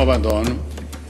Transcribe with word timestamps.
abandono 0.00 0.58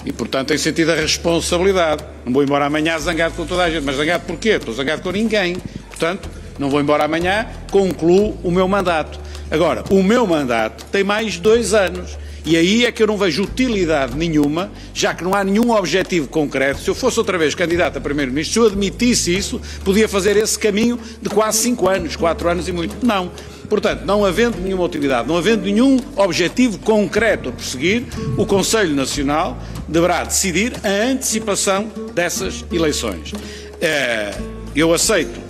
e, 0.04 0.12
portanto, 0.12 0.48
tenho 0.48 0.60
sentido 0.60 0.92
a 0.92 0.94
responsabilidade. 0.94 2.04
Não 2.24 2.32
vou 2.32 2.42
embora 2.42 2.66
amanhã 2.66 2.98
zangado 2.98 3.34
com 3.34 3.44
toda 3.44 3.64
a 3.64 3.70
gente. 3.70 3.84
Mas 3.84 3.96
zangado 3.96 4.24
porquê? 4.26 4.50
Estou 4.50 4.72
zangado 4.74 5.02
com 5.02 5.10
ninguém. 5.10 5.56
Portanto, 5.88 6.28
não 6.58 6.70
vou 6.70 6.80
embora 6.80 7.04
amanhã, 7.04 7.46
concluo 7.70 8.38
o 8.42 8.50
meu 8.50 8.66
mandato. 8.66 9.18
Agora, 9.50 9.84
o 9.90 10.02
meu 10.02 10.26
mandato 10.26 10.84
tem 10.86 11.04
mais 11.04 11.38
dois 11.38 11.74
anos. 11.74 12.18
E 12.44 12.56
aí 12.56 12.86
é 12.86 12.92
que 12.92 13.02
eu 13.02 13.06
não 13.06 13.18
vejo 13.18 13.42
utilidade 13.42 14.16
nenhuma, 14.16 14.70
já 14.94 15.12
que 15.12 15.22
não 15.22 15.34
há 15.34 15.44
nenhum 15.44 15.72
objetivo 15.72 16.26
concreto. 16.26 16.80
Se 16.80 16.88
eu 16.88 16.94
fosse 16.94 17.18
outra 17.18 17.36
vez 17.36 17.54
candidato 17.54 17.98
a 17.98 18.00
Primeiro-Ministro, 18.00 18.52
se 18.52 18.58
eu 18.58 18.66
admitisse 18.66 19.36
isso, 19.36 19.60
podia 19.84 20.08
fazer 20.08 20.38
esse 20.38 20.58
caminho 20.58 20.98
de 21.20 21.28
quase 21.28 21.58
cinco 21.58 21.86
anos, 21.86 22.16
quatro 22.16 22.48
anos 22.48 22.66
e 22.66 22.72
muito. 22.72 23.04
Não. 23.04 23.30
Portanto, 23.70 24.04
não 24.04 24.24
havendo 24.24 24.60
nenhuma 24.60 24.82
utilidade, 24.82 25.28
não 25.28 25.36
havendo 25.36 25.62
nenhum 25.62 25.96
objetivo 26.16 26.80
concreto 26.80 27.50
a 27.50 27.52
perseguir, 27.52 28.04
o 28.36 28.44
Conselho 28.44 28.94
Nacional 28.96 29.56
deverá 29.86 30.24
decidir 30.24 30.72
a 30.82 31.08
antecipação 31.08 31.88
dessas 32.12 32.64
eleições. 32.72 33.32
Eh, 33.80 34.34
eu 34.74 34.92
aceito, 34.92 35.40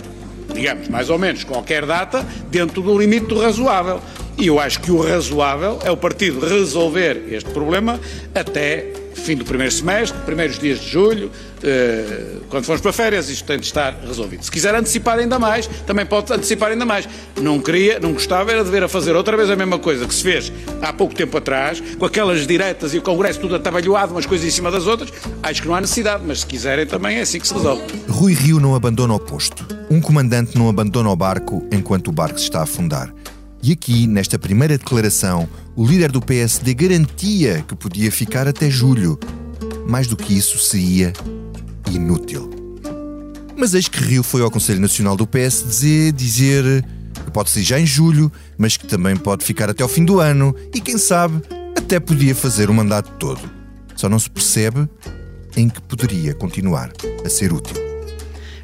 digamos, 0.53 0.87
mais 0.87 1.09
ou 1.09 1.17
menos 1.17 1.43
qualquer 1.43 1.83
data, 1.83 2.23
dentro 2.51 2.83
do 2.83 2.95
limite 2.95 3.25
do 3.25 3.39
razoável. 3.39 3.99
E 4.37 4.45
eu 4.45 4.59
acho 4.59 4.79
que 4.81 4.91
o 4.91 5.01
razoável 5.01 5.79
é 5.83 5.89
o 5.89 5.97
partido 5.97 6.45
resolver 6.45 7.25
este 7.31 7.49
problema 7.49 7.99
até 8.35 9.00
fim 9.21 9.35
do 9.35 9.45
primeiro 9.45 9.71
semestre, 9.71 10.19
primeiros 10.25 10.59
dias 10.59 10.79
de 10.79 10.89
julho, 10.89 11.31
eh, 11.63 12.37
quando 12.49 12.65
formos 12.65 12.81
para 12.81 12.91
férias, 12.91 13.29
isto 13.29 13.45
tem 13.45 13.59
de 13.59 13.65
estar 13.65 13.95
resolvido. 14.05 14.43
Se 14.43 14.51
quiser 14.51 14.73
antecipar 14.75 15.17
ainda 15.19 15.37
mais, 15.37 15.67
também 15.85 16.05
pode 16.05 16.31
antecipar 16.33 16.71
ainda 16.71 16.85
mais. 16.85 17.07
Não 17.39 17.59
queria, 17.59 17.99
não 17.99 18.13
gostava, 18.13 18.51
era 18.51 18.63
de 18.63 18.69
ver 18.69 18.83
a 18.83 18.87
fazer 18.87 19.15
outra 19.15 19.37
vez 19.37 19.49
a 19.49 19.55
mesma 19.55 19.79
coisa 19.79 20.05
que 20.05 20.13
se 20.13 20.23
fez 20.23 20.51
há 20.81 20.91
pouco 20.91 21.13
tempo 21.13 21.37
atrás, 21.37 21.81
com 21.97 22.05
aquelas 22.05 22.45
diretas 22.45 22.93
e 22.93 22.97
o 22.97 23.01
Congresso 23.01 23.39
tudo 23.39 23.55
atabalhoado, 23.55 24.13
umas 24.13 24.25
coisas 24.25 24.47
em 24.47 24.51
cima 24.51 24.71
das 24.71 24.87
outras. 24.87 25.11
Acho 25.43 25.61
que 25.61 25.67
não 25.67 25.75
há 25.75 25.81
necessidade, 25.81 26.23
mas 26.25 26.41
se 26.41 26.45
quiserem 26.45 26.85
também 26.85 27.17
é 27.17 27.21
assim 27.21 27.39
que 27.39 27.47
se 27.47 27.53
resolve. 27.53 27.83
Rui 28.09 28.33
Rio 28.33 28.59
não 28.59 28.75
abandona 28.75 29.13
o 29.13 29.19
posto. 29.19 29.65
Um 29.89 30.01
comandante 30.01 30.57
não 30.57 30.69
abandona 30.69 31.09
o 31.09 31.15
barco 31.15 31.67
enquanto 31.71 32.07
o 32.07 32.11
barco 32.11 32.39
se 32.39 32.45
está 32.45 32.59
a 32.59 32.63
afundar. 32.63 33.13
E 33.63 33.73
aqui, 33.73 34.07
nesta 34.07 34.39
primeira 34.39 34.75
declaração, 34.75 35.47
o 35.75 35.85
líder 35.85 36.11
do 36.11 36.19
PSD 36.19 36.73
garantia 36.73 37.63
que 37.67 37.75
podia 37.75 38.11
ficar 38.11 38.47
até 38.47 38.71
julho. 38.71 39.19
Mais 39.87 40.07
do 40.07 40.17
que 40.17 40.35
isso, 40.35 40.57
seria 40.57 41.13
inútil. 41.91 42.49
Mas 43.55 43.75
eis 43.75 43.87
que 43.87 44.03
Rio 44.03 44.23
foi 44.23 44.41
ao 44.41 44.49
Conselho 44.49 44.79
Nacional 44.79 45.15
do 45.15 45.27
PSD 45.27 46.11
dizer 46.11 46.83
que 47.23 47.29
pode 47.29 47.51
ser 47.51 47.61
já 47.61 47.79
em 47.79 47.85
julho, 47.85 48.31
mas 48.57 48.77
que 48.77 48.87
também 48.87 49.15
pode 49.15 49.45
ficar 49.45 49.69
até 49.69 49.83
ao 49.83 49.89
fim 49.89 50.03
do 50.03 50.19
ano 50.19 50.55
e, 50.73 50.81
quem 50.81 50.97
sabe, 50.97 51.39
até 51.77 51.99
podia 51.99 52.33
fazer 52.33 52.67
o 52.67 52.73
mandato 52.73 53.11
todo. 53.19 53.41
Só 53.95 54.09
não 54.09 54.17
se 54.17 54.29
percebe 54.29 54.89
em 55.55 55.69
que 55.69 55.79
poderia 55.81 56.33
continuar 56.33 56.91
a 57.23 57.29
ser 57.29 57.53
útil. 57.53 57.75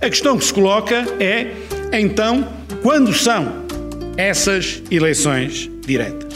A 0.02 0.10
questão 0.10 0.36
que 0.40 0.46
se 0.46 0.54
coloca 0.54 1.06
é, 1.20 1.54
então, 1.94 2.48
quando 2.82 3.14
são 3.14 3.67
essas 4.18 4.82
eleições 4.90 5.70
diretas. 5.86 6.28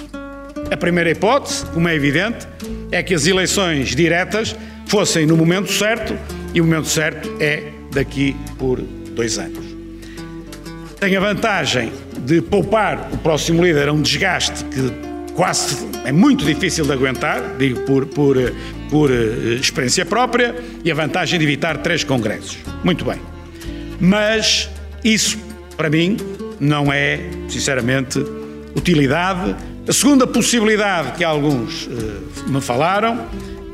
A 0.72 0.78
primeira 0.78 1.10
hipótese, 1.10 1.66
como 1.68 1.88
é 1.88 1.96
evidente, 1.96 2.48
é 2.92 3.02
que 3.02 3.14
as 3.14 3.26
eleições 3.26 3.96
diretas 3.96 4.56
fossem 4.86 5.26
no 5.26 5.36
momento 5.36 5.72
certo 5.72 6.18
e 6.54 6.62
o 6.62 6.64
momento 6.64 6.88
certo 6.88 7.30
é 7.40 7.64
daqui 7.92 8.36
por 8.58 8.80
dois 8.80 9.38
anos. 9.38 9.66
Tem 11.00 11.16
a 11.16 11.20
vantagem 11.20 11.92
de 12.20 12.42
poupar 12.42 13.10
o 13.12 13.18
próximo 13.18 13.64
líder 13.64 13.90
a 13.90 13.94
um 13.94 14.02
desgaste 14.02 14.64
que 14.66 15.34
quase 15.34 15.90
é 16.06 16.12
muito 16.12 16.46
difícil 16.46 16.86
de 16.86 16.92
aguentar, 16.92 17.56
digo 17.58 17.82
por, 17.82 18.06
por, 18.06 18.38
por 18.90 19.10
eh, 19.10 19.56
experiência 19.60 20.06
própria, 20.06 20.56
e 20.84 20.92
a 20.92 20.94
vantagem 20.94 21.40
de 21.40 21.46
evitar 21.46 21.78
três 21.78 22.04
congressos. 22.04 22.58
Muito 22.84 23.04
bem. 23.04 23.20
Mas 24.00 24.70
isso, 25.04 25.38
para 25.76 25.90
mim, 25.90 26.18
não 26.62 26.94
é, 26.94 27.20
sinceramente, 27.50 28.24
utilidade. 28.76 29.56
A 29.88 29.92
segunda 29.92 30.28
possibilidade 30.28 31.14
que 31.18 31.24
alguns 31.24 31.88
uh, 31.88 31.90
me 32.48 32.62
falaram, 32.62 33.26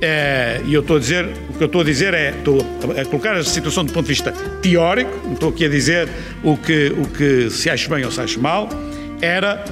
é, 0.02 0.62
e 0.66 0.74
eu 0.74 0.80
estou 0.82 0.96
a 0.96 1.00
dizer, 1.00 1.26
o 1.50 1.54
que 1.58 1.64
eu 1.64 1.66
estou 1.66 1.82
a 1.82 1.84
dizer 1.84 2.14
é, 2.14 2.30
estou 2.30 2.66
a 2.98 3.06
colocar 3.06 3.36
a 3.36 3.44
situação 3.44 3.84
do 3.84 3.92
ponto 3.92 4.04
de 4.06 4.14
vista 4.14 4.32
teórico, 4.62 5.12
não 5.26 5.34
estou 5.34 5.50
aqui 5.50 5.66
a 5.66 5.70
dizer 5.70 6.08
o 6.44 6.56
que, 6.56 6.94
o 6.98 7.08
que 7.08 7.50
se 7.50 7.70
acha 7.70 7.94
bem 7.94 8.06
ou 8.06 8.12
se 8.12 8.22
acha 8.22 8.40
mal, 8.40 8.70
era 9.22 9.66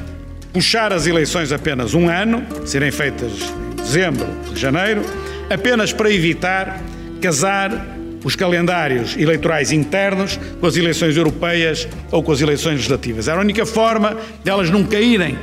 puxar 0.52 0.92
as 0.92 1.08
eleições 1.08 1.52
apenas 1.52 1.94
um 1.94 2.10
ano, 2.10 2.46
serem 2.66 2.92
feitas 2.92 3.32
em 3.72 3.76
dezembro, 3.82 4.28
janeiro, 4.56 5.04
apenas 5.50 5.94
para 5.94 6.12
evitar 6.12 6.82
casar 7.22 7.95
os 8.26 8.36
calendários 8.36 9.16
eleitorais 9.16 9.72
internos 9.72 10.40
com 10.60 10.66
as 10.66 10.76
eleições 10.76 11.16
europeias 11.16 11.88
ou 12.12 12.24
com 12.24 12.32
as 12.32 12.42
eleições 12.42 12.74
legislativas. 12.74 13.28
Era 13.28 13.38
a 13.38 13.42
única 13.42 13.68
forma 13.68 14.18
de 14.44 14.50
elas 14.50 14.72
não 14.72 14.84
caírem 14.84 15.38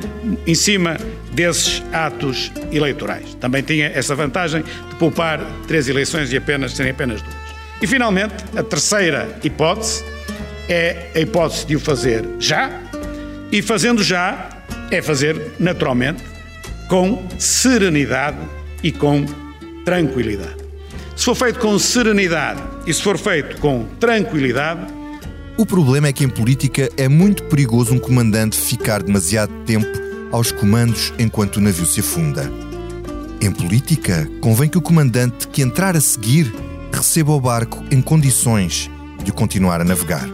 em 0.45 0.55
cima 0.55 0.99
desses 1.33 1.81
atos 1.93 2.51
eleitorais. 2.73 3.35
Também 3.41 3.63
tinha 3.63 3.87
essa 3.87 4.17
vantagem 4.17 4.63
de 4.63 4.97
poupar 4.97 5.41
três 5.69 5.89
eleições 5.89 6.33
e 6.33 6.37
apenas 6.37 6.73
serem 6.73 6.91
apenas 6.91 7.23
duas. 7.23 7.37
E 7.81 7.87
finalmente, 7.87 8.35
a 8.57 8.63
terceira 8.65 9.29
hipótese 9.45 10.05
é 10.69 11.07
a 11.15 11.21
hipótese 11.21 11.67
de 11.67 11.77
o 11.77 11.81
fazer 11.81 12.25
já, 12.41 12.81
e 13.53 13.63
fazendo 13.63 14.03
já 14.03 14.49
é 14.91 15.01
fazer 15.01 15.53
naturalmente 15.59 16.23
com 16.89 17.29
serenidade 17.39 18.39
e 18.83 18.91
com 18.91 19.25
tranquilidade. 19.85 20.62
Se 21.15 21.25
for 21.25 21.35
feito 21.35 21.59
com 21.61 21.79
serenidade 21.79 22.63
e 22.87 22.93
se 22.93 23.03
for 23.03 23.19
feito 23.19 23.61
com 23.61 23.87
tranquilidade. 24.01 24.93
O 25.57 25.67
problema 25.67 26.09
é 26.09 26.13
que 26.13 26.25
em 26.25 26.29
política 26.29 26.89
é 26.97 27.09
muito 27.09 27.45
perigoso 27.45 27.95
um 27.95 27.99
comandante 27.99 28.57
ficar 28.57 29.03
demasiado 29.03 29.53
tempo 29.65 29.87
aos 30.33 30.51
comandos 30.51 31.13
enquanto 31.19 31.57
o 31.57 31.61
navio 31.61 31.85
se 31.85 32.01
afunda. 32.01 32.51
Em 33.41 33.51
política, 33.51 34.29
convém 34.41 34.69
que 34.69 34.79
o 34.79 34.83
comandante 34.83 35.47
que 35.49 35.63
entrar 35.63 35.97
a 35.97 36.01
seguir 36.01 36.53
receba 36.93 37.33
o 37.33 37.41
barco 37.41 37.85
em 37.91 38.01
condições 38.01 38.91
de 39.23 39.31
continuar 39.31 39.81
a 39.81 39.85
navegar. 39.85 40.27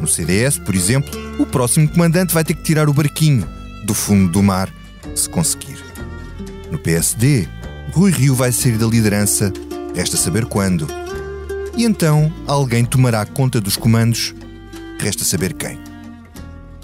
No 0.00 0.08
CDS, 0.08 0.58
por 0.58 0.74
exemplo, 0.74 1.10
o 1.38 1.46
próximo 1.46 1.88
comandante 1.88 2.34
vai 2.34 2.44
ter 2.44 2.54
que 2.54 2.62
tirar 2.62 2.88
o 2.88 2.92
barquinho 2.92 3.48
do 3.84 3.94
fundo 3.94 4.30
do 4.30 4.42
mar, 4.42 4.68
se 5.14 5.28
conseguir. 5.28 5.78
No 6.70 6.78
PSD, 6.78 7.48
Rui 7.92 8.10
Rio 8.10 8.34
vai 8.34 8.52
sair 8.52 8.76
da 8.76 8.86
liderança 8.86 9.52
Resta 9.98 10.16
saber 10.16 10.46
quando. 10.46 10.86
E 11.76 11.82
então 11.82 12.32
alguém 12.46 12.84
tomará 12.84 13.26
conta 13.26 13.60
dos 13.60 13.76
comandos. 13.76 14.32
Resta 15.00 15.24
saber 15.24 15.54
quem. 15.54 15.76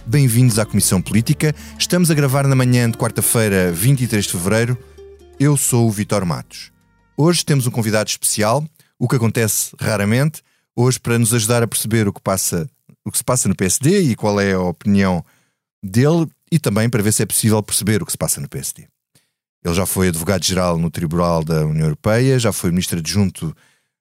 Bem-vindos 0.04 0.58
à 0.58 0.66
Comissão 0.66 1.00
Política. 1.00 1.54
Estamos 1.78 2.10
a 2.10 2.14
gravar 2.14 2.48
na 2.48 2.56
manhã 2.56 2.90
de 2.90 2.98
quarta-feira, 2.98 3.70
23 3.70 4.24
de 4.24 4.32
fevereiro. 4.32 4.76
Eu 5.38 5.56
sou 5.56 5.86
o 5.86 5.92
Vitor 5.92 6.26
Matos. 6.26 6.72
Hoje 7.16 7.44
temos 7.44 7.68
um 7.68 7.70
convidado 7.70 8.10
especial, 8.10 8.66
o 8.98 9.06
que 9.06 9.14
acontece 9.14 9.76
raramente. 9.78 10.42
Hoje, 10.74 10.98
para 10.98 11.16
nos 11.16 11.32
ajudar 11.32 11.62
a 11.62 11.68
perceber 11.68 12.08
o 12.08 12.12
que, 12.12 12.20
passa, 12.20 12.68
o 13.04 13.12
que 13.12 13.18
se 13.18 13.24
passa 13.24 13.48
no 13.48 13.54
PSD 13.54 14.00
e 14.00 14.16
qual 14.16 14.40
é 14.40 14.54
a 14.54 14.60
opinião 14.60 15.24
dele, 15.80 16.26
e 16.50 16.58
também 16.58 16.90
para 16.90 17.00
ver 17.00 17.12
se 17.12 17.22
é 17.22 17.26
possível 17.26 17.62
perceber 17.62 18.02
o 18.02 18.06
que 18.06 18.10
se 18.10 18.18
passa 18.18 18.40
no 18.40 18.48
PSD. 18.48 18.88
Ele 19.64 19.74
já 19.74 19.86
foi 19.86 20.08
advogado-geral 20.08 20.78
no 20.78 20.90
Tribunal 20.90 21.42
da 21.42 21.64
União 21.64 21.86
Europeia, 21.86 22.38
já 22.38 22.52
foi 22.52 22.70
ministro 22.70 22.98
adjunto 22.98 23.56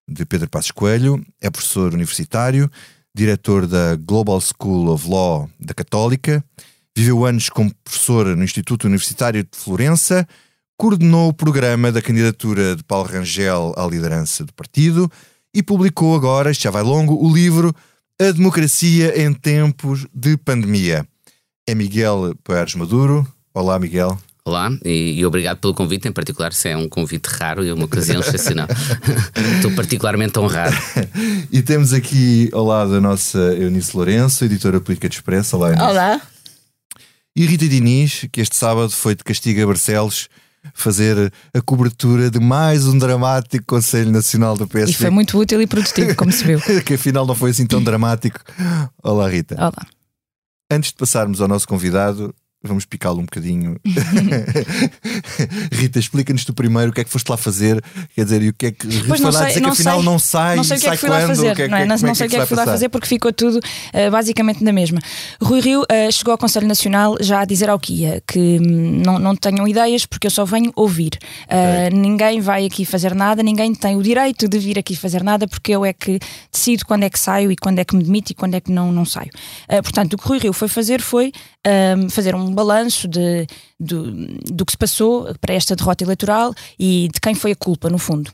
de 0.09 0.25
Pedro 0.25 0.49
Passos 0.49 0.71
Coelho, 0.71 1.25
é 1.39 1.49
professor 1.49 1.93
universitário, 1.93 2.69
diretor 3.15 3.65
da 3.65 3.95
Global 3.95 4.41
School 4.41 4.89
of 4.89 5.07
Law 5.07 5.49
da 5.57 5.73
Católica, 5.73 6.43
viveu 6.95 7.25
anos 7.25 7.47
como 7.47 7.73
professor 7.81 8.35
no 8.35 8.43
Instituto 8.43 8.85
Universitário 8.85 9.41
de 9.41 9.57
Florença, 9.57 10.27
coordenou 10.77 11.29
o 11.29 11.33
programa 11.33 11.93
da 11.93 12.01
candidatura 12.01 12.75
de 12.75 12.83
Paulo 12.83 13.07
Rangel 13.07 13.73
à 13.77 13.85
liderança 13.85 14.43
do 14.43 14.53
partido 14.53 15.09
e 15.53 15.63
publicou 15.63 16.13
agora, 16.13 16.51
isto 16.51 16.63
já 16.63 16.71
vai 16.71 16.83
longo, 16.83 17.15
o 17.15 17.33
livro 17.33 17.73
A 18.19 18.31
Democracia 18.31 19.23
em 19.23 19.33
Tempos 19.33 20.05
de 20.13 20.35
Pandemia. 20.35 21.07
É 21.65 21.73
Miguel 21.73 22.35
Poeres 22.43 22.75
Maduro. 22.75 23.25
Olá, 23.53 23.79
Miguel. 23.79 24.19
Olá 24.45 24.69
e, 24.83 25.19
e, 25.19 25.25
obrigado 25.25 25.59
pelo 25.59 25.73
convite, 25.73 26.05
em 26.05 26.11
particular, 26.11 26.51
se 26.51 26.67
é 26.67 26.75
um 26.75 26.89
convite 26.89 27.27
raro 27.27 27.63
e 27.65 27.71
uma 27.71 27.85
ocasião 27.85 28.19
excepcional. 28.21 28.67
Estou 29.55 29.71
particularmente 29.71 30.37
honrado. 30.37 30.75
e 31.49 31.61
temos 31.61 31.93
aqui 31.93 32.49
ao 32.51 32.65
lado 32.65 32.93
a 32.93 32.99
nossa 32.99 33.37
Eunice 33.37 33.95
Lourenço, 33.95 34.43
editora 34.43 34.81
política 34.81 35.07
de 35.07 35.15
Expresso. 35.15 35.55
Olá, 35.55 35.69
Eunice. 35.69 35.85
Olá. 35.85 36.21
E 37.33 37.45
Rita 37.45 37.69
Diniz, 37.69 38.27
que 38.33 38.41
este 38.41 38.57
sábado 38.57 38.89
foi 38.89 39.15
de 39.15 39.23
castigo 39.23 39.63
a 39.63 39.65
Barcelos 39.65 40.27
fazer 40.73 41.31
a 41.53 41.61
cobertura 41.61 42.29
de 42.29 42.39
mais 42.39 42.85
um 42.85 42.97
dramático 42.97 43.65
Conselho 43.65 44.11
Nacional 44.11 44.57
do 44.57 44.67
PSD. 44.67 44.91
E 44.91 44.95
foi 44.95 45.09
muito 45.09 45.37
útil 45.37 45.61
e 45.61 45.67
produtivo, 45.67 46.15
como 46.15 46.31
se 46.33 46.43
viu. 46.43 46.59
que 46.85 46.95
afinal 46.95 47.25
não 47.25 47.33
foi 47.33 47.51
assim 47.51 47.65
tão 47.65 47.81
dramático. 47.81 48.39
Olá, 49.01 49.29
Rita. 49.29 49.55
Olá. 49.55 49.87
Antes 50.69 50.91
de 50.91 50.97
passarmos 50.97 51.39
ao 51.39 51.47
nosso 51.47 51.67
convidado, 51.67 52.33
vamos 52.63 52.85
picá-lo 52.85 53.19
um 53.19 53.25
bocadinho. 53.25 53.77
Rita, 55.71 55.99
explica-nos 55.99 56.45
tu 56.45 56.53
primeiro 56.53 56.91
o 56.91 56.93
que 56.93 57.01
é 57.01 57.03
que 57.03 57.09
foste 57.09 57.29
lá 57.29 57.35
fazer, 57.35 57.83
quer 58.15 58.23
dizer, 58.23 58.41
e 58.41 58.49
o 58.49 58.53
que 58.53 58.67
é 58.67 58.71
que. 58.71 58.87
Pois 59.07 59.19
não 59.19 59.31
sei, 59.31 59.47
dizer 59.47 59.59
não 59.59 59.69
que 59.69 59.73
afinal 59.73 59.95
sei, 59.97 60.05
não 60.05 60.19
sai, 60.19 60.55
não 60.55 60.63
sei 60.63 60.77
o 60.77 60.79
que 60.79 60.87
é 60.87 60.91
que 60.91 60.97
fui 60.97 61.09
lá 61.09 61.27
fazer, 61.27 61.55
que 61.55 61.61
é 61.63 61.67
não, 61.67 61.77
é? 61.77 61.85
não, 61.85 61.95
é 61.95 61.99
não 61.99 62.15
sei 62.15 62.27
o 62.27 62.29
que 62.29 62.35
é 62.37 62.39
que 62.39 62.45
fui 62.45 62.57
lá 62.57 62.65
fazer 62.65 62.89
porque 62.89 63.07
ficou 63.07 63.33
tudo 63.33 63.59
eh, 63.91 64.09
basicamente 64.09 64.63
na 64.63 64.71
mesma. 64.71 64.99
Rui 65.41 65.59
Rio 65.59 65.83
eh, 65.89 66.09
chegou 66.11 66.31
ao 66.31 66.37
Conselho 66.37 66.67
Nacional 66.67 67.17
já 67.19 67.41
a 67.41 67.45
dizer 67.45 67.69
ao 67.69 67.77
que 67.77 67.93
ia 67.93 68.23
que 68.25 68.39
hum, 68.39 69.01
não, 69.05 69.19
não 69.19 69.35
tenham 69.35 69.67
ideias 69.67 70.05
porque 70.05 70.27
eu 70.27 70.31
só 70.31 70.45
venho 70.45 70.71
ouvir. 70.75 71.17
Eh, 71.49 71.89
Ninguém 71.91 72.39
vai 72.39 72.65
aqui 72.65 72.85
fazer 72.85 73.13
nada, 73.13 73.43
ninguém 73.43 73.73
tem 73.75 73.95
o 73.95 74.01
direito 74.01 74.47
de 74.47 74.57
vir 74.59 74.79
aqui 74.79 74.95
fazer 74.95 75.23
nada 75.23 75.47
porque 75.47 75.71
eu 75.71 75.85
é 75.85 75.91
que 75.91 76.19
decido 76.51 76.85
quando 76.85 77.03
é 77.03 77.09
que 77.09 77.19
saio 77.19 77.51
e 77.51 77.55
quando 77.55 77.79
é 77.79 77.85
que 77.85 77.95
me 77.95 78.03
demito 78.03 78.31
e 78.31 78.35
quando 78.35 78.55
é 78.55 78.61
que 78.61 78.71
não, 78.71 78.91
não 78.91 79.05
saio. 79.05 79.29
Portanto, 79.67 80.13
o 80.13 80.17
que 80.17 80.27
Rui 80.27 80.39
Rio 80.39 80.53
foi 80.53 80.67
fazer 80.67 81.01
foi 81.01 81.31
hum, 81.97 82.09
fazer 82.09 82.35
um 82.35 82.52
balanço 82.53 83.07
de, 83.07 83.47
do, 83.79 84.11
do 84.51 84.65
que 84.65 84.71
se 84.71 84.77
passou 84.77 85.33
para 85.39 85.53
esta 85.53 85.75
derrota 85.75 86.03
eleitoral 86.03 86.53
e 86.79 87.09
de 87.13 87.19
quem 87.19 87.35
foi 87.35 87.51
a 87.51 87.55
culpa, 87.55 87.89
no 87.89 87.97
fundo. 87.97 88.31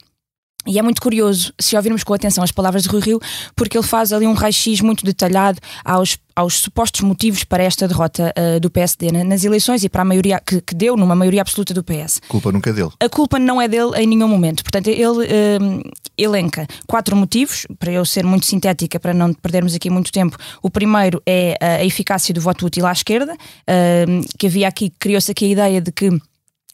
E 0.69 0.77
é 0.77 0.81
muito 0.83 1.01
curioso 1.01 1.51
se 1.59 1.75
ouvirmos 1.75 2.03
com 2.03 2.13
atenção 2.13 2.43
as 2.43 2.51
palavras 2.51 2.83
de 2.83 2.89
Rui 2.89 3.01
Rio, 3.01 3.19
porque 3.55 3.75
ele 3.75 3.85
faz 3.85 4.13
ali 4.13 4.27
um 4.27 4.33
raio-x 4.33 4.81
muito 4.81 5.03
detalhado 5.03 5.59
aos, 5.83 6.15
aos 6.35 6.59
supostos 6.59 7.01
motivos 7.01 7.43
para 7.43 7.63
esta 7.63 7.87
derrota 7.87 8.31
ah, 8.35 8.59
do 8.59 8.69
PSD 8.69 9.11
na- 9.11 9.23
nas 9.23 9.43
eleições 9.43 9.83
e 9.83 9.89
para 9.89 10.03
a 10.03 10.05
maioria 10.05 10.39
que, 10.39 10.61
que 10.61 10.75
deu 10.75 10.95
numa 10.95 11.15
maioria 11.15 11.41
absoluta 11.41 11.73
do 11.73 11.83
PS. 11.83 12.21
Culpa 12.27 12.51
nunca 12.51 12.71
dele. 12.71 12.91
A 12.99 13.09
culpa 13.09 13.39
não 13.39 13.59
é 13.59 13.67
dele 13.67 13.91
em 13.97 14.05
nenhum 14.05 14.27
momento. 14.27 14.61
Portanto, 14.63 14.87
ele 14.89 15.27
hum, 15.59 15.81
elenca 16.15 16.67
quatro 16.85 17.15
motivos, 17.15 17.65
para 17.79 17.91
eu 17.91 18.05
ser 18.05 18.23
muito 18.23 18.45
sintética, 18.45 18.99
para 18.99 19.11
não 19.13 19.33
perdermos 19.33 19.73
aqui 19.73 19.89
muito 19.89 20.11
tempo. 20.11 20.37
O 20.61 20.69
primeiro 20.69 21.19
é 21.25 21.57
a, 21.59 21.65
a 21.81 21.83
eficácia 21.85 22.31
do 22.31 22.41
voto 22.41 22.67
útil 22.67 22.85
à 22.85 22.91
esquerda, 22.91 23.33
hum, 24.07 24.21
que 24.37 24.45
havia 24.45 24.67
aqui, 24.67 24.91
criou-se 24.99 25.31
aqui 25.31 25.45
a 25.45 25.49
ideia 25.49 25.81
de 25.81 25.91
que 25.91 26.09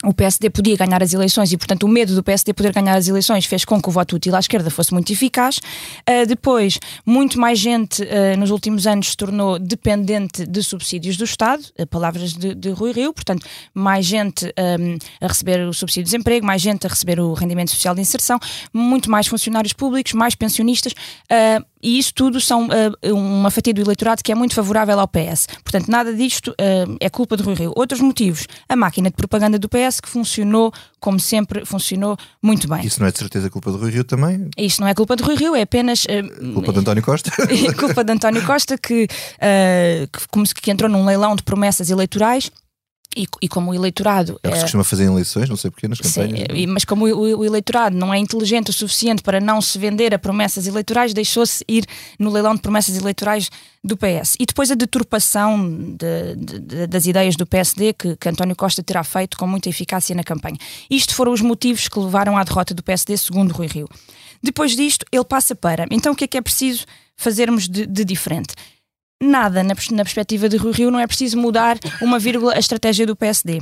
o 0.05 0.13
PSD 0.13 0.49
podia 0.49 0.77
ganhar 0.77 1.01
as 1.01 1.13
eleições 1.13 1.51
e, 1.51 1.57
portanto, 1.57 1.83
o 1.83 1.87
medo 1.87 2.13
do 2.15 2.23
PSD 2.23 2.53
poder 2.53 2.71
ganhar 2.71 2.95
as 2.95 3.07
eleições 3.07 3.45
fez 3.45 3.65
com 3.65 3.81
que 3.81 3.89
o 3.89 3.91
voto 3.91 4.15
útil 4.15 4.35
à 4.35 4.39
esquerda 4.39 4.69
fosse 4.69 4.93
muito 4.93 5.11
eficaz. 5.11 5.57
Uh, 5.57 6.25
depois, 6.27 6.79
muito 7.05 7.39
mais 7.39 7.59
gente 7.59 8.03
uh, 8.03 8.37
nos 8.37 8.51
últimos 8.51 8.87
anos 8.87 9.09
se 9.09 9.17
tornou 9.17 9.59
dependente 9.59 10.45
de 10.45 10.63
subsídios 10.63 11.17
do 11.17 11.23
Estado, 11.23 11.63
palavras 11.89 12.33
de, 12.33 12.53
de 12.53 12.69
Rui 12.69 12.91
Rio, 12.91 13.13
portanto, 13.13 13.45
mais 13.73 14.05
gente 14.05 14.45
um, 14.45 14.97
a 15.21 15.27
receber 15.27 15.67
o 15.67 15.73
subsídio 15.73 16.03
de 16.03 16.11
desemprego, 16.11 16.45
mais 16.45 16.61
gente 16.61 16.85
a 16.85 16.89
receber 16.89 17.19
o 17.19 17.33
rendimento 17.33 17.71
social 17.71 17.95
de 17.95 18.01
inserção, 18.01 18.39
muito 18.73 19.09
mais 19.09 19.27
funcionários 19.27 19.73
públicos, 19.73 20.13
mais 20.13 20.35
pensionistas. 20.35 20.93
uh, 20.93 21.74
e 21.85 21.99
isso 21.99 22.11
tudo 22.15 22.41
são 22.41 22.65
uh, 22.67 23.15
uma 23.15 23.51
fatia 23.51 23.71
do 23.71 23.79
eleitorado 23.79 24.23
que 24.23 24.31
é 24.31 24.35
muito 24.35 24.55
favorável 24.55 24.99
ao 24.99 25.07
PS. 25.07 25.47
Portanto, 25.63 25.87
nada 25.87 26.11
disto 26.11 26.49
uh, 26.49 26.97
é 26.99 27.07
culpa 27.11 27.37
de 27.37 27.43
Rui 27.43 27.53
Rio. 27.53 27.73
Outros 27.75 28.01
motivos, 28.01 28.47
a 28.67 28.75
máquina 28.75 29.11
de 29.11 29.15
propaganda 29.15 29.59
do 29.59 29.69
PS 29.69 30.01
que 30.01 30.09
funcionou, 30.09 30.73
como 30.99 31.19
sempre, 31.19 31.63
funcionou 31.63 32.17
muito 32.41 32.67
bem. 32.67 32.83
Isso 32.83 32.99
não 32.99 33.07
é 33.07 33.11
de 33.11 33.19
certeza 33.19 33.51
culpa 33.51 33.71
de 33.71 33.77
Rui 33.77 33.91
Rio 33.91 34.03
também? 34.03 34.49
Isto 34.57 34.81
não 34.81 34.87
é 34.87 34.95
culpa 34.95 35.15
de 35.15 35.21
Rui 35.21 35.35
Rio, 35.35 35.55
é 35.55 35.61
apenas 35.61 36.05
uh, 36.05 36.53
Culpa 36.55 36.73
de 36.73 36.79
António 36.79 37.03
Costa? 37.03 37.31
é 37.47 37.73
culpa 37.73 38.03
de 38.03 38.11
António 38.11 38.43
Costa 38.43 38.79
que, 38.79 39.07
que, 39.07 40.61
que 40.61 40.71
entrou 40.71 40.89
num 40.89 41.05
leilão 41.05 41.35
de 41.35 41.43
promessas 41.43 41.91
eleitorais 41.91 42.49
e, 43.15 43.25
e 43.41 43.47
como 43.47 43.71
o 43.71 43.73
eleitorado 43.73 44.39
É 44.43 44.47
o 44.47 44.51
que 44.51 44.57
se 44.57 44.61
eh, 44.61 44.65
costuma 44.65 44.83
fazer 44.83 45.05
em 45.05 45.11
eleições, 45.11 45.47
não 45.49 45.55
sei 45.55 45.71
porquê, 45.71 45.87
nas 45.87 45.97
Sim, 45.99 46.03
campanhas. 46.27 46.47
e- 46.53 46.67
mas 46.67 46.83
como 46.85 47.05
o, 47.07 47.37
o 47.39 47.45
eleitorado 47.45 47.95
não 47.95 48.13
é 48.13 48.17
inteligente 48.17 48.69
o 48.69 48.73
suficiente 48.73 49.21
para 49.23 49.39
não 49.39 49.61
se 49.61 49.77
vender 49.79 50.13
a 50.13 50.19
promessas 50.19 50.67
eleitorais, 50.67 51.13
deixou-se 51.13 51.63
ir 51.67 51.85
no 52.19 52.29
leilão 52.31 52.55
de 52.55 52.61
promessas 52.61 52.97
eleitorais 52.97 53.49
do 53.83 53.95
PS. 53.95 54.35
E 54.39 54.45
depois 54.45 54.69
a 54.71 54.75
deturpação 54.75 55.69
de- 55.97 56.35
de- 56.35 56.59
de- 56.59 56.87
das 56.87 57.05
ideias 57.05 57.35
do 57.35 57.45
PSD 57.45 57.93
que, 57.93 58.15
que 58.15 58.29
António 58.29 58.55
Costa 58.55 58.83
terá 58.83 59.03
feito 59.03 59.37
com 59.37 59.47
muita 59.47 59.69
eficácia 59.69 60.15
na 60.15 60.23
campanha. 60.23 60.57
Isto 60.89 61.13
foram 61.15 61.31
os 61.31 61.41
motivos 61.41 61.87
que 61.87 61.99
levaram 61.99 62.37
à 62.37 62.43
derrota 62.43 62.73
do 62.73 62.83
PSD, 62.83 63.15
segundo 63.17 63.51
Rui 63.53 63.67
Rio. 63.67 63.87
Depois 64.43 64.75
disto, 64.75 65.05
ele 65.11 65.23
passa 65.23 65.55
para. 65.55 65.85
Então, 65.91 66.13
o 66.13 66.15
que 66.15 66.23
é 66.25 66.27
que 66.27 66.37
é 66.37 66.41
preciso 66.41 66.85
fazermos 67.15 67.67
de, 67.69 67.85
de 67.85 68.03
diferente? 68.03 68.53
Nada 69.21 69.63
na, 69.63 69.73
pers- 69.75 69.89
na 69.91 70.03
perspectiva 70.03 70.49
de 70.49 70.57
Rui 70.57 70.71
Rio, 70.73 70.91
não 70.91 70.99
é 70.99 71.07
preciso 71.07 71.37
mudar 71.37 71.77
uma 72.01 72.19
vírgula 72.19 72.53
a 72.55 72.59
estratégia 72.59 73.05
do 73.05 73.15
PSD. 73.15 73.61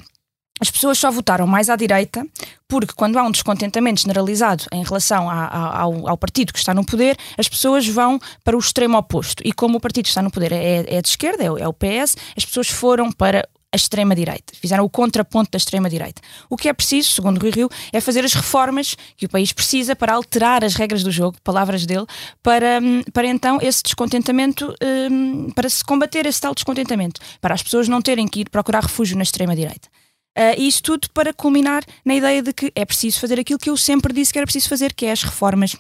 As 0.60 0.70
pessoas 0.72 0.98
só 0.98 1.12
votaram 1.12 1.46
mais 1.48 1.70
à 1.70 1.76
direita 1.76 2.26
porque, 2.68 2.94
quando 2.96 3.18
há 3.18 3.24
um 3.24 3.32
descontentamento 3.32 4.02
generalizado 4.02 4.64
em 4.72 4.84
relação 4.84 5.30
a- 5.30 5.46
a- 5.46 5.80
ao, 5.82 6.08
ao 6.08 6.18
partido 6.18 6.54
que 6.54 6.60
está 6.60 6.74
no 6.74 6.86
poder, 6.86 7.18
as 7.38 7.48
pessoas 7.50 7.88
vão 7.88 8.20
para 8.44 8.56
o 8.56 8.60
extremo 8.60 8.98
oposto. 8.98 9.42
E 9.46 9.52
como 9.52 9.78
o 9.78 9.82
partido 9.82 10.06
que 10.06 10.10
está 10.10 10.22
no 10.22 10.32
poder 10.32 10.52
é, 10.52 10.86
é 10.88 11.02
de 11.02 11.08
esquerda, 11.08 11.44
é, 11.44 11.48
é 11.48 11.68
o 11.68 11.74
PS, 11.74 12.16
as 12.38 12.46
pessoas 12.46 12.68
foram 12.70 13.12
para 13.12 13.48
a 13.74 13.76
extrema-direita. 13.76 14.54
Fizeram 14.54 14.86
o 14.86 14.90
contraponto 14.90 15.50
da 15.52 15.58
extrema-direita. 15.58 16.22
O 16.48 16.56
que 16.56 16.70
é 16.70 16.74
preciso, 16.74 17.10
segundo 17.10 17.42
Rui 17.42 17.50
Rio, 17.50 17.70
é 17.92 18.00
fazer 18.00 18.24
as 18.24 18.34
reformas 18.34 18.96
que 19.18 19.26
o 19.26 19.30
país 19.30 19.52
precisa 19.52 19.96
para 19.96 20.14
alterar 20.14 20.64
as 20.64 20.76
regras 20.76 21.04
do 21.04 21.12
jogo, 21.12 21.38
palavras 21.44 21.86
dele, 21.86 22.06
para, 22.44 22.80
hum, 22.82 23.02
para 23.12 23.28
então 23.28 23.58
esse 23.62 23.82
descontentamento, 23.82 24.74
hum, 25.12 25.50
para 25.56 25.68
se 25.68 25.84
combater 25.84 26.28
esse 26.28 26.40
tal 26.40 26.54
descontentamento, 26.54 27.20
para 27.42 27.56
as 27.56 27.64
pessoas 27.64 27.88
não 27.88 28.02
terem 28.02 28.28
que 28.28 28.42
ir 28.42 28.50
procurar 28.50 28.84
refúgio 28.84 29.18
na 29.18 29.24
extrema-direita. 29.24 29.90
Uh, 30.38 30.58
e 30.58 30.68
isto 30.68 30.84
tudo 30.84 31.10
para 31.14 31.32
culminar 31.32 31.84
na 32.04 32.16
ideia 32.16 32.42
de 32.42 32.54
que 32.54 32.72
é 32.76 32.86
preciso 32.86 33.20
fazer 33.20 33.40
aquilo 33.40 33.60
que 33.60 33.70
eu 33.70 33.78
sempre 33.78 34.12
disse 34.12 34.32
que 34.32 34.40
era 34.40 34.48
preciso 34.48 34.68
fazer, 34.68 34.94
que 34.94 35.06
é 35.06 35.12
as 35.12 35.22
reformas 35.24 35.76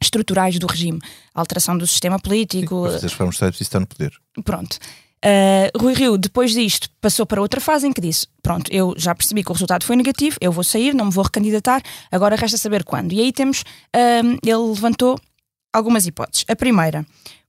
estruturais 0.00 0.58
do 0.58 0.66
regime, 0.66 1.00
a 1.34 1.40
alteração 1.40 1.76
do 1.76 1.86
sistema 1.86 2.18
político, 2.18 2.82
Para 2.82 2.92
fazer 2.92 3.06
as 3.06 3.12
formas 3.12 3.34
de 3.34 3.36
Estado 3.36 3.48
é 3.48 3.50
preciso 3.50 3.68
estar 3.68 3.80
no 3.80 3.86
poder. 3.86 4.12
Pronto. 4.44 4.78
Uh, 5.24 5.76
Rui 5.76 5.94
Rio, 5.94 6.16
depois 6.16 6.52
disto, 6.52 6.88
passou 7.00 7.26
para 7.26 7.40
outra 7.40 7.60
fase 7.60 7.86
em 7.86 7.92
que 7.92 8.00
disse: 8.00 8.26
Pronto, 8.42 8.70
eu 8.72 8.94
já 8.96 9.14
percebi 9.14 9.42
que 9.42 9.50
o 9.50 9.52
resultado 9.52 9.84
foi 9.84 9.96
negativo, 9.96 10.36
eu 10.40 10.52
vou 10.52 10.62
sair, 10.62 10.94
não 10.94 11.06
me 11.06 11.10
vou 11.10 11.24
recandidatar, 11.24 11.82
agora 12.10 12.36
resta 12.36 12.56
saber 12.56 12.84
quando. 12.84 13.12
E 13.12 13.20
aí 13.20 13.32
temos, 13.32 13.64
um, 13.94 14.38
ele 14.42 14.68
levantou 14.68 15.18
algumas 15.72 16.06
hipóteses. 16.06 16.44
A 16.48 16.54
primeira, 16.54 17.04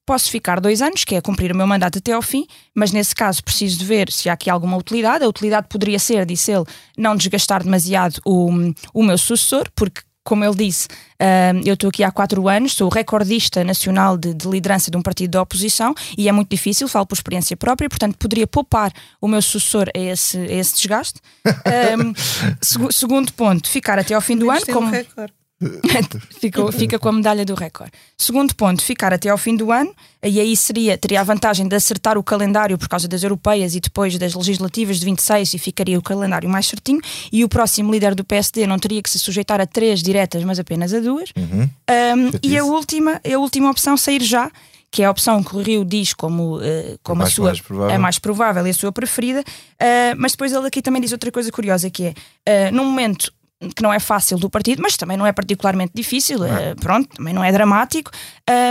posso 0.05 0.31
ficar 0.31 0.59
dois 0.59 0.81
anos, 0.81 1.03
que 1.03 1.13
é 1.13 1.21
cumprir 1.21 1.51
o 1.51 1.55
meu 1.55 1.67
mandato 1.67 1.99
até 1.99 2.13
ao 2.13 2.21
fim, 2.21 2.47
mas 2.75 2.91
nesse 2.91 3.13
caso 3.13 3.43
preciso 3.43 3.77
de 3.77 3.85
ver 3.85 4.11
se 4.11 4.27
há 4.27 4.33
aqui 4.33 4.49
alguma 4.49 4.75
utilidade. 4.75 5.23
A 5.23 5.27
utilidade 5.27 5.67
poderia 5.69 5.99
ser, 5.99 6.25
disse 6.25 6.51
ele, 6.51 6.65
não 6.97 7.15
desgastar 7.15 7.63
demasiado 7.63 8.19
o, 8.25 8.49
o 8.91 9.03
meu 9.03 9.19
sucessor, 9.19 9.69
porque 9.75 10.01
como 10.29 10.45
ele 10.45 10.53
disse, 10.53 10.87
uh, 11.19 11.59
eu 11.65 11.73
estou 11.73 11.89
aqui 11.89 12.03
há 12.03 12.11
quatro 12.11 12.47
anos, 12.47 12.73
sou 12.73 12.87
recordista 12.87 13.63
nacional 13.63 14.15
de, 14.15 14.31
de, 14.31 14.47
liderança 14.47 14.91
de 14.91 14.95
um 14.95 15.01
partido 15.01 15.31
da 15.31 15.41
oposição 15.41 15.95
e 16.15 16.29
é 16.29 16.31
muito 16.31 16.51
difícil, 16.51 16.87
falo 16.87 17.07
por 17.07 17.15
experiência 17.15 17.57
própria, 17.57 17.89
portanto 17.89 18.15
poderia 18.15 18.45
poupar 18.45 18.93
o 19.19 19.27
meu 19.27 19.41
sucessor 19.41 19.89
a 19.95 19.99
esse, 19.99 20.37
a 20.37 20.53
esse 20.53 20.75
desgaste. 20.75 21.19
Um, 21.99 22.13
seg 22.61 22.91
segundo 22.91 23.33
ponto, 23.33 23.69
ficar 23.69 23.97
até 23.97 24.13
ao 24.13 24.21
fim 24.21 24.37
do 24.37 24.49
ano. 24.49 24.65
Como... 24.67 24.87
Um 24.87 25.38
Fica, 26.39 26.71
fica 26.71 26.99
com 26.99 27.09
a 27.09 27.11
medalha 27.11 27.43
do 27.43 27.53
recorde. 27.53 27.91
Segundo 28.17 28.55
ponto, 28.55 28.81
ficar 28.81 29.13
até 29.13 29.29
ao 29.29 29.37
fim 29.37 29.57
do 29.57 29.73
ano, 29.73 29.93
e 30.23 30.39
aí 30.39 30.55
seria, 30.55 30.97
teria 30.97 31.19
a 31.19 31.23
vantagem 31.23 31.67
de 31.67 31.75
acertar 31.75 32.17
o 32.17 32.23
calendário 32.23 32.77
por 32.77 32.87
causa 32.87 33.09
das 33.09 33.23
europeias 33.23 33.75
e 33.75 33.81
depois 33.81 34.17
das 34.17 34.33
legislativas 34.33 34.99
de 34.99 35.05
26 35.05 35.55
e 35.55 35.59
ficaria 35.59 35.99
o 35.99 36.01
calendário 36.01 36.49
mais 36.49 36.65
certinho. 36.65 37.01
E 37.31 37.43
o 37.43 37.49
próximo 37.49 37.91
líder 37.91 38.15
do 38.15 38.23
PSD 38.23 38.65
não 38.65 38.79
teria 38.79 39.01
que 39.01 39.09
se 39.09 39.19
sujeitar 39.19 39.59
a 39.59 39.65
três 39.65 40.01
diretas, 40.01 40.45
mas 40.45 40.59
apenas 40.59 40.93
a 40.93 41.01
duas. 41.01 41.31
Uhum. 41.35 41.63
Um, 41.63 42.39
e 42.41 42.57
a 42.57 42.63
última, 42.63 43.19
a 43.21 43.37
última 43.37 43.69
opção, 43.69 43.97
sair 43.97 44.23
já, 44.23 44.49
que 44.89 45.03
é 45.03 45.05
a 45.05 45.11
opção 45.11 45.43
que 45.43 45.55
o 45.55 45.61
Rio 45.61 45.83
diz 45.83 46.13
como, 46.13 46.57
uh, 46.57 46.99
como 47.03 47.21
a, 47.21 47.25
mais, 47.25 47.33
sua 47.33 47.47
mais 47.47 47.61
provável. 47.61 47.95
a 47.95 47.99
mais 47.99 48.19
provável 48.19 48.67
e 48.67 48.69
a 48.69 48.73
sua 48.73 48.91
preferida. 48.93 49.41
Uh, 49.41 50.15
mas 50.17 50.31
depois 50.31 50.53
ele 50.53 50.65
aqui 50.65 50.81
também 50.81 51.01
diz 51.01 51.11
outra 51.11 51.31
coisa 51.31 51.51
curiosa 51.51 51.89
que 51.89 52.13
é, 52.45 52.69
uh, 52.69 52.75
num 52.75 52.85
momento 52.85 53.33
que 53.75 53.83
não 53.83 53.93
é 53.93 53.99
fácil 53.99 54.37
do 54.37 54.49
partido, 54.49 54.81
mas 54.81 54.95
também 54.95 55.17
não 55.17 55.25
é 55.25 55.31
particularmente 55.31 55.91
difícil, 55.93 56.43
é. 56.45 56.75
pronto, 56.75 57.09
também 57.15 57.33
não 57.33 57.43
é 57.43 57.51
dramático. 57.51 58.09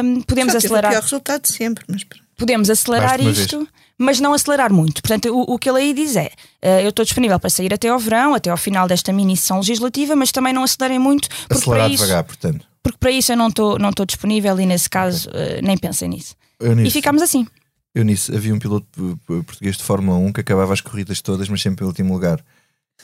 Um, 0.02 0.22
podemos 0.22 0.52
Só 0.52 0.58
acelerar. 0.58 0.90
O 0.90 0.94
pior 0.94 1.02
resultado 1.02 1.42
de 1.42 1.52
sempre, 1.52 1.84
mas 1.88 2.04
Podemos 2.38 2.70
acelerar 2.70 3.20
isto, 3.20 3.58
vez. 3.58 3.68
mas 3.98 4.20
não 4.20 4.32
acelerar 4.32 4.72
muito. 4.72 5.02
Portanto, 5.02 5.28
o, 5.28 5.54
o, 5.54 5.58
que 5.58 5.68
ele 5.68 5.78
aí 5.78 5.92
diz 5.92 6.14
é: 6.14 6.30
uh, 6.64 6.80
eu 6.82 6.90
estou 6.90 7.04
disponível 7.04 7.38
para 7.40 7.50
sair 7.50 7.74
até 7.74 7.88
ao 7.88 7.98
verão, 7.98 8.32
até 8.32 8.48
ao 8.48 8.56
final 8.56 8.86
desta 8.86 9.12
mini 9.12 9.36
sessão 9.36 9.58
legislativa, 9.58 10.14
mas 10.14 10.30
também 10.30 10.52
não 10.52 10.62
acelerem 10.62 11.00
muito. 11.00 11.28
Porque 11.28 11.54
acelerar 11.54 11.86
para 11.86 11.94
isso, 11.94 12.04
devagar, 12.04 12.24
portanto. 12.24 12.64
Porque 12.80 12.98
para 12.98 13.10
isso 13.10 13.32
eu 13.32 13.36
não 13.36 13.48
estou 13.48 13.76
não 13.76 13.90
disponível 14.06 14.58
e 14.60 14.66
nesse 14.66 14.88
caso 14.88 15.28
uh, 15.30 15.60
nem 15.66 15.76
pensem 15.76 16.08
nisso. 16.10 16.36
Eunice, 16.60 16.86
e 16.86 16.90
ficamos 16.92 17.22
assim. 17.22 17.44
Eunice, 17.92 18.32
havia 18.32 18.54
um 18.54 18.58
piloto 18.60 18.86
português 19.26 19.76
de 19.76 19.82
Fórmula 19.82 20.16
1 20.18 20.32
que 20.32 20.40
acabava 20.40 20.72
as 20.72 20.80
corridas 20.80 21.20
todas, 21.20 21.48
mas 21.48 21.60
sempre 21.60 21.84
em 21.84 21.88
último 21.88 22.14
lugar. 22.14 22.40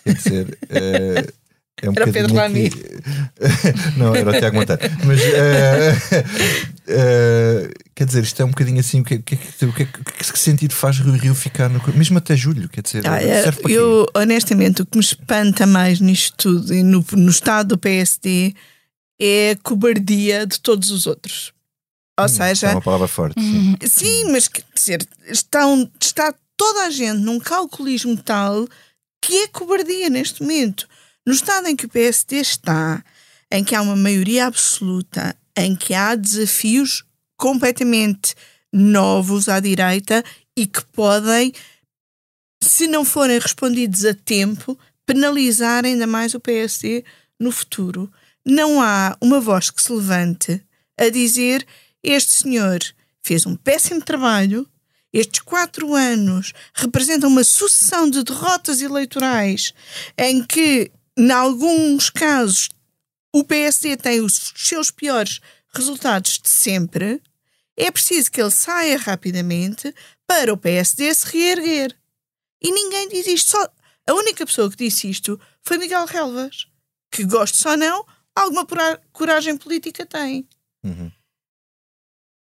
Quer 0.04 0.14
dizer. 0.14 0.58
uh, 0.70 1.43
é 1.82 1.90
um 1.90 1.92
era 1.94 2.08
o 2.08 2.12
Pedro 2.12 2.34
Lamy. 2.34 2.70
Não, 3.98 4.14
era 4.14 4.30
o 4.30 4.38
Tiago 4.38 4.56
Monteiro. 4.56 4.82
Mas 5.04 5.20
uh, 5.20 5.26
uh, 6.88 7.72
quer 7.94 8.06
dizer, 8.06 8.22
isto 8.22 8.40
é 8.40 8.44
um 8.44 8.50
bocadinho 8.50 8.80
assim. 8.80 9.00
O 9.00 9.04
que, 9.04 9.18
que, 9.18 9.36
que, 9.36 9.86
que, 9.86 10.38
sentido 10.38 10.72
faz 10.72 10.98
Rio 10.98 11.12
Rio 11.12 11.34
ficar 11.34 11.68
no. 11.68 11.82
Mesmo 11.94 12.18
até 12.18 12.36
julho, 12.36 12.68
quer 12.68 12.82
dizer. 12.82 13.06
Ah, 13.06 13.22
é, 13.22 13.44
eu, 13.68 14.06
honestamente, 14.14 14.82
o 14.82 14.86
que 14.86 14.96
me 14.96 15.02
espanta 15.04 15.66
mais 15.66 16.00
nisto 16.00 16.36
tudo 16.36 16.72
e 16.72 16.82
no, 16.82 17.04
no 17.12 17.30
estado 17.30 17.68
do 17.70 17.78
PSD 17.78 18.54
é 19.20 19.50
a 19.52 19.56
cobardia 19.56 20.46
de 20.46 20.60
todos 20.60 20.90
os 20.90 21.06
outros. 21.06 21.52
Ou 22.18 22.26
hum, 22.26 22.28
seja. 22.28 22.68
É 22.68 22.72
uma 22.72 22.82
palavra 22.82 23.08
forte. 23.08 23.38
Uhum. 23.38 23.76
Sim, 23.82 23.88
sim 23.88 24.24
mas 24.30 24.46
quer 24.46 24.64
dizer, 24.72 25.06
estão, 25.26 25.90
está 26.00 26.32
toda 26.56 26.84
a 26.84 26.90
gente 26.90 27.18
num 27.18 27.40
calculismo 27.40 28.16
tal 28.16 28.66
que 29.20 29.38
é 29.38 29.48
cobardia 29.48 30.08
neste 30.08 30.42
momento. 30.42 30.86
No 31.26 31.32
estado 31.32 31.68
em 31.68 31.76
que 31.76 31.86
o 31.86 31.88
PSD 31.88 32.36
está, 32.36 33.02
em 33.50 33.64
que 33.64 33.74
há 33.74 33.82
uma 33.82 33.96
maioria 33.96 34.46
absoluta, 34.46 35.36
em 35.56 35.74
que 35.74 35.94
há 35.94 36.14
desafios 36.14 37.04
completamente 37.36 38.34
novos 38.72 39.48
à 39.48 39.60
direita 39.60 40.24
e 40.56 40.66
que 40.66 40.84
podem, 40.86 41.52
se 42.62 42.86
não 42.86 43.04
forem 43.04 43.38
respondidos 43.38 44.04
a 44.04 44.14
tempo, 44.14 44.78
penalizar 45.06 45.84
ainda 45.84 46.06
mais 46.06 46.34
o 46.34 46.40
PSD 46.40 47.04
no 47.38 47.50
futuro. 47.50 48.12
Não 48.44 48.82
há 48.82 49.16
uma 49.20 49.40
voz 49.40 49.70
que 49.70 49.82
se 49.82 49.92
levante 49.92 50.62
a 50.98 51.08
dizer 51.08 51.66
este 52.02 52.32
senhor 52.32 52.80
fez 53.22 53.46
um 53.46 53.56
péssimo 53.56 54.02
trabalho, 54.02 54.68
estes 55.12 55.40
quatro 55.40 55.94
anos 55.94 56.52
representam 56.74 57.30
uma 57.30 57.44
sucessão 57.44 58.10
de 58.10 58.22
derrotas 58.22 58.82
eleitorais 58.82 59.72
em 60.18 60.42
que, 60.42 60.90
em 61.16 61.30
alguns 61.30 62.10
casos, 62.10 62.68
o 63.32 63.44
PSD 63.44 63.96
tem 63.96 64.20
os 64.20 64.52
seus 64.56 64.90
piores 64.90 65.40
resultados 65.70 66.38
de 66.38 66.48
sempre. 66.48 67.22
É 67.76 67.90
preciso 67.90 68.30
que 68.30 68.40
ele 68.40 68.50
saia 68.50 68.96
rapidamente 68.96 69.94
para 70.26 70.52
o 70.52 70.56
PSD 70.56 71.12
se 71.14 71.26
reerguer. 71.26 71.96
E 72.62 72.70
ninguém 72.72 73.08
diz 73.08 73.26
isto. 73.26 73.50
Só 73.50 73.68
a 74.06 74.14
única 74.14 74.46
pessoa 74.46 74.70
que 74.70 74.76
disse 74.76 75.08
isto 75.08 75.40
foi 75.62 75.78
Miguel 75.78 76.06
Relvas, 76.06 76.66
que 77.10 77.24
gosto 77.24 77.56
só 77.56 77.76
não, 77.76 78.06
alguma 78.34 78.66
coragem 79.12 79.56
política 79.56 80.04
tem. 80.04 80.48
Uhum. 80.84 81.10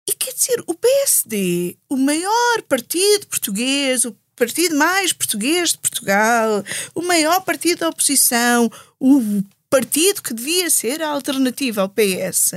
E 0.08 0.14
quer 0.14 0.34
dizer, 0.34 0.64
o 0.68 0.74
PSD, 0.74 1.78
o 1.90 1.98
maior 1.98 2.62
partido 2.64 3.28
português, 3.28 4.06
o 4.06 4.16
partido 4.36 4.76
mais 4.76 5.14
português 5.14 5.72
de 5.72 5.78
Portugal, 5.78 6.64
o 6.94 7.02
maior 7.02 7.42
partido 7.42 7.80
da 7.80 7.90
oposição, 7.90 8.72
o 9.00 9.44
partido 9.70 10.22
que 10.22 10.34
devia 10.34 10.70
ser 10.70 11.02
a 11.02 11.10
alternativa 11.10 11.82
ao 11.82 11.90
PS, 11.90 12.54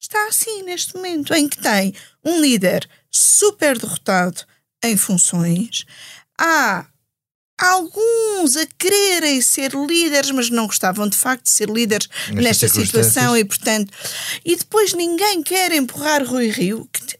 está 0.00 0.28
assim 0.28 0.62
neste 0.62 0.94
momento, 0.94 1.34
em 1.34 1.48
que 1.48 1.58
tem 1.58 1.94
um 2.24 2.40
líder 2.40 2.88
super 3.10 3.78
derrotado 3.78 4.42
em 4.82 4.96
funções. 4.96 5.84
Há 6.38 6.86
alguns 7.58 8.56
a 8.56 8.66
quererem 8.78 9.40
ser 9.42 9.72
líderes, 9.74 10.30
mas 10.30 10.48
não 10.48 10.66
gostavam 10.66 11.08
de 11.08 11.16
facto 11.16 11.44
de 11.44 11.50
ser 11.50 11.68
líderes 11.68 12.08
nesta 12.32 12.68
situação 12.68 13.36
e, 13.36 13.44
portanto, 13.44 13.92
e 14.44 14.54
depois 14.54 14.92
ninguém 14.92 15.42
quer 15.42 15.72
empurrar 15.72 16.24
Rui 16.24 16.48
Rio, 16.50 16.88
que, 16.92 17.18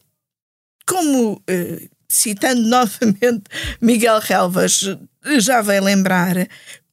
como 0.87 1.43
eh, 1.45 1.89
citando 2.09 2.61
novamente 2.67 3.43
Miguel 3.79 4.19
Relvas, 4.19 4.97
já 5.37 5.61
vai 5.61 5.79
lembrar, 5.79 6.35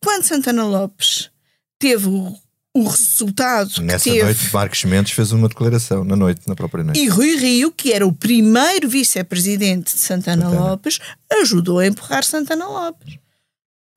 quando 0.01 0.25
Santana 0.25 0.65
Lopes 0.65 1.31
teve 1.79 2.09
o 2.09 2.37
o 2.77 2.89
resultado 2.89 3.81
Nessa 3.81 4.05
teve... 4.05 4.23
noite, 4.23 4.53
Marcos 4.53 4.85
Mendes 4.85 5.13
fez 5.13 5.33
uma 5.33 5.49
declaração 5.49 6.05
na 6.05 6.15
noite, 6.15 6.43
na 6.47 6.55
própria 6.55 6.85
noite. 6.85 7.01
E 7.01 7.09
Rui 7.09 7.35
Rio, 7.37 7.73
que 7.73 7.91
era 7.91 8.07
o 8.07 8.13
primeiro 8.13 8.87
vice-presidente 8.87 9.95
de 9.95 10.01
Santana, 10.01 10.45
Santana, 10.45 10.71
Lopes, 10.71 10.99
ajudou 11.41 11.79
a 11.79 11.87
empurrar 11.87 12.23
Santana 12.23 12.67
Lopes. 12.67 13.19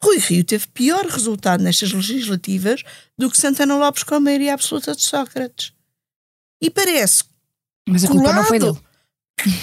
Rui 0.01 0.17
Rio 0.17 0.45
teve 0.45 0.65
pior 0.67 1.05
resultado 1.05 1.61
nestas 1.61 1.91
legislativas 1.91 2.81
do 3.17 3.29
que 3.29 3.38
Santana 3.38 3.75
Lopes 3.75 4.03
com 4.03 4.15
a 4.15 4.19
maioria 4.19 4.53
absoluta 4.53 4.95
de 4.95 5.03
Sócrates. 5.03 5.73
E 6.61 6.69
parece. 6.69 7.25
Mas 7.88 8.05
a 8.05 8.07
colado, 8.07 8.23
culpa 8.23 8.33
não 8.33 8.45
foi 8.45 8.59
dele. 8.59 8.77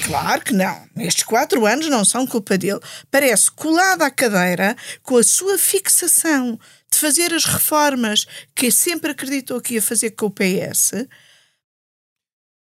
Claro 0.04 0.42
que 0.42 0.54
não. 0.54 0.88
Estes 0.96 1.24
quatro 1.24 1.66
anos 1.66 1.88
não 1.88 2.04
são 2.04 2.26
culpa 2.26 2.56
dele. 2.56 2.80
Parece 3.10 3.50
colado 3.50 4.02
à 4.02 4.10
cadeira 4.10 4.76
com 5.02 5.16
a 5.16 5.22
sua 5.22 5.58
fixação 5.58 6.58
de 6.90 6.98
fazer 6.98 7.32
as 7.34 7.44
reformas 7.44 8.26
que 8.54 8.70
sempre 8.70 9.10
acreditou 9.10 9.60
que 9.60 9.74
ia 9.74 9.82
fazer 9.82 10.10
com 10.12 10.26
o 10.26 10.30
PS. 10.30 10.92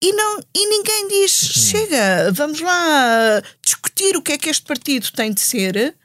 E, 0.03 0.13
não, 0.13 0.39
e 0.55 0.67
ninguém 0.67 1.07
diz: 1.07 1.41
uhum. 1.41 1.63
chega, 1.63 2.31
vamos 2.33 2.59
lá 2.59 3.41
discutir 3.63 4.15
o 4.15 4.21
que 4.21 4.33
é 4.33 4.37
que 4.37 4.49
este 4.49 4.65
partido 4.65 5.11
tem 5.11 5.33
de 5.33 5.41
ser 5.41 5.95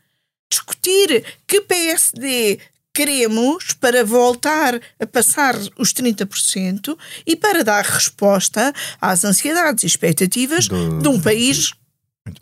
discutir 0.51 1.25
que 1.47 1.63
PSD 1.63 2.61
queremos 2.93 3.73
para 3.73 4.05
voltar 4.05 4.81
a 5.01 5.07
passar 5.07 5.57
os 5.79 5.93
30% 5.93 6.97
e 7.27 7.35
para 7.35 7.65
dar 7.65 7.85
resposta 7.85 8.73
às 9.01 9.25
ansiedades 9.25 9.85
e 9.85 9.87
expectativas 9.87 10.69
Do... 10.69 10.99
de 11.01 11.09
um 11.09 11.21
país 11.21 11.73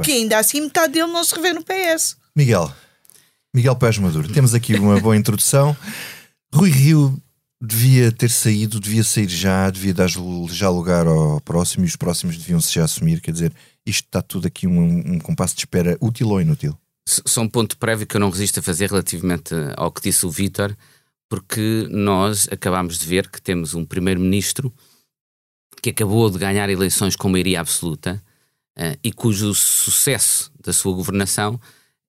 que 0.02 0.12
ainda 0.12 0.38
assim 0.38 0.60
metade 0.60 0.92
dele 0.92 1.12
não 1.12 1.24
se 1.24 1.34
revê 1.34 1.52
no 1.52 1.64
PS. 1.64 2.16
Miguel, 2.36 2.72
Miguel 3.54 3.76
Pés 3.76 3.98
Maduro, 3.98 4.28
temos 4.28 4.54
aqui 4.54 4.74
uma 4.74 5.00
boa 5.00 5.16
introdução. 5.16 5.76
Rui 6.52 6.70
Rio 6.70 7.20
devia 7.62 8.10
ter 8.10 8.30
saído, 8.30 8.80
devia 8.80 9.04
sair 9.04 9.28
já, 9.28 9.68
devia 9.70 9.92
dar 9.92 10.08
já 10.08 10.70
lugar 10.70 11.06
ao 11.06 11.40
próximo 11.40 11.84
e 11.84 11.88
os 11.88 11.96
próximos 11.96 12.36
deviam-se 12.36 12.72
já 12.72 12.84
assumir. 12.84 13.20
Quer 13.20 13.32
dizer, 13.32 13.52
isto 13.86 14.06
está 14.06 14.22
tudo 14.22 14.46
aqui 14.46 14.66
um, 14.66 15.14
um 15.14 15.18
compasso 15.18 15.54
de 15.54 15.60
espera 15.60 15.96
útil 16.00 16.28
ou 16.28 16.40
inútil? 16.40 16.76
Só 17.06 17.42
um 17.42 17.48
ponto 17.48 17.76
prévio 17.76 18.06
que 18.06 18.16
eu 18.16 18.20
não 18.20 18.30
resisto 18.30 18.60
a 18.60 18.62
fazer 18.62 18.90
relativamente 18.90 19.54
ao 19.76 19.90
que 19.90 20.02
disse 20.02 20.24
o 20.26 20.30
Vítor, 20.30 20.76
porque 21.28 21.86
nós 21.90 22.48
acabamos 22.50 22.98
de 22.98 23.06
ver 23.06 23.30
que 23.30 23.40
temos 23.40 23.74
um 23.74 23.84
primeiro-ministro 23.84 24.72
que 25.82 25.90
acabou 25.90 26.28
de 26.30 26.38
ganhar 26.38 26.68
eleições 26.68 27.16
com 27.16 27.28
maioria 27.28 27.60
absoluta 27.60 28.22
uh, 28.78 28.98
e 29.02 29.12
cujo 29.12 29.54
sucesso 29.54 30.52
da 30.62 30.72
sua 30.72 30.92
governação 30.92 31.58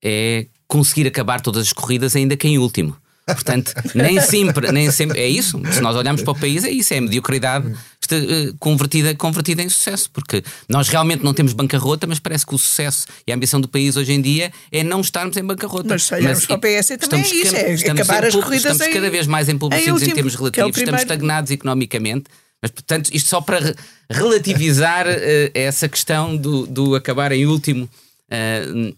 é 0.03 0.47
conseguir 0.67 1.07
acabar 1.07 1.41
todas 1.41 1.67
as 1.67 1.73
corridas, 1.73 2.15
ainda 2.15 2.35
que 2.35 2.47
em 2.47 2.57
último. 2.57 2.97
Portanto, 3.33 3.73
nem 3.95 4.19
sempre, 4.21 4.71
nem 4.71 4.91
sempre 4.91 5.19
é 5.19 5.27
isso. 5.27 5.61
Se 5.71 5.81
nós 5.81 5.95
olharmos 5.95 6.21
para 6.21 6.31
o 6.31 6.39
país, 6.39 6.63
é 6.63 6.69
isso, 6.69 6.93
é 6.93 6.97
a 6.97 7.01
mediocridade 7.01 7.71
eh, 8.11 8.53
convertida, 8.59 9.15
convertida 9.15 9.61
em 9.61 9.69
sucesso, 9.69 10.09
porque 10.11 10.43
nós 10.67 10.89
realmente 10.89 11.23
não 11.23 11.33
temos 11.33 11.53
bancarrota, 11.53 12.05
mas 12.05 12.19
parece 12.19 12.45
que 12.45 12.53
o 12.53 12.57
sucesso 12.57 13.07
e 13.25 13.31
a 13.31 13.35
ambição 13.35 13.61
do 13.61 13.67
país 13.67 13.95
hoje 13.95 14.11
em 14.11 14.21
dia 14.21 14.51
é 14.71 14.83
não 14.83 15.01
estarmos 15.01 15.37
em 15.37 15.43
bancarrota. 15.43 15.89
Mas 15.89 16.03
se 16.03 16.13
olharmos 16.13 16.45
para 16.45 16.55
o 16.55 16.59
PS 16.59 16.87
também 16.99 17.21
é 17.21 17.73
isso, 17.73 17.85
é 17.85 17.91
acabar 17.91 18.25
as 18.25 18.35
corridas 18.35 18.73
Estamos 18.73 18.93
cada 18.93 19.09
vez 19.09 19.27
mais 19.27 19.47
empobrecidos 19.47 20.03
em, 20.03 20.09
em 20.09 20.13
termos 20.13 20.33
é 20.33 20.37
relativos, 20.37 20.77
é 20.77 20.79
estamos 20.79 21.01
estagnados 21.01 21.51
economicamente. 21.51 22.25
Mas, 22.61 22.71
portanto, 22.71 23.09
isto 23.13 23.29
só 23.29 23.41
para 23.41 23.75
relativizar 24.09 25.07
uh, 25.07 25.51
essa 25.53 25.87
questão 25.87 26.35
do, 26.35 26.67
do 26.67 26.95
acabar 26.95 27.31
em 27.31 27.45
último. 27.45 27.89
Uh, 28.29 28.95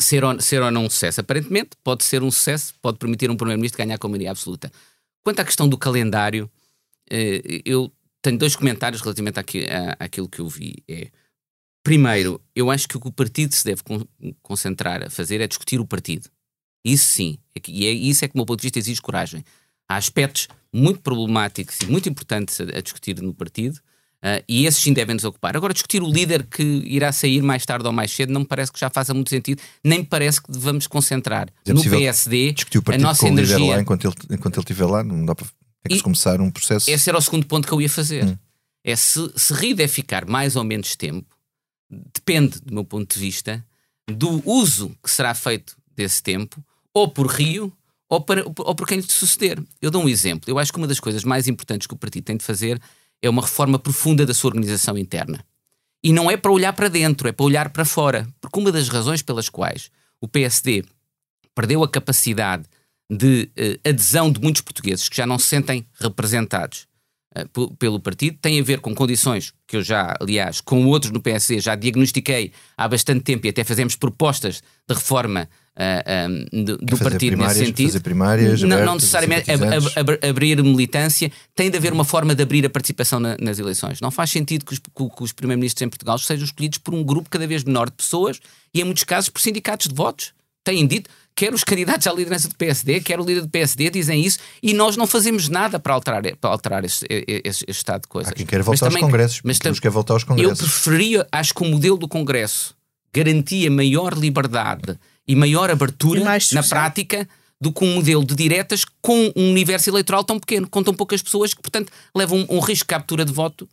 ser 0.00 0.24
ou, 0.24 0.40
ser 0.40 0.62
ou 0.62 0.70
não 0.70 0.86
um 0.86 0.90
sucesso. 0.90 1.20
Aparentemente, 1.20 1.70
pode 1.82 2.04
ser 2.04 2.22
um 2.22 2.30
sucesso, 2.30 2.74
pode 2.80 2.98
permitir 2.98 3.30
um 3.30 3.36
Primeiro-Ministro 3.36 3.78
ganhar 3.78 3.98
com 3.98 4.08
maioria 4.08 4.30
absoluta. 4.30 4.70
Quanto 5.24 5.40
à 5.40 5.44
questão 5.44 5.68
do 5.68 5.78
calendário, 5.78 6.50
eh, 7.10 7.62
eu 7.64 7.92
tenho 8.22 8.38
dois 8.38 8.56
comentários 8.56 9.02
relativamente 9.02 9.38
àqui, 9.38 9.66
à, 9.68 10.04
àquilo 10.04 10.28
que 10.28 10.40
eu 10.40 10.48
vi. 10.48 10.76
É, 10.88 11.10
primeiro, 11.82 12.40
eu 12.54 12.70
acho 12.70 12.88
que 12.88 12.96
o 12.96 13.00
que 13.00 13.08
o 13.08 13.12
partido 13.12 13.54
se 13.54 13.64
deve 13.64 13.82
concentrar 14.40 15.02
a 15.02 15.10
fazer 15.10 15.40
é 15.40 15.46
discutir 15.46 15.80
o 15.80 15.86
partido. 15.86 16.30
Isso 16.84 17.04
sim, 17.04 17.38
é 17.54 17.60
e 17.68 17.86
é, 17.86 17.90
isso 17.92 18.24
é 18.24 18.28
que, 18.28 18.34
do 18.34 18.38
meu 18.38 18.46
ponto 18.46 18.60
de 18.60 18.66
vista, 18.66 18.78
exige 18.78 19.00
coragem. 19.00 19.44
Há 19.88 19.96
aspectos 19.96 20.48
muito 20.72 21.00
problemáticos 21.00 21.80
e 21.80 21.86
muito 21.86 22.08
importantes 22.08 22.60
a, 22.60 22.64
a 22.64 22.80
discutir 22.80 23.20
no 23.20 23.34
partido, 23.34 23.80
Uh, 24.22 24.38
e 24.48 24.66
esses 24.66 24.80
sim 24.80 24.92
devem 24.92 25.14
nos 25.14 25.24
ocupar. 25.24 25.56
Agora, 25.56 25.74
discutir 25.74 26.00
o 26.00 26.06
líder 26.06 26.44
que 26.44 26.62
irá 26.62 27.10
sair 27.10 27.42
mais 27.42 27.66
tarde 27.66 27.84
ou 27.86 27.92
mais 27.92 28.12
cedo 28.12 28.32
não 28.32 28.42
me 28.42 28.46
parece 28.46 28.70
que 28.70 28.78
já 28.78 28.88
faça 28.88 29.12
muito 29.12 29.30
sentido, 29.30 29.60
nem 29.82 29.98
me 29.98 30.04
parece 30.04 30.40
que 30.40 30.52
devamos 30.52 30.86
concentrar 30.86 31.48
é 31.66 31.72
no 31.72 31.82
PSD 31.82 32.54
a 32.94 32.98
nossa 32.98 33.26
energia. 33.26 33.58
Lá 33.58 33.80
enquanto 33.80 34.06
ele, 34.06 34.14
enquanto 34.30 34.54
ele 34.54 34.62
estiver 34.62 34.86
lá, 34.86 35.02
não 35.02 35.26
dá 35.26 35.34
para 35.34 35.46
é 35.84 35.88
que 35.88 35.96
se 35.96 36.02
começar 36.02 36.40
um 36.40 36.52
processo. 36.52 36.88
Esse 36.88 37.08
era 37.08 37.18
o 37.18 37.20
segundo 37.20 37.46
ponto 37.46 37.66
que 37.66 37.74
eu 37.74 37.80
ia 37.80 37.88
fazer. 37.88 38.24
Hum. 38.24 38.38
É 38.84 38.94
se, 38.94 39.32
se 39.34 39.52
Rio 39.54 39.74
deve 39.74 39.92
ficar 39.92 40.24
mais 40.24 40.54
ou 40.54 40.62
menos 40.62 40.94
tempo, 40.94 41.26
depende, 41.90 42.60
do 42.60 42.72
meu 42.72 42.84
ponto 42.84 43.12
de 43.12 43.18
vista, 43.18 43.64
do 44.08 44.40
uso 44.48 44.96
que 45.02 45.10
será 45.10 45.34
feito 45.34 45.76
desse 45.96 46.22
tempo, 46.22 46.64
ou 46.94 47.08
por 47.08 47.26
Rio, 47.26 47.72
ou, 48.08 48.20
para, 48.20 48.44
ou 48.44 48.74
por 48.74 48.86
quem 48.86 48.98
lhe 48.98 49.02
suceder. 49.02 49.60
Eu 49.80 49.90
dou 49.90 50.04
um 50.04 50.08
exemplo. 50.08 50.50
Eu 50.50 50.58
acho 50.58 50.72
que 50.72 50.78
uma 50.78 50.86
das 50.86 51.00
coisas 51.00 51.24
mais 51.24 51.48
importantes 51.48 51.86
que 51.86 51.94
o 51.94 51.96
partido 51.96 52.24
tem 52.24 52.36
de 52.36 52.44
fazer 52.44 52.80
é 53.22 53.30
uma 53.30 53.42
reforma 53.42 53.78
profunda 53.78 54.26
da 54.26 54.34
sua 54.34 54.48
organização 54.48 54.98
interna. 54.98 55.42
E 56.04 56.12
não 56.12 56.28
é 56.28 56.36
para 56.36 56.50
olhar 56.50 56.72
para 56.72 56.88
dentro, 56.88 57.28
é 57.28 57.32
para 57.32 57.46
olhar 57.46 57.70
para 57.70 57.84
fora. 57.84 58.28
Porque 58.40 58.58
uma 58.58 58.72
das 58.72 58.88
razões 58.88 59.22
pelas 59.22 59.48
quais 59.48 59.90
o 60.20 60.26
PSD 60.26 60.84
perdeu 61.54 61.84
a 61.84 61.88
capacidade 61.88 62.64
de 63.10 63.50
uh, 63.56 63.88
adesão 63.88 64.32
de 64.32 64.40
muitos 64.40 64.62
portugueses 64.62 65.08
que 65.08 65.16
já 65.16 65.26
não 65.26 65.38
se 65.38 65.46
sentem 65.46 65.86
representados 66.00 66.88
uh, 67.36 67.76
pelo 67.76 68.00
partido 68.00 68.38
tem 68.40 68.58
a 68.58 68.62
ver 68.62 68.80
com 68.80 68.94
condições 68.94 69.52
que 69.66 69.76
eu 69.76 69.82
já, 69.82 70.16
aliás, 70.18 70.60
com 70.60 70.86
outros 70.86 71.12
no 71.12 71.20
PSD 71.20 71.60
já 71.60 71.74
diagnostiquei 71.74 72.52
há 72.76 72.88
bastante 72.88 73.22
tempo 73.22 73.46
e 73.46 73.50
até 73.50 73.62
fazemos 73.62 73.94
propostas 73.94 74.62
de 74.88 74.94
reforma 74.94 75.48
uh, 75.76 76.64
do, 76.64 76.78
do 76.78 76.98
partido 76.98 77.36
nesse 77.36 77.66
sentido. 77.66 77.88
Fazer 77.88 78.00
primárias, 78.00 78.62
não, 78.62 78.84
não 78.84 78.94
necessariamente 78.94 79.50
ab, 79.50 79.62
ab, 79.96 80.26
abrir 80.28 80.62
militância, 80.62 81.30
tem 81.54 81.70
de 81.70 81.76
haver 81.76 81.92
uma 81.92 82.04
forma 82.04 82.34
de 82.34 82.42
abrir 82.42 82.64
a 82.66 82.70
participação 82.70 83.20
na, 83.20 83.36
nas 83.40 83.58
eleições. 83.58 84.00
Não 84.00 84.10
faz 84.10 84.30
sentido 84.30 84.64
que 84.64 84.74
os, 84.74 84.78
que 84.78 85.22
os 85.22 85.32
primeiros-ministros 85.32 85.82
em 85.82 85.88
Portugal 85.88 86.18
sejam 86.18 86.44
escolhidos 86.44 86.78
por 86.78 86.94
um 86.94 87.02
grupo 87.02 87.30
cada 87.30 87.46
vez 87.46 87.64
menor 87.64 87.86
de 87.86 87.96
pessoas 87.96 88.40
e, 88.74 88.80
em 88.80 88.84
muitos 88.84 89.04
casos, 89.04 89.30
por 89.30 89.40
sindicatos 89.40 89.88
de 89.88 89.94
votos. 89.94 90.32
Têm 90.64 90.86
dito, 90.86 91.10
quer 91.34 91.52
os 91.52 91.64
candidatos 91.64 92.06
à 92.06 92.12
liderança 92.12 92.48
do 92.48 92.54
PSD, 92.54 93.00
quer 93.00 93.18
o 93.18 93.24
líder 93.24 93.40
do 93.40 93.48
PSD, 93.48 93.90
dizem 93.90 94.24
isso, 94.24 94.38
e 94.62 94.72
nós 94.72 94.96
não 94.96 95.08
fazemos 95.08 95.48
nada 95.48 95.80
para 95.80 95.92
alterar, 95.92 96.22
para 96.36 96.50
alterar 96.50 96.84
esse, 96.84 97.04
esse, 97.10 97.64
esse 97.66 97.70
estado 97.70 98.02
de 98.02 98.08
coisas. 98.08 98.32
Há 98.32 98.34
quem 98.36 98.46
quer 98.46 98.62
voltar 98.62 98.86
mas 98.86 98.94
aos 98.94 99.02
congressos, 99.02 99.40
mas 99.42 99.58
quer 99.58 99.90
voltar 99.90 100.14
aos 100.14 100.22
congressos. 100.22 100.60
Eu 100.60 100.66
preferia, 100.66 101.26
acho 101.32 101.52
que 101.52 101.62
o 101.62 101.66
modelo 101.66 101.96
do 101.96 102.06
congresso 102.06 102.76
garantia 103.12 103.68
maior 103.70 104.16
liberdade 104.16 104.96
e 105.26 105.34
maior 105.34 105.70
abertura 105.70 106.20
e 106.20 106.54
na 106.54 106.62
prática 106.62 107.28
do 107.60 107.72
que 107.72 107.84
um 107.84 107.94
modelo 107.94 108.24
de 108.24 108.34
diretas 108.34 108.84
com 109.00 109.32
um 109.36 109.50
universo 109.50 109.88
eleitoral 109.88 110.24
tão 110.24 110.36
pequeno, 110.36 110.68
com 110.68 110.82
tão 110.82 110.92
poucas 110.92 111.22
pessoas 111.22 111.54
que, 111.54 111.62
portanto, 111.62 111.92
levam 112.12 112.40
um, 112.50 112.56
um 112.56 112.58
risco 112.58 112.84
de 112.84 112.88
captura 112.88 113.24
de 113.24 113.32
voto 113.32 113.68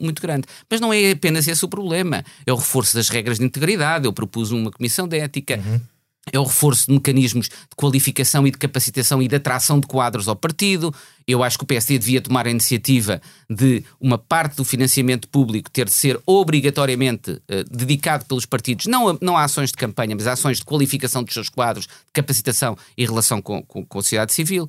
muito 0.00 0.20
grande. 0.20 0.44
Mas 0.68 0.80
não 0.80 0.92
é 0.92 1.12
apenas 1.12 1.46
esse 1.46 1.64
o 1.64 1.68
problema. 1.68 2.24
É 2.44 2.52
o 2.52 2.56
reforço 2.56 2.96
das 2.96 3.08
regras 3.08 3.38
de 3.38 3.44
integridade. 3.44 4.06
Eu 4.06 4.12
propus 4.12 4.50
uma 4.50 4.72
comissão 4.72 5.06
de 5.06 5.18
ética. 5.18 5.56
Uhum 5.56 5.91
é 6.30 6.38
o 6.38 6.44
reforço 6.44 6.86
de 6.86 6.92
mecanismos 6.92 7.48
de 7.48 7.76
qualificação 7.76 8.46
e 8.46 8.50
de 8.50 8.58
capacitação 8.58 9.20
e 9.20 9.26
de 9.26 9.34
atração 9.34 9.80
de 9.80 9.86
quadros 9.86 10.28
ao 10.28 10.36
partido. 10.36 10.94
Eu 11.26 11.42
acho 11.42 11.58
que 11.58 11.64
o 11.64 11.66
PSD 11.66 11.98
devia 11.98 12.20
tomar 12.20 12.46
a 12.46 12.50
iniciativa 12.50 13.20
de 13.50 13.82
uma 14.00 14.16
parte 14.16 14.56
do 14.56 14.64
financiamento 14.64 15.28
público 15.28 15.70
ter 15.70 15.86
de 15.86 15.92
ser 15.92 16.20
obrigatoriamente 16.24 17.32
uh, 17.32 17.64
dedicado 17.70 18.24
pelos 18.26 18.46
partidos, 18.46 18.86
não 18.86 19.08
a, 19.08 19.18
não 19.20 19.36
a 19.36 19.44
ações 19.44 19.70
de 19.70 19.76
campanha, 19.76 20.14
mas 20.14 20.26
a 20.26 20.32
ações 20.32 20.58
de 20.58 20.64
qualificação 20.64 21.24
dos 21.24 21.34
seus 21.34 21.48
quadros, 21.48 21.86
de 21.86 22.12
capacitação 22.12 22.76
e 22.96 23.04
relação 23.04 23.42
com, 23.42 23.62
com, 23.62 23.84
com 23.84 23.98
a 23.98 24.02
sociedade 24.02 24.32
civil. 24.32 24.68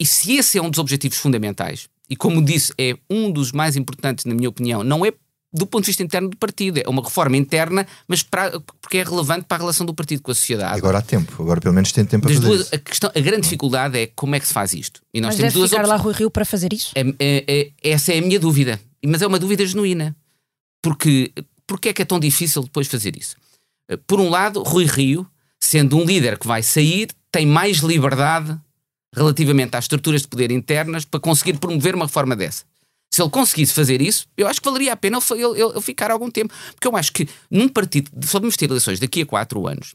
E 0.00 0.04
se 0.04 0.32
esse 0.32 0.58
é 0.58 0.62
um 0.62 0.70
dos 0.70 0.80
objetivos 0.80 1.18
fundamentais, 1.18 1.88
e 2.10 2.16
como 2.16 2.44
disse, 2.44 2.72
é 2.76 2.96
um 3.08 3.30
dos 3.30 3.52
mais 3.52 3.76
importantes, 3.76 4.24
na 4.24 4.34
minha 4.34 4.48
opinião, 4.48 4.82
não 4.82 5.06
é 5.06 5.12
do 5.54 5.66
ponto 5.66 5.84
de 5.84 5.90
vista 5.90 6.02
interno 6.02 6.28
do 6.28 6.36
partido. 6.36 6.80
É 6.84 6.88
uma 6.88 7.02
reforma 7.02 7.36
interna, 7.36 7.86
mas 8.08 8.24
para, 8.24 8.58
porque 8.80 8.98
é 8.98 9.04
relevante 9.04 9.44
para 9.46 9.58
a 9.58 9.60
relação 9.60 9.86
do 9.86 9.94
partido 9.94 10.20
com 10.20 10.32
a 10.32 10.34
sociedade. 10.34 10.76
Agora 10.76 10.98
há 10.98 11.02
tempo, 11.02 11.40
agora 11.40 11.60
pelo 11.60 11.72
menos 11.72 11.92
tem 11.92 12.04
tempo 12.04 12.26
para 12.26 12.34
fazer 12.34 12.46
duas, 12.46 12.60
isso. 12.62 12.74
A, 12.74 12.78
questão, 12.78 13.10
a 13.14 13.20
grande 13.20 13.42
dificuldade 13.42 13.96
é 13.96 14.08
como 14.08 14.34
é 14.34 14.40
que 14.40 14.48
se 14.48 14.52
faz 14.52 14.74
isto. 14.74 15.00
E 15.14 15.20
nós 15.20 15.28
mas 15.28 15.36
temos 15.36 15.54
duas 15.54 15.70
ficar 15.70 15.86
lá 15.86 15.96
Rui 15.96 16.12
Rio 16.12 16.28
para 16.28 16.44
fazer 16.44 16.72
isso? 16.72 16.92
É, 16.96 17.02
é, 17.20 17.44
é, 17.46 17.70
essa 17.92 18.12
é 18.12 18.18
a 18.18 18.22
minha 18.22 18.40
dúvida. 18.40 18.80
Mas 19.06 19.22
é 19.22 19.26
uma 19.26 19.38
dúvida 19.38 19.64
genuína. 19.64 20.16
Porque, 20.82 21.32
porque 21.66 21.90
é 21.90 21.92
que 21.92 22.02
é 22.02 22.04
tão 22.04 22.18
difícil 22.18 22.62
depois 22.62 22.88
fazer 22.88 23.16
isso? 23.16 23.36
Por 24.06 24.20
um 24.20 24.28
lado, 24.28 24.62
Rui 24.62 24.86
Rio, 24.86 25.26
sendo 25.60 25.96
um 25.96 26.04
líder 26.04 26.38
que 26.38 26.46
vai 26.46 26.62
sair, 26.62 27.08
tem 27.30 27.46
mais 27.46 27.78
liberdade 27.78 28.58
relativamente 29.14 29.76
às 29.76 29.84
estruturas 29.84 30.22
de 30.22 30.28
poder 30.28 30.50
internas 30.50 31.04
para 31.04 31.20
conseguir 31.20 31.58
promover 31.58 31.94
uma 31.94 32.06
reforma 32.06 32.34
dessa. 32.34 32.64
Se 33.14 33.22
ele 33.22 33.30
conseguisse 33.30 33.72
fazer 33.72 34.02
isso, 34.02 34.26
eu 34.36 34.48
acho 34.48 34.60
que 34.60 34.68
valeria 34.68 34.92
a 34.92 34.96
pena 34.96 35.20
ele, 35.30 35.44
ele, 35.44 35.62
ele 35.62 35.80
ficar 35.80 36.10
algum 36.10 36.28
tempo. 36.28 36.52
Porque 36.74 36.88
eu 36.88 36.96
acho 36.96 37.12
que 37.12 37.28
num 37.48 37.68
partido, 37.68 38.10
vamos 38.12 38.56
ter 38.56 38.64
eleições 38.64 38.98
daqui 38.98 39.22
a 39.22 39.26
quatro 39.26 39.68
anos, 39.68 39.94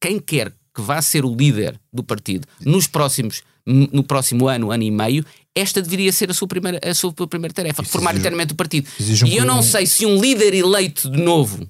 quem 0.00 0.20
quer 0.20 0.52
que 0.72 0.80
vá 0.80 1.02
ser 1.02 1.24
o 1.24 1.34
líder 1.34 1.80
do 1.92 2.04
partido 2.04 2.46
nos 2.60 2.86
próximos, 2.86 3.42
no 3.66 4.04
próximo 4.04 4.46
ano, 4.46 4.70
ano 4.70 4.84
e 4.84 4.90
meio, 4.92 5.26
esta 5.52 5.82
deveria 5.82 6.12
ser 6.12 6.30
a 6.30 6.34
sua 6.34 6.46
primeira, 6.46 6.78
a 6.80 6.94
sua 6.94 7.12
primeira 7.12 7.52
tarefa, 7.52 7.82
Isso 7.82 7.90
formar 7.90 8.14
internamente 8.14 8.52
o 8.52 8.56
partido. 8.56 8.88
Um 9.00 9.26
e 9.26 9.36
eu 9.36 9.44
não 9.44 9.60
sei 9.60 9.84
se 9.84 10.06
um 10.06 10.20
líder 10.20 10.54
eleito 10.54 11.10
de 11.10 11.20
novo, 11.20 11.68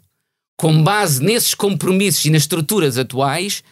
com 0.55 0.83
base 0.83 1.23
nesses 1.23 1.55
compromissos 1.55 2.23
e 2.27 2.31
nas 2.31 2.43
estruturas 2.43 2.99
atuais, 2.99 3.65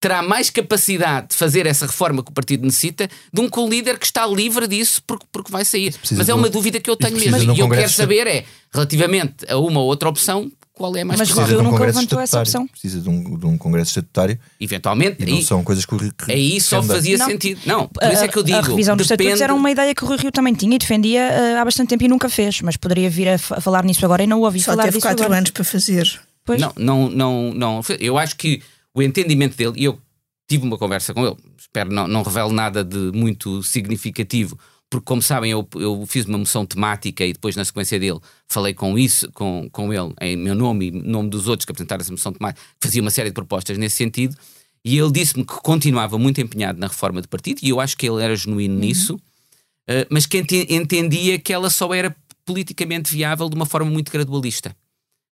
terá 0.00 0.22
mais 0.22 0.48
capacidade 0.48 1.28
de 1.28 1.36
fazer 1.36 1.66
essa 1.66 1.86
reforma 1.86 2.24
que 2.24 2.30
o 2.30 2.34
partido 2.34 2.64
necessita 2.64 3.08
de 3.32 3.40
um 3.40 3.48
co-líder 3.48 3.98
que 3.98 4.06
está 4.06 4.26
livre 4.26 4.66
disso 4.66 5.02
porque, 5.06 5.26
porque 5.30 5.52
vai 5.52 5.64
sair. 5.64 5.94
Mas 6.12 6.28
é 6.28 6.34
uma 6.34 6.48
dúvida 6.48 6.80
que 6.80 6.88
eu 6.88 6.96
tenho 6.96 7.18
mesmo. 7.18 7.52
E 7.52 7.60
eu 7.60 7.68
quero 7.68 7.90
saber 7.90 8.26
é, 8.26 8.44
relativamente 8.72 9.44
a 9.46 9.58
uma 9.58 9.78
ou 9.80 9.86
outra 9.86 10.08
opção, 10.08 10.50
qual 10.72 10.96
é 10.96 11.04
mais 11.04 11.20
Mas 11.20 11.30
Rui 11.30 11.56
um 11.56 11.62
nunca 11.62 11.84
levantou 11.84 12.18
essa 12.18 12.40
opção. 12.40 12.66
Precisa 12.66 13.02
de 13.02 13.10
um, 13.10 13.38
de 13.38 13.44
um 13.44 13.58
congresso 13.58 13.90
estatutário. 13.90 14.38
Eventualmente. 14.58 15.22
E 15.22 15.30
não 15.30 15.42
são 15.42 15.62
coisas 15.62 15.84
que 15.84 15.94
o 15.94 15.98
Rio. 15.98 16.14
Aí 16.26 16.58
só 16.58 16.82
fazia 16.82 17.18
não. 17.18 17.26
sentido. 17.26 17.60
Não, 17.66 17.86
por 17.86 18.10
isso 18.10 18.24
é 18.24 18.28
que 18.28 18.38
eu 18.38 18.42
digo. 18.42 18.56
A 18.56 18.62
revisão 18.62 18.96
dos 18.96 19.06
depende... 19.06 19.28
estatutos 19.28 19.42
era 19.42 19.54
uma 19.54 19.70
ideia 19.70 19.94
que 19.94 20.02
o 20.02 20.06
Rui 20.06 20.16
Rio 20.16 20.32
também 20.32 20.54
tinha 20.54 20.74
e 20.74 20.78
defendia 20.78 21.28
uh, 21.28 21.60
há 21.60 21.64
bastante 21.66 21.90
tempo 21.90 22.04
e 22.04 22.08
nunca 22.08 22.30
fez. 22.30 22.62
Mas 22.62 22.78
poderia 22.78 23.10
vir 23.10 23.28
a, 23.28 23.34
a 23.34 23.60
falar 23.60 23.84
nisso 23.84 24.02
agora 24.06 24.22
e 24.22 24.26
não 24.26 24.40
ouvi 24.40 24.60
só 24.60 24.70
falar 24.70 24.84
teve 24.84 24.98
quatro 24.98 25.26
agora. 25.26 25.40
anos 25.40 25.50
para 25.50 25.64
fazer. 25.64 26.18
Pois. 26.42 26.58
Não, 26.58 26.72
não, 26.78 27.10
não, 27.10 27.54
não. 27.54 27.80
Eu 27.98 28.16
acho 28.16 28.34
que 28.36 28.62
o 28.94 29.02
entendimento 29.02 29.56
dele, 29.56 29.74
e 29.76 29.84
eu 29.84 30.00
tive 30.48 30.64
uma 30.64 30.76
conversa 30.76 31.14
com 31.14 31.26
ele, 31.26 31.36
espero 31.56 31.92
não, 31.92 32.08
não 32.08 32.22
revele 32.22 32.52
nada 32.52 32.82
de 32.82 33.12
muito 33.12 33.62
significativo, 33.62 34.58
porque 34.90 35.04
como 35.04 35.22
sabem 35.22 35.52
eu, 35.52 35.68
eu 35.76 36.04
fiz 36.06 36.26
uma 36.26 36.38
moção 36.38 36.66
temática 36.66 37.24
e 37.24 37.32
depois 37.32 37.54
na 37.54 37.64
sequência 37.64 38.00
dele 38.00 38.18
falei 38.48 38.74
com 38.74 38.98
isso, 38.98 39.30
com, 39.32 39.68
com 39.70 39.92
ele, 39.92 40.12
em 40.20 40.36
meu 40.36 40.56
nome 40.56 40.88
e 40.88 40.90
nome 40.90 41.30
dos 41.30 41.46
outros 41.46 41.64
que 41.64 41.70
apresentaram 41.70 42.02
essa 42.02 42.10
moção 42.10 42.32
temática, 42.32 42.60
fazia 42.82 43.00
uma 43.00 43.10
série 43.10 43.30
de 43.30 43.34
propostas 43.34 43.78
nesse 43.78 43.96
sentido, 43.96 44.36
e 44.84 44.98
ele 44.98 45.12
disse-me 45.12 45.44
que 45.44 45.54
continuava 45.54 46.18
muito 46.18 46.40
empenhado 46.40 46.80
na 46.80 46.88
reforma 46.88 47.22
do 47.22 47.28
partido, 47.28 47.60
e 47.62 47.68
eu 47.68 47.78
acho 47.80 47.96
que 47.96 48.08
ele 48.08 48.22
era 48.22 48.34
genuíno 48.34 48.74
uhum. 48.74 48.80
nisso, 48.80 49.14
uh, 49.14 50.06
mas 50.10 50.26
que 50.26 50.44
entendia 50.68 51.38
que 51.38 51.52
ela 51.52 51.70
só 51.70 51.94
era 51.94 52.14
politicamente 52.44 53.14
viável 53.14 53.48
de 53.48 53.54
uma 53.54 53.66
forma 53.66 53.88
muito 53.88 54.10
gradualista. 54.10 54.74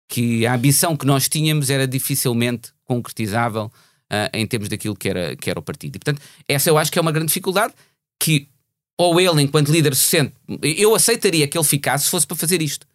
Que 0.08 0.46
a 0.46 0.54
ambição 0.54 0.96
que 0.96 1.06
nós 1.06 1.28
tínhamos 1.28 1.70
era 1.70 1.88
dificilmente 1.88 2.72
concretizável 2.84 3.66
uh, 3.66 4.30
em 4.34 4.46
termos 4.46 4.70
daquilo 4.70 4.96
que 4.96 5.10
era, 5.10 5.36
que 5.36 5.50
era 5.50 5.60
o 5.60 5.64
partido. 5.64 5.96
E, 5.96 6.00
portanto, 6.00 6.22
essa 6.48 6.70
eu 6.70 6.78
acho 6.78 6.92
que 6.92 7.00
é 7.00 7.02
uma 7.02 7.12
grande 7.12 7.28
dificuldade 7.28 7.74
que 8.20 8.48
ou 8.98 9.20
ele, 9.20 9.42
enquanto 9.42 9.72
líder, 9.72 9.94
se 9.96 10.04
sente. 10.04 10.34
Eu 10.62 10.96
aceitaria 10.96 11.48
que 11.48 11.58
ele 11.58 11.66
ficasse 11.66 12.06
se 12.06 12.12
fosse 12.12 12.26
para 12.26 12.38
fazer 12.38 12.62
isto. 12.62 12.88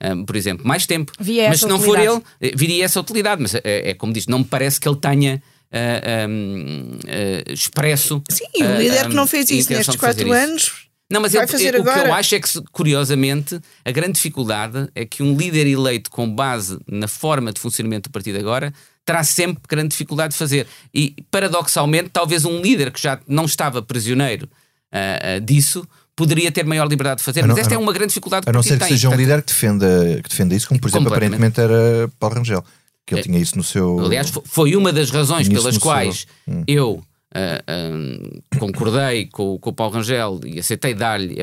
Um, 0.00 0.22
ah, 0.22 0.24
por 0.24 0.36
exemplo, 0.36 0.64
mais 0.64 0.86
tempo. 0.86 1.12
Via 1.18 1.48
mas 1.48 1.60
se 1.60 1.66
não 1.66 1.80
for 1.80 1.98
ele, 1.98 2.22
viria 2.54 2.84
essa 2.84 3.00
utilidade. 3.00 3.42
Mas 3.42 3.54
é, 3.56 3.90
é 3.90 3.94
como 3.94 4.12
diz, 4.12 4.28
não 4.28 4.38
me 4.38 4.44
parece 4.44 4.78
que 4.78 4.88
ele 4.88 4.96
tenha 4.96 5.42
uh, 5.72 6.28
um, 6.28 6.98
uh, 7.04 7.52
expresso. 7.52 8.22
Sim, 8.30 8.44
o 8.62 8.78
líder 8.78 9.08
que 9.08 9.14
não 9.14 9.26
fez 9.26 9.50
isso 9.50 9.72
nestes 9.72 9.96
quatro 9.96 10.32
anos. 10.32 10.87
Não, 11.10 11.22
mas 11.22 11.32
vai 11.32 11.44
eu, 11.44 11.48
fazer 11.48 11.74
eu, 11.74 11.80
agora. 11.80 11.98
o 11.98 12.02
que 12.02 12.08
eu 12.08 12.14
acho 12.14 12.34
é 12.34 12.40
que, 12.40 12.48
curiosamente, 12.70 13.58
a 13.84 13.90
grande 13.90 14.12
dificuldade 14.12 14.88
é 14.94 15.06
que 15.06 15.22
um 15.22 15.36
líder 15.36 15.66
eleito 15.66 16.10
com 16.10 16.30
base 16.30 16.78
na 16.86 17.08
forma 17.08 17.52
de 17.52 17.60
funcionamento 17.60 18.10
do 18.10 18.12
partido 18.12 18.38
agora 18.38 18.72
terá 19.06 19.24
sempre 19.24 19.62
grande 19.66 19.88
dificuldade 19.88 20.32
de 20.32 20.38
fazer. 20.38 20.66
E, 20.92 21.16
paradoxalmente, 21.30 22.10
talvez 22.10 22.44
um 22.44 22.60
líder 22.60 22.90
que 22.90 23.00
já 23.00 23.18
não 23.26 23.46
estava 23.46 23.80
prisioneiro 23.80 24.46
uh, 24.92 25.38
uh, 25.38 25.40
disso 25.40 25.88
poderia 26.14 26.52
ter 26.52 26.66
maior 26.66 26.86
liberdade 26.86 27.18
de 27.18 27.24
fazer, 27.24 27.42
não, 27.42 27.48
mas 27.50 27.58
esta 27.58 27.74
é 27.74 27.78
uma 27.78 27.92
grande 27.92 28.08
dificuldade 28.08 28.44
A 28.48 28.52
não 28.52 28.60
ser 28.60 28.72
que 28.72 28.80
tem, 28.80 28.88
seja 28.88 29.08
um 29.08 29.14
líder 29.14 29.40
que 29.40 29.52
defenda, 29.52 30.20
que 30.20 30.28
defenda 30.28 30.52
isso, 30.52 30.66
como 30.66 30.80
por 30.80 30.88
exemplo 30.88 31.06
aparentemente 31.06 31.60
era 31.60 32.10
Paulo 32.18 32.34
Rangel, 32.34 32.64
que 33.06 33.14
ele 33.14 33.20
é, 33.20 33.22
tinha 33.22 33.38
isso 33.38 33.56
no 33.56 33.62
seu. 33.62 34.00
Aliás, 34.00 34.32
foi 34.44 34.74
uma 34.74 34.92
das 34.92 35.10
razões 35.10 35.48
pelas 35.48 35.78
quais 35.78 36.26
seu... 36.44 36.54
Hum. 36.54 36.64
eu 36.66 37.04
Uh, 37.30 38.42
concordei 38.58 39.26
com, 39.26 39.58
com 39.58 39.70
o 39.70 39.72
Paulo 39.72 39.96
Rangel 39.96 40.40
e 40.46 40.58
aceitei 40.58 40.94
dar-lhe 40.94 41.36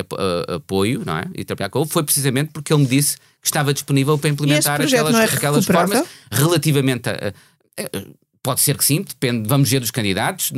apoio 0.48 1.04
não 1.06 1.18
é? 1.18 1.24
e 1.32 1.44
trabalhar 1.44 1.68
com 1.70 1.78
ele, 1.78 1.88
foi 1.88 2.02
precisamente 2.02 2.50
porque 2.52 2.72
ele 2.72 2.82
me 2.82 2.88
disse 2.88 3.16
que 3.40 3.46
estava 3.46 3.72
disponível 3.72 4.18
para 4.18 4.28
implementar 4.28 4.80
aquelas, 4.80 5.14
é 5.14 5.24
aquelas 5.24 5.64
formas 5.64 6.04
relativamente 6.32 7.08
a, 7.08 7.32
a, 7.78 8.26
Pode 8.46 8.60
ser 8.60 8.78
que 8.78 8.84
sim, 8.84 9.02
depende, 9.02 9.48
vamos 9.48 9.68
ver 9.68 9.80
dos 9.80 9.90
candidatos, 9.90 10.52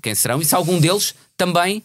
quem 0.00 0.14
serão, 0.14 0.40
e 0.40 0.44
se 0.44 0.54
algum 0.54 0.78
deles 0.78 1.12
também 1.36 1.78
eh, 1.78 1.82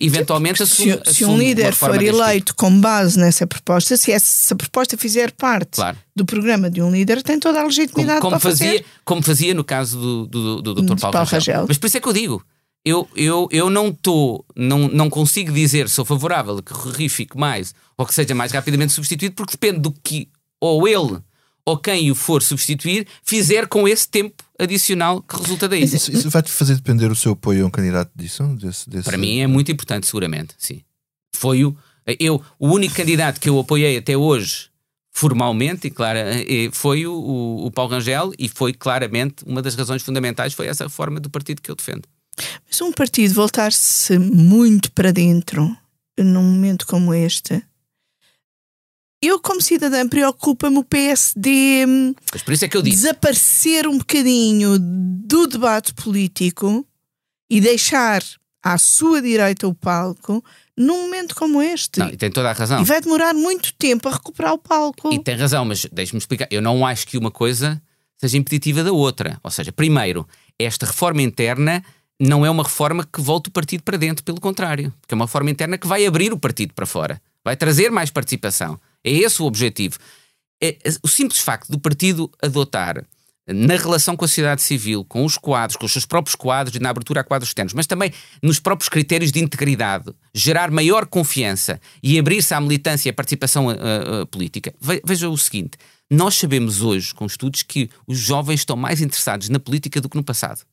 eventualmente 0.00 0.62
assume, 0.62 0.98
se, 1.04 1.14
se 1.14 1.24
um 1.26 1.36
líder 1.36 1.74
for 1.74 2.02
eleito 2.02 2.52
tipo. 2.52 2.56
com 2.56 2.80
base 2.80 3.18
nessa 3.18 3.46
proposta, 3.46 3.96
se 3.96 4.10
essa 4.10 4.56
proposta 4.56 4.96
fizer 4.96 5.30
parte 5.32 5.72
claro. 5.72 5.98
do 6.16 6.24
programa 6.24 6.70
de 6.70 6.80
um 6.80 6.90
líder, 6.90 7.22
tem 7.22 7.38
toda 7.38 7.60
a 7.60 7.64
legitimidade 7.64 8.20
como, 8.20 8.30
como 8.30 8.40
fazia, 8.40 8.66
fazer. 8.66 8.84
Como 9.04 9.22
fazia 9.22 9.52
no 9.52 9.62
caso 9.62 9.98
do, 9.98 10.26
do, 10.26 10.62
do, 10.62 10.74
do 10.74 10.82
Dr. 10.82 11.00
Paulo, 11.00 11.12
Paulo 11.12 11.28
Rangel. 11.28 11.54
Rangel. 11.54 11.66
Mas 11.68 11.76
por 11.76 11.86
isso 11.86 11.98
é 11.98 12.00
que 12.00 12.08
eu 12.08 12.12
digo, 12.14 12.42
eu, 12.82 13.06
eu, 13.14 13.48
eu 13.50 13.68
não 13.68 13.88
estou, 13.88 14.44
não, 14.56 14.88
não 14.88 15.10
consigo 15.10 15.52
dizer 15.52 15.88
sou 15.88 16.04
favorável 16.04 16.62
que 16.62 16.72
o 16.72 17.08
fique 17.08 17.36
mais 17.36 17.74
ou 17.96 18.06
que 18.06 18.14
seja 18.14 18.34
mais 18.34 18.52
rapidamente 18.52 18.92
substituído, 18.92 19.34
porque 19.34 19.52
depende 19.52 19.80
do 19.80 19.92
que 19.92 20.28
ou 20.60 20.88
ele 20.88 21.18
ou 21.66 21.78
quem 21.78 22.10
o 22.10 22.14
for 22.14 22.42
substituir 22.42 23.06
fizer 23.22 23.66
com 23.66 23.88
esse 23.88 24.08
tempo 24.08 24.44
adicional 24.58 25.22
que 25.22 25.36
resulta 25.36 25.68
daí. 25.68 25.82
Isso, 25.82 26.12
isso 26.12 26.30
vai-te 26.30 26.50
fazer 26.50 26.74
depender 26.76 27.10
o 27.10 27.16
seu 27.16 27.32
apoio 27.32 27.64
a 27.64 27.66
um 27.66 27.70
candidato 27.70 28.10
disso? 28.14 28.44
Desse, 28.56 28.88
desse... 28.88 29.04
Para 29.04 29.18
mim 29.18 29.40
é 29.40 29.46
muito 29.46 29.72
importante, 29.72 30.06
seguramente, 30.06 30.54
sim. 30.58 30.82
Foi 31.34 31.64
o, 31.64 31.76
eu, 32.20 32.42
o 32.58 32.68
único 32.68 32.94
candidato 32.94 33.40
que 33.40 33.48
eu 33.48 33.58
apoiei 33.58 33.96
até 33.96 34.16
hoje, 34.16 34.68
formalmente, 35.10 35.88
e 35.88 35.90
claro, 35.90 36.18
eh, 36.18 36.68
foi 36.72 37.06
o, 37.06 37.12
o, 37.12 37.66
o 37.66 37.70
Paulo 37.70 37.92
Rangel, 37.92 38.32
e 38.38 38.48
foi 38.48 38.72
claramente 38.72 39.44
uma 39.46 39.62
das 39.62 39.74
razões 39.74 40.02
fundamentais 40.02 40.52
foi 40.52 40.66
essa 40.66 40.88
forma 40.88 41.18
do 41.18 41.30
partido 41.30 41.62
que 41.62 41.70
eu 41.70 41.74
defendo. 41.74 42.06
Mas 42.68 42.80
um 42.80 42.92
partido 42.92 43.34
voltar-se 43.34 44.18
muito 44.18 44.90
para 44.92 45.12
dentro 45.12 45.76
num 46.18 46.42
momento 46.42 46.86
como 46.86 47.12
este 47.14 47.62
eu, 49.26 49.40
como 49.40 49.60
cidadã, 49.60 50.08
preocupa-me 50.08 50.78
o 50.78 50.84
PSD 50.84 51.54
isso 52.50 52.64
é 52.64 52.82
desaparecer 52.82 53.86
um 53.86 53.98
bocadinho 53.98 54.78
do 54.78 55.46
debate 55.46 55.94
político 55.94 56.86
e 57.48 57.60
deixar 57.60 58.22
à 58.62 58.78
sua 58.78 59.20
direita 59.20 59.66
o 59.68 59.74
palco 59.74 60.42
num 60.76 61.02
momento 61.02 61.34
como 61.34 61.62
este. 61.62 62.00
Não, 62.00 62.08
e 62.08 62.16
tem 62.16 62.30
toda 62.30 62.50
a 62.50 62.52
razão. 62.52 62.80
E 62.80 62.84
vai 62.84 63.00
demorar 63.00 63.34
muito 63.34 63.72
tempo 63.74 64.08
a 64.08 64.12
recuperar 64.12 64.52
o 64.52 64.58
palco. 64.58 65.12
E 65.12 65.18
tem 65.18 65.36
razão, 65.36 65.64
mas 65.64 65.86
deixe-me 65.92 66.18
explicar. 66.18 66.48
Eu 66.50 66.62
não 66.62 66.86
acho 66.86 67.06
que 67.06 67.18
uma 67.18 67.30
coisa 67.30 67.80
seja 68.16 68.36
impeditiva 68.36 68.82
da 68.82 68.92
outra. 68.92 69.38
Ou 69.42 69.50
seja, 69.50 69.70
primeiro, 69.72 70.26
esta 70.58 70.86
reforma 70.86 71.22
interna 71.22 71.84
não 72.18 72.44
é 72.44 72.50
uma 72.50 72.62
reforma 72.62 73.04
que 73.04 73.20
volte 73.20 73.48
o 73.48 73.52
partido 73.52 73.82
para 73.82 73.96
dentro, 73.96 74.24
pelo 74.24 74.40
contrário. 74.40 74.92
Porque 75.00 75.14
é 75.14 75.16
uma 75.16 75.26
reforma 75.26 75.50
interna 75.50 75.78
que 75.78 75.86
vai 75.86 76.06
abrir 76.06 76.32
o 76.32 76.38
partido 76.38 76.72
para 76.74 76.86
fora. 76.86 77.20
Vai 77.44 77.56
trazer 77.56 77.90
mais 77.90 78.10
participação. 78.10 78.80
É 79.04 79.10
esse 79.10 79.42
o 79.42 79.44
objetivo. 79.44 79.98
É, 80.62 80.78
o 81.02 81.08
simples 81.08 81.40
facto 81.40 81.70
do 81.70 81.78
partido 81.78 82.30
adotar 82.42 83.04
na 83.46 83.76
relação 83.76 84.16
com 84.16 84.24
a 84.24 84.28
sociedade 84.28 84.62
civil, 84.62 85.04
com 85.04 85.24
os 85.24 85.36
quadros, 85.36 85.76
com 85.76 85.84
os 85.84 85.92
seus 85.92 86.06
próprios 86.06 86.34
quadros 86.34 86.74
e 86.74 86.80
na 86.80 86.88
abertura 86.88 87.20
a 87.20 87.24
quadros 87.24 87.50
externos, 87.50 87.74
mas 87.74 87.86
também 87.86 88.12
nos 88.42 88.58
próprios 88.58 88.88
critérios 88.88 89.30
de 89.30 89.40
integridade, 89.40 90.14
gerar 90.32 90.70
maior 90.70 91.06
confiança 91.06 91.78
e 92.02 92.18
abrir-se 92.18 92.54
à 92.54 92.60
militância 92.60 93.08
e 93.08 93.10
à 93.10 93.12
participação 93.12 93.66
uh, 93.66 94.22
uh, 94.22 94.26
política. 94.26 94.74
Veja 95.04 95.28
o 95.28 95.36
seguinte: 95.36 95.76
nós 96.10 96.36
sabemos 96.36 96.80
hoje, 96.80 97.14
com 97.14 97.26
estudos, 97.26 97.62
que 97.62 97.90
os 98.06 98.18
jovens 98.18 98.60
estão 98.60 98.76
mais 98.76 99.02
interessados 99.02 99.50
na 99.50 99.58
política 99.58 100.00
do 100.00 100.08
que 100.08 100.16
no 100.16 100.24
passado. 100.24 100.64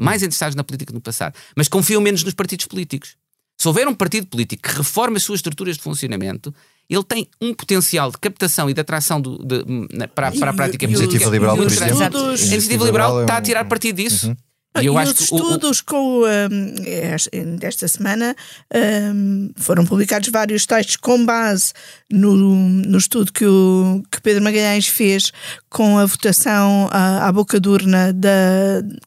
Mais 0.00 0.22
interessados 0.22 0.56
na 0.56 0.64
política 0.64 0.86
do 0.86 0.94
que 0.94 0.98
no 0.98 1.02
passado. 1.02 1.34
Mas 1.54 1.68
confiam 1.68 2.00
menos 2.00 2.24
nos 2.24 2.34
partidos 2.34 2.66
políticos. 2.66 3.16
Se 3.60 3.68
houver 3.68 3.86
um 3.86 3.94
partido 3.94 4.26
político 4.26 4.62
que 4.62 4.74
reforme 4.74 5.18
as 5.18 5.22
suas 5.22 5.38
estruturas 5.38 5.76
de 5.76 5.82
funcionamento, 5.82 6.54
ele 6.90 7.04
tem 7.04 7.28
um 7.40 7.54
potencial 7.54 8.10
de 8.10 8.18
captação 8.18 8.68
e 8.68 8.74
de 8.74 8.80
atração 8.80 9.20
do, 9.20 9.38
de, 9.38 9.64
para, 10.12 10.32
para 10.32 10.50
a 10.50 10.54
prática 10.54 10.86
política. 10.86 10.86
Iniciativa 10.86 11.30
Liberal, 11.30 11.56
por 11.56 11.66
exemplo. 11.66 12.20
A 12.20 12.30
Iniciativa 12.30 12.84
Liberal 12.84 13.20
está 13.20 13.36
a 13.36 13.40
tirar 13.40 13.64
partido 13.66 13.96
disso. 13.96 14.28
Uhum. 14.28 14.36
E, 14.78 14.86
eu 14.86 14.94
e 14.94 14.98
acho 14.98 15.14
os 15.14 15.20
estudos 15.22 15.80
o, 15.80 15.84
com, 15.84 16.22
um, 16.22 17.56
desta 17.56 17.88
semana 17.88 18.36
um, 18.72 19.50
foram 19.56 19.84
publicados 19.84 20.28
vários 20.28 20.64
textos 20.64 20.94
com 20.94 21.24
base 21.24 21.72
no, 22.08 22.36
no 22.36 22.96
estudo 22.96 23.32
que, 23.32 23.44
o, 23.44 24.00
que 24.08 24.20
Pedro 24.20 24.44
Magalhães 24.44 24.86
fez 24.86 25.32
com 25.68 25.98
a 25.98 26.06
votação 26.06 26.88
à, 26.92 27.26
à 27.26 27.32
boca 27.32 27.58
durna 27.58 28.12
da 28.12 28.30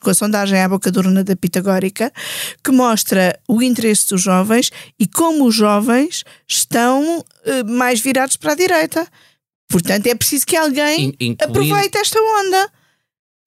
com 0.01 0.09
a 0.09 0.13
sondagem 0.13 0.59
à 0.59 0.67
boca 0.67 0.91
durna 0.91 1.23
da 1.23 1.35
Pitagórica, 1.35 2.11
que 2.61 2.71
mostra 2.71 3.39
o 3.47 3.61
interesse 3.61 4.09
dos 4.09 4.21
jovens 4.21 4.69
e 4.99 5.07
como 5.07 5.45
os 5.45 5.55
jovens 5.55 6.25
estão 6.45 7.19
uh, 7.19 7.71
mais 7.71 8.01
virados 8.01 8.35
para 8.35 8.51
a 8.51 8.55
direita. 8.55 9.07
Portanto, 9.69 10.07
é 10.07 10.15
preciso 10.15 10.45
que 10.45 10.57
alguém 10.57 11.15
aproveite 11.41 11.97
esta 11.97 12.19
onda. 12.19 12.69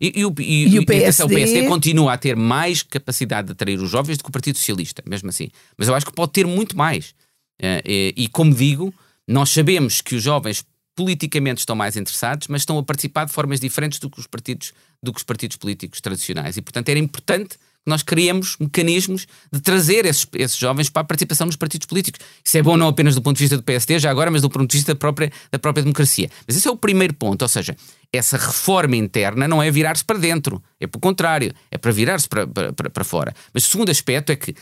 E, 0.01 0.09
e, 0.09 0.43
e, 0.43 0.75
e, 0.75 0.79
o 0.79 0.85
PSD... 0.87 1.25
o 1.25 1.29
PSD 1.29 1.67
continua 1.67 2.13
a 2.13 2.19
ter 2.19 2.37
mais 2.37 2.83
capacidade 2.83 3.47
de 3.47 3.53
atrair 3.53 3.81
os 3.81 3.91
jovens 3.91 4.19
do 4.19 4.25
que 4.25 4.29
o 4.29 4.33
Partido 4.33 4.59
Socialista, 4.59 5.03
mesmo 5.07 5.29
assim. 5.29 5.49
Mas 5.77 5.89
eu 5.89 5.95
acho 5.95 6.07
que 6.07 6.13
pode 6.13 6.33
ter 6.33 6.47
muito 6.47 6.77
mais. 6.77 7.15
Uh, 7.61 7.81
e, 7.85 8.15
e, 8.17 8.29
como 8.29 8.55
digo, 8.55 8.93
nós 9.27 9.51
sabemos 9.51 10.01
que 10.01 10.15
os 10.15 10.23
jovens 10.23 10.65
politicamente 10.95 11.61
estão 11.61 11.75
mais 11.77 11.97
interessados, 11.97 12.49
mas 12.49 12.63
estão 12.63 12.79
a 12.79 12.83
participar 12.83 13.25
de 13.25 13.33
formas 13.33 13.61
diferentes 13.61 13.99
do 13.99 14.11
que 14.11 14.19
os 14.21 14.27
partidos, 14.27 14.73
do 15.03 15.13
que 15.13 15.19
os 15.19 15.25
partidos 15.25 15.57
políticos 15.57 16.01
tradicionais. 16.01 16.57
E, 16.57 16.63
portanto, 16.63 16.89
era 16.89 16.99
importante 16.99 17.59
nós 17.87 18.03
criamos 18.03 18.57
mecanismos 18.59 19.29
de 19.51 19.61
trazer 19.61 20.05
esses, 20.05 20.27
esses, 20.35 20.59
jovens 20.59 20.91
para 20.91 21.03
a 21.03 21.05
participação 21.05 21.47
nos 21.47 21.55
partidos 21.55 21.87
políticos. 21.87 22.21
Isso 22.45 22.59
é 22.59 22.63
bom 22.63 22.77
não 22.77 22.89
apenas 22.89 23.15
do 23.15 23.23
ponto 23.23 23.37
de 23.37 23.45
vista 23.45 23.57
do 23.57 23.63
PSD, 23.63 24.01
já 24.01 24.11
agora, 24.11 24.29
mas 24.29 24.43
do 24.43 24.51
ponto 24.51 24.69
de 24.69 24.77
vista 24.77 24.93
da 24.93 24.99
própria, 24.99 25.31
da 25.53 25.59
própria 25.59 25.85
democracia. 25.85 26.29
Mas 26.47 26.57
esse 26.57 26.67
é 26.67 26.71
o 26.71 26.77
primeiro 26.77 27.15
ponto, 27.15 27.43
ou 27.43 27.49
seja, 27.49 27.77
essa 28.13 28.37
reforma 28.37 28.97
interna 28.97 29.47
não 29.47 29.63
é 29.63 29.71
virar-se 29.71 30.05
para 30.05 30.19
dentro, 30.19 30.63
é 30.81 30.87
pelo 30.87 31.01
contrário, 31.01 31.53
é 31.71 31.79
para 31.79 31.93
virar-se 31.93 32.29
para, 32.29 32.47
para, 32.47 32.91
para 32.91 33.05
fora. 33.05 33.35
Mas 33.53 33.67
o 33.67 33.71
segundo 33.71 33.91
aspecto 33.91 34.31
é 34.31 34.37
que 34.37 34.55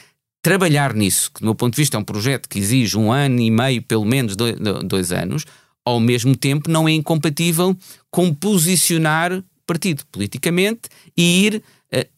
trabalhar 0.42 0.92
nisso, 0.94 1.30
que 1.32 1.40
do 1.40 1.46
meu 1.46 1.54
ponto 1.54 1.74
de 1.74 1.80
vista 1.80 1.96
é 1.96 2.00
um 2.00 2.04
projeto 2.04 2.48
que 2.48 2.58
exige 2.58 2.98
um 2.98 3.10
ano 3.10 3.40
e 3.40 3.50
meio, 3.50 3.82
pelo 3.82 4.04
menos 4.04 4.36
dois, 4.36 4.56
dois 4.84 5.12
anos, 5.12 5.44
ao 5.84 6.00
mesmo 6.00 6.36
tempo 6.36 6.70
não 6.70 6.88
é 6.88 6.92
incompatível 6.92 7.76
com 8.10 8.32
posicionar 8.34 9.42
partido 9.66 10.04
politicamente 10.12 10.82
e 11.16 11.46
ir 11.46 11.62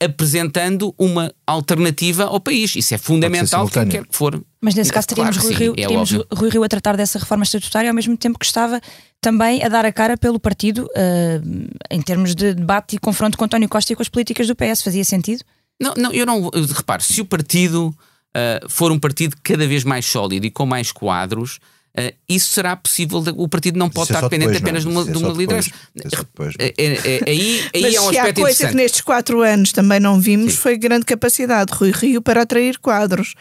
apresentando 0.02 0.94
uma 0.98 1.32
alternativa 1.46 2.24
ao 2.24 2.40
país. 2.40 2.74
Isso 2.76 2.94
é 2.94 2.98
fundamental, 2.98 3.68
quer 3.68 3.86
que 3.86 4.04
for. 4.10 4.42
Mas 4.60 4.74
nesse 4.74 4.92
caso 4.92 5.06
teríamos, 5.06 5.36
claro 5.36 5.48
Rui, 5.48 5.58
Rio, 5.58 5.72
é 5.72 5.82
teríamos 5.82 6.12
Rui 6.32 6.50
Rio 6.50 6.64
a 6.64 6.68
tratar 6.68 6.96
dessa 6.96 7.18
reforma 7.18 7.44
estatutária 7.44 7.90
ao 7.90 7.94
mesmo 7.94 8.16
tempo 8.16 8.38
que 8.38 8.46
estava 8.46 8.80
também 9.20 9.62
a 9.62 9.68
dar 9.68 9.84
a 9.84 9.92
cara 9.92 10.16
pelo 10.16 10.40
partido 10.40 10.86
uh, 10.86 11.68
em 11.90 12.00
termos 12.00 12.34
de 12.34 12.54
debate 12.54 12.96
e 12.96 12.98
confronto 12.98 13.36
com 13.36 13.44
António 13.44 13.68
Costa 13.68 13.92
e 13.92 13.96
com 13.96 14.02
as 14.02 14.08
políticas 14.08 14.46
do 14.46 14.56
PS. 14.56 14.82
Fazia 14.82 15.04
sentido? 15.04 15.42
Não, 15.80 15.94
não 15.94 16.12
eu 16.12 16.24
não. 16.24 16.50
Repare, 16.74 17.02
se 17.02 17.20
o 17.20 17.24
partido 17.24 17.88
uh, 17.88 18.68
for 18.68 18.90
um 18.90 18.98
partido 18.98 19.36
cada 19.42 19.66
vez 19.66 19.84
mais 19.84 20.06
sólido 20.06 20.46
e 20.46 20.50
com 20.50 20.64
mais 20.64 20.90
quadros 20.90 21.58
isso 22.28 22.52
será 22.52 22.76
possível, 22.76 23.22
o 23.36 23.48
partido 23.48 23.78
não 23.78 23.88
pode 23.88 24.10
estar 24.10 24.20
dependente 24.20 24.52
depois, 24.52 24.62
apenas 24.62 24.84
não. 24.84 25.04
de 25.04 25.10
uma, 25.10 25.12
de 25.12 25.24
uma 25.24 25.32
liderança. 25.32 25.70
É, 26.58 26.74
é, 26.76 26.86
é, 26.86 27.30
aí 27.30 27.62
aí 27.74 27.82
Mas 27.82 27.94
é 27.94 28.00
um 28.00 28.10
se 28.10 28.18
aspecto 28.18 28.40
há 28.40 28.42
coisa 28.42 28.68
que 28.68 28.74
nestes 28.74 29.00
quatro 29.00 29.40
anos 29.40 29.72
também 29.72 29.98
não 29.98 30.20
vimos 30.20 30.54
Sim. 30.54 30.58
foi 30.58 30.76
grande 30.76 31.06
capacidade 31.06 31.72
de 31.72 31.78
Rui 31.78 31.90
Rio 31.90 32.20
para 32.20 32.42
atrair 32.42 32.78
quadros. 32.78 33.34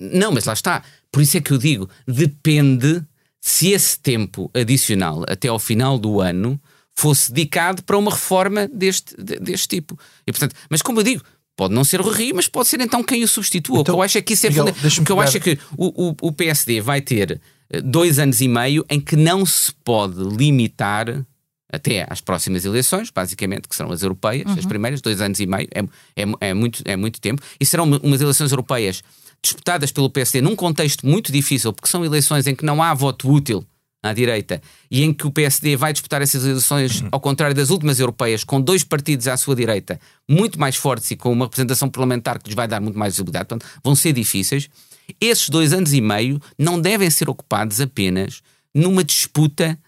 Não, 0.00 0.32
mas 0.32 0.44
lá 0.44 0.52
está. 0.52 0.82
Por 1.12 1.22
isso 1.22 1.36
é 1.36 1.40
que 1.40 1.52
eu 1.52 1.58
digo, 1.58 1.88
depende 2.06 3.02
se 3.40 3.70
esse 3.70 3.98
tempo 3.98 4.50
adicional 4.52 5.24
até 5.28 5.48
ao 5.48 5.58
final 5.58 5.98
do 5.98 6.20
ano 6.20 6.60
fosse 6.98 7.32
dedicado 7.32 7.82
para 7.84 7.96
uma 7.96 8.10
reforma 8.10 8.66
deste, 8.68 9.14
deste 9.16 9.68
tipo. 9.68 9.98
E, 10.26 10.32
portanto, 10.32 10.54
mas 10.68 10.82
como 10.82 11.00
eu 11.00 11.04
digo, 11.04 11.22
Pode 11.56 11.72
não 11.72 11.84
ser 11.84 12.02
o 12.02 12.10
Rio, 12.10 12.36
mas 12.36 12.46
pode 12.46 12.68
ser 12.68 12.80
então 12.82 13.02
quem 13.02 13.24
o 13.24 13.28
substitua. 13.28 13.80
Então, 13.80 13.94
o 13.94 13.96
que 13.96 14.00
eu 14.00 14.02
acho 14.02 14.18
é 14.18 14.20
que 14.20 14.34
isso 14.34 14.46
é 14.46 14.50
Miguel, 14.50 14.66
O 14.66 15.04
que 15.04 15.10
eu 15.12 15.20
acho 15.20 15.38
é 15.38 15.40
que 15.40 15.58
o, 15.74 16.10
o, 16.10 16.16
o 16.20 16.32
PSD 16.32 16.82
vai 16.82 17.00
ter 17.00 17.32
eh, 17.32 17.38
dois 17.84 18.18
anos 18.18 18.40
e 18.40 18.48
meio 18.48 18.84
em 18.88 19.00
que 19.00 19.16
não 19.16 19.44
se 19.44 19.72
pode 19.84 20.22
limitar 20.22 21.24
até 21.72 22.06
às 22.08 22.20
próximas 22.20 22.64
eleições, 22.64 23.10
basicamente, 23.10 23.68
que 23.68 23.74
serão 23.74 23.90
as 23.90 24.02
europeias, 24.02 24.46
uhum. 24.46 24.58
as 24.58 24.66
primeiras, 24.66 25.00
dois 25.00 25.20
anos 25.20 25.40
e 25.40 25.46
meio, 25.46 25.68
é, 25.74 25.80
é, 26.22 26.48
é, 26.48 26.54
muito, 26.54 26.82
é 26.84 26.96
muito 26.96 27.20
tempo, 27.20 27.42
e 27.58 27.66
serão 27.66 27.84
umas 27.84 28.20
eleições 28.20 28.50
europeias 28.50 29.02
disputadas 29.42 29.92
pelo 29.92 30.08
PSD 30.10 30.40
num 30.40 30.56
contexto 30.56 31.06
muito 31.06 31.30
difícil, 31.30 31.72
porque 31.72 31.88
são 31.88 32.04
eleições 32.04 32.46
em 32.46 32.54
que 32.54 32.64
não 32.64 32.82
há 32.82 32.94
voto 32.94 33.30
útil 33.30 33.64
à 34.02 34.12
direita 34.12 34.62
e 34.90 35.02
em 35.02 35.12
que 35.12 35.26
o 35.26 35.30
PSD 35.30 35.76
vai 35.76 35.92
disputar 35.92 36.22
essas 36.22 36.44
eleições, 36.44 37.00
uhum. 37.00 37.08
ao 37.10 37.20
contrário 37.20 37.54
das 37.54 37.70
últimas 37.70 37.98
europeias, 37.98 38.44
com 38.44 38.60
dois 38.60 38.84
partidos 38.84 39.26
à 39.26 39.36
sua 39.36 39.54
direita 39.54 40.00
muito 40.28 40.58
mais 40.58 40.76
fortes 40.76 41.10
e 41.10 41.16
com 41.16 41.32
uma 41.32 41.46
representação 41.46 41.88
parlamentar 41.88 42.38
que 42.38 42.48
lhes 42.48 42.56
vai 42.56 42.68
dar 42.68 42.80
muito 42.80 42.98
mais 42.98 43.14
visibilidade, 43.14 43.48
portanto, 43.48 43.68
vão 43.82 43.94
ser 43.94 44.12
difíceis. 44.12 44.68
Esses 45.20 45.48
dois 45.48 45.72
anos 45.72 45.92
e 45.92 46.00
meio 46.00 46.40
não 46.58 46.80
devem 46.80 47.10
ser 47.10 47.28
ocupados 47.28 47.80
apenas 47.80 48.42
numa 48.74 49.02
disputa 49.02 49.78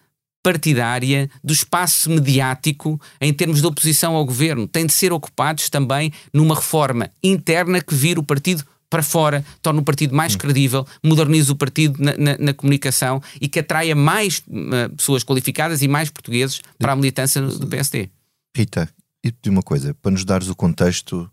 partidária 0.43 1.29
do 1.43 1.53
espaço 1.53 2.09
mediático 2.09 3.01
em 3.21 3.33
termos 3.33 3.61
de 3.61 3.67
oposição 3.67 4.15
ao 4.15 4.25
governo. 4.25 4.67
Têm 4.67 4.87
de 4.87 4.93
ser 4.93 5.13
ocupados 5.13 5.69
também 5.69 6.13
numa 6.33 6.55
reforma 6.55 7.11
interna 7.23 7.81
que 7.81 7.95
vira 7.95 8.21
o 8.21 8.23
partido 8.23 8.65
para 8.89 9.03
fora, 9.03 9.45
torna 9.61 9.81
o 9.81 9.85
partido 9.85 10.15
mais 10.15 10.35
hum. 10.35 10.39
credível, 10.39 10.87
moderniza 11.05 11.53
o 11.53 11.57
partido 11.57 12.03
na, 12.03 12.17
na, 12.17 12.39
na 12.39 12.55
comunicação 12.55 13.23
e 13.41 13.49
que 13.49 13.59
atraia 13.59 13.95
mais 13.95 14.39
uh, 14.49 14.95
pessoas 14.97 15.23
qualificadas 15.23 15.83
e 15.83 15.89
mais 15.89 16.09
portugueses 16.09 16.63
para 16.79 16.93
a 16.93 16.97
militância 16.97 17.43
do 17.43 17.67
PSD. 17.67 18.09
Rita, 18.57 18.89
e 19.23 19.31
de 19.31 19.51
uma 19.51 19.63
coisa, 19.63 19.95
para 19.95 20.11
nos 20.11 20.25
dares 20.25 20.49
o 20.49 20.55
contexto 20.55 21.31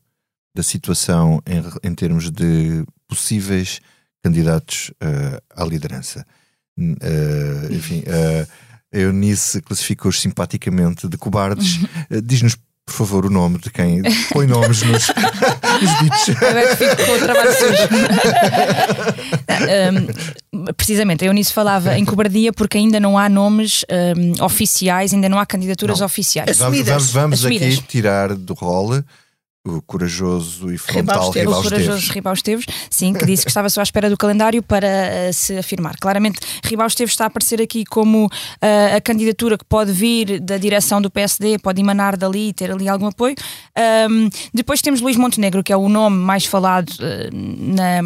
da 0.54 0.63
situação 0.63 1.41
em, 1.45 1.89
em 1.89 1.95
termos 1.95 2.30
de 2.30 2.86
possíveis 3.08 3.82
candidatos 4.24 4.91
uh, 5.02 5.41
à 5.56 5.65
liderança. 5.65 6.26
Uh, 6.78 7.72
enfim, 7.72 8.02
uh, 8.02 8.46
a 8.94 8.98
Eunice 8.98 9.62
classificou-os 9.62 10.20
simpaticamente 10.20 11.08
de 11.08 11.18
cobardes. 11.18 11.78
Uh, 12.10 12.22
Diz-nos, 12.22 12.58
por 12.86 12.94
favor, 12.94 13.26
o 13.26 13.30
nome 13.30 13.58
de 13.58 13.72
quem 13.72 14.02
põe 14.32 14.46
nomes 14.46 14.84
nos, 14.84 15.08
nos 15.82 16.02
bits. 16.02 16.28
Eu 16.39 16.58
é 16.58 16.68
que 16.68 16.76
fico 16.76 17.06
com 17.06 17.13
o 17.13 17.20
trabalho 17.20 17.50
um, 20.54 20.65
Precisamente, 20.74 21.24
a 21.24 21.28
Eunice 21.28 21.52
falava 21.52 21.98
em 21.98 22.06
cobardia 22.06 22.54
porque 22.54 22.78
ainda 22.78 23.00
não 23.00 23.18
há 23.18 23.28
nomes 23.28 23.84
um, 23.89 24.44
oficiais, 24.44 25.13
ainda 25.13 25.28
não 25.28 25.39
há 25.39 25.46
candidaturas 25.46 26.00
não. 26.00 26.06
oficiais. 26.06 26.58
Vamos, 26.58 26.82
vamos, 26.82 27.12
vamos 27.12 27.46
aqui 27.46 27.82
tirar 27.88 28.36
do 28.36 28.54
rol 28.54 29.04
o 29.65 29.82
corajoso 29.82 30.71
e 30.71 30.78
frontal 30.78 31.32
Ribau 31.32 31.32
Esteves. 31.32 31.58
O 31.58 31.63
corajoso 31.63 32.13
Ribau 32.13 32.34
Esteves, 32.34 32.65
sim, 32.89 33.13
que 33.13 33.25
disse 33.25 33.43
que 33.43 33.49
estava 33.49 33.67
só 33.69 33.80
à 33.80 33.84
espera 33.84 34.10
do 34.10 34.15
calendário 34.15 34.62
para 34.62 34.88
uh, 34.88 35.34
se 35.34 35.58
afirmar. 35.58 35.95
Claramente, 35.99 36.39
Ribau 36.63 36.86
Esteves 36.86 37.13
está 37.13 37.23
a 37.23 37.28
aparecer 37.28 37.60
aqui 37.60 37.84
como 37.84 38.28
uh, 38.28 38.95
a 38.95 39.01
candidatura 39.01 39.58
que 39.58 39.65
pode 39.65 39.91
vir 39.91 40.39
da 40.39 40.58
direção 40.58 41.01
do 41.01 41.10
PSD, 41.10 41.58
pode 41.58 41.82
emanar 41.82 42.15
dali 42.15 42.49
e 42.49 42.54
ter 42.54 42.71
ali 42.71 42.88
algum 42.88 43.08
apoio. 43.08 43.36
Um, 44.10 44.30
depois 44.54 44.82
temos 44.82 45.01
Luís 45.01 45.17
Montenegro, 45.17 45.63
que 45.63 45.73
é 45.73 45.78
o 45.78 45.89
nome 45.89 46.17
mais 46.17 46.45
falado 46.45 46.89
uh, 46.91 47.30
na 47.34 48.01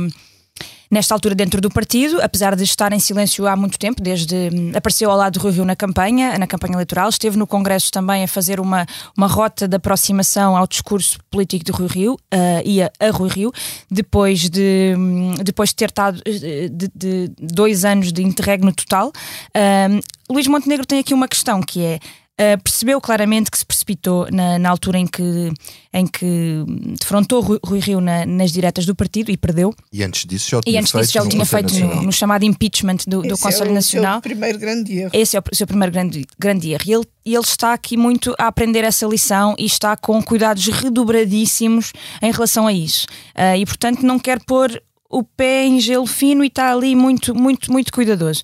nesta 0.89 1.13
altura 1.13 1.35
dentro 1.35 1.61
do 1.61 1.69
partido, 1.69 2.19
apesar 2.21 2.55
de 2.55 2.63
estar 2.63 2.91
em 2.91 2.99
silêncio 2.99 3.45
há 3.47 3.55
muito 3.55 3.77
tempo, 3.77 4.01
desde 4.01 4.49
hum, 4.53 4.71
apareceu 4.73 5.11
ao 5.11 5.17
lado 5.17 5.33
de 5.33 5.39
Rui 5.39 5.51
Rio 5.51 5.65
na 5.65 5.75
campanha, 5.75 6.37
na 6.37 6.47
campanha 6.47 6.73
eleitoral, 6.73 7.09
esteve 7.09 7.37
no 7.37 7.45
Congresso 7.45 7.91
também 7.91 8.23
a 8.23 8.27
fazer 8.27 8.59
uma, 8.59 8.85
uma 9.15 9.27
rota 9.27 9.67
de 9.67 9.75
aproximação 9.75 10.57
ao 10.57 10.67
discurso 10.67 11.19
político 11.29 11.63
de 11.63 11.71
Rui 11.71 11.87
Rio, 11.87 12.13
uh, 12.13 12.17
ia 12.65 12.91
a 12.99 13.09
Rui 13.11 13.29
Rio, 13.29 13.51
depois 13.89 14.49
de, 14.49 14.95
hum, 14.97 15.35
depois 15.43 15.69
de 15.69 15.75
ter 15.75 15.89
estado 15.89 16.21
eh, 16.25 16.69
de, 16.69 16.89
de 16.95 17.31
dois 17.37 17.85
anos 17.85 18.11
de 18.11 18.23
interregno 18.23 18.73
total. 18.73 19.09
Uh, 19.09 20.01
Luís 20.31 20.47
Montenegro 20.47 20.85
tem 20.85 20.99
aqui 20.99 21.13
uma 21.13 21.27
questão 21.27 21.61
que 21.61 21.83
é 21.83 21.99
Uh, 22.39 22.61
percebeu 22.63 23.01
claramente 23.01 23.51
que 23.51 23.57
se 23.57 23.65
precipitou 23.65 24.25
na, 24.31 24.57
na, 24.57 24.69
altura 24.69 24.97
em 24.97 25.05
que, 25.05 25.51
em 25.93 26.07
que 26.07 26.63
defrontou 26.97 27.41
Rui, 27.41 27.59
Rui 27.61 27.79
Rio 27.79 27.99
na, 27.99 28.25
nas 28.25 28.53
diretas 28.53 28.85
do 28.85 28.95
partido 28.95 29.29
e 29.29 29.35
perdeu. 29.35 29.75
E 29.91 30.01
antes 30.05 30.25
disso 30.25 30.51
já 30.51 30.57
o 30.59 30.61
tinha 30.61 30.81
feito, 30.81 31.11
já 31.11 31.21
o 31.21 31.27
tinha 31.27 31.45
feito 31.45 31.77
no, 31.77 32.03
no, 32.03 32.11
chamado 32.13 32.45
impeachment 32.45 32.99
do, 33.05 33.21
do 33.23 33.37
Conselho 33.37 33.67
é 33.67 33.71
o 33.71 33.73
Nacional. 33.73 34.13
Seu 34.13 34.21
primeiro 34.21 34.57
grande 34.57 34.99
erro. 34.99 35.11
Esse 35.11 35.35
é 35.35 35.39
o 35.41 35.55
seu 35.55 35.67
primeiro 35.67 35.91
grande, 35.91 36.25
grande 36.39 36.71
erro. 36.71 36.83
E 36.87 36.93
ele, 36.93 37.05
ele 37.25 37.43
está 37.43 37.73
aqui 37.73 37.97
muito 37.97 38.33
a 38.39 38.47
aprender 38.47 38.85
essa 38.85 39.05
lição 39.05 39.53
e 39.59 39.65
está 39.65 39.97
com 39.97 40.23
cuidados 40.23 40.65
redobradíssimos 40.67 41.91
em 42.21 42.31
relação 42.31 42.67
a 42.67 42.71
isso. 42.71 43.05
Uh, 43.35 43.57
e 43.57 43.65
portanto 43.65 44.01
não 44.03 44.17
quer 44.17 44.39
pôr 44.45 44.81
o 45.09 45.23
pé 45.23 45.65
em 45.65 45.79
gelo 45.79 46.05
fino 46.05 46.43
e 46.43 46.47
está 46.47 46.71
ali 46.71 46.95
muito, 46.95 47.33
muito, 47.33 47.71
muito 47.71 47.91
cuidadoso. 47.91 48.43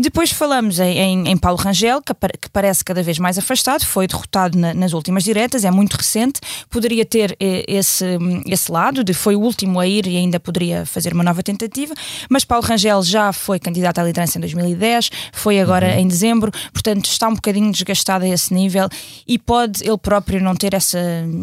Depois 0.00 0.30
falamos 0.30 0.80
em, 0.80 0.98
em, 0.98 1.28
em 1.28 1.36
Paulo 1.36 1.58
Rangel, 1.58 2.00
que, 2.00 2.14
que, 2.14 2.48
parece 2.48 2.82
cada 2.82 3.02
vez 3.02 3.18
mais 3.18 3.36
afastado, 3.36 3.84
foi 3.84 4.06
derrotado 4.06 4.58
na, 4.58 4.72
nas 4.72 4.94
últimas 4.94 5.22
diretas, 5.22 5.62
é 5.62 5.70
muito 5.70 5.92
recente, 5.92 6.40
poderia 6.70 7.04
ter 7.04 7.36
eh, 7.38 7.66
esse, 7.68 8.06
esse 8.46 8.72
lado 8.72 9.04
de 9.04 9.12
foi 9.12 9.36
o 9.36 9.40
último 9.40 9.78
a 9.78 9.86
ir 9.86 10.06
e 10.06 10.16
ainda 10.16 10.40
poderia 10.40 10.86
fazer 10.86 11.12
uma 11.12 11.22
nova 11.22 11.42
tentativa, 11.42 11.92
mas 12.30 12.46
Paulo 12.46 12.64
Rangel 12.64 13.02
já 13.02 13.30
foi 13.30 13.58
candidato 13.58 13.98
à 13.98 14.02
liderança 14.02 14.38
em 14.38 14.40
2010, 14.40 15.10
foi 15.34 15.60
agora 15.60 15.88
uhum. 15.88 15.98
em 15.98 16.08
dezembro, 16.08 16.50
portanto 16.72 17.04
está 17.04 17.28
um 17.28 17.34
bocadinho 17.34 17.70
desgastado 17.70 18.24
a 18.24 18.28
esse 18.28 18.54
nível 18.54 18.88
e 19.28 19.38
pode 19.38 19.86
ele 19.86 19.98
próprio 19.98 20.42
não 20.42 20.56
ter 20.56 20.72
essa 20.72 20.98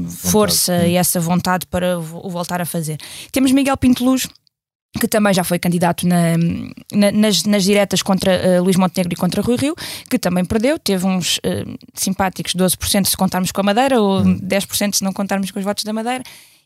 força 0.10 0.88
e 0.88 0.96
essa 0.96 1.20
vontade 1.20 1.68
para 1.68 2.00
o 2.00 2.28
voltar 2.28 2.60
a 2.60 2.66
fazer. 2.66 2.98
Temos 3.32 3.52
Miguel 3.52 3.78
Pinto 3.78 4.04
Luz 4.04 4.28
que 5.00 5.08
também 5.08 5.34
já 5.34 5.44
foi 5.44 5.60
candidato 5.60 6.08
na, 6.08 6.38
na, 6.92 7.12
nas, 7.12 7.44
nas 7.44 7.64
diretas 7.64 8.02
contra 8.02 8.60
uh, 8.60 8.64
Luís 8.64 8.76
Montenegro 8.76 9.14
e 9.14 9.16
contra 9.16 9.42
Rui 9.42 9.56
Rio, 9.56 9.76
que 10.10 10.18
também 10.18 10.44
perdeu, 10.44 10.80
teve 10.80 11.06
uns 11.06 11.38
uh, 11.38 11.78
simpáticos 11.94 12.54
12% 12.54 13.06
se 13.06 13.16
contarmos 13.18 13.52
com 13.52 13.62
a 13.62 13.64
Madeira, 13.64 14.02
ou 14.02 14.22
hum. 14.22 14.40
10% 14.40 14.96
se 14.96 15.04
não 15.04 15.14
contarmos 15.14 15.52
com 15.52 15.60
os 15.60 15.66
votos 15.66 15.84
da 15.84 15.94
Madeira, 15.94 16.24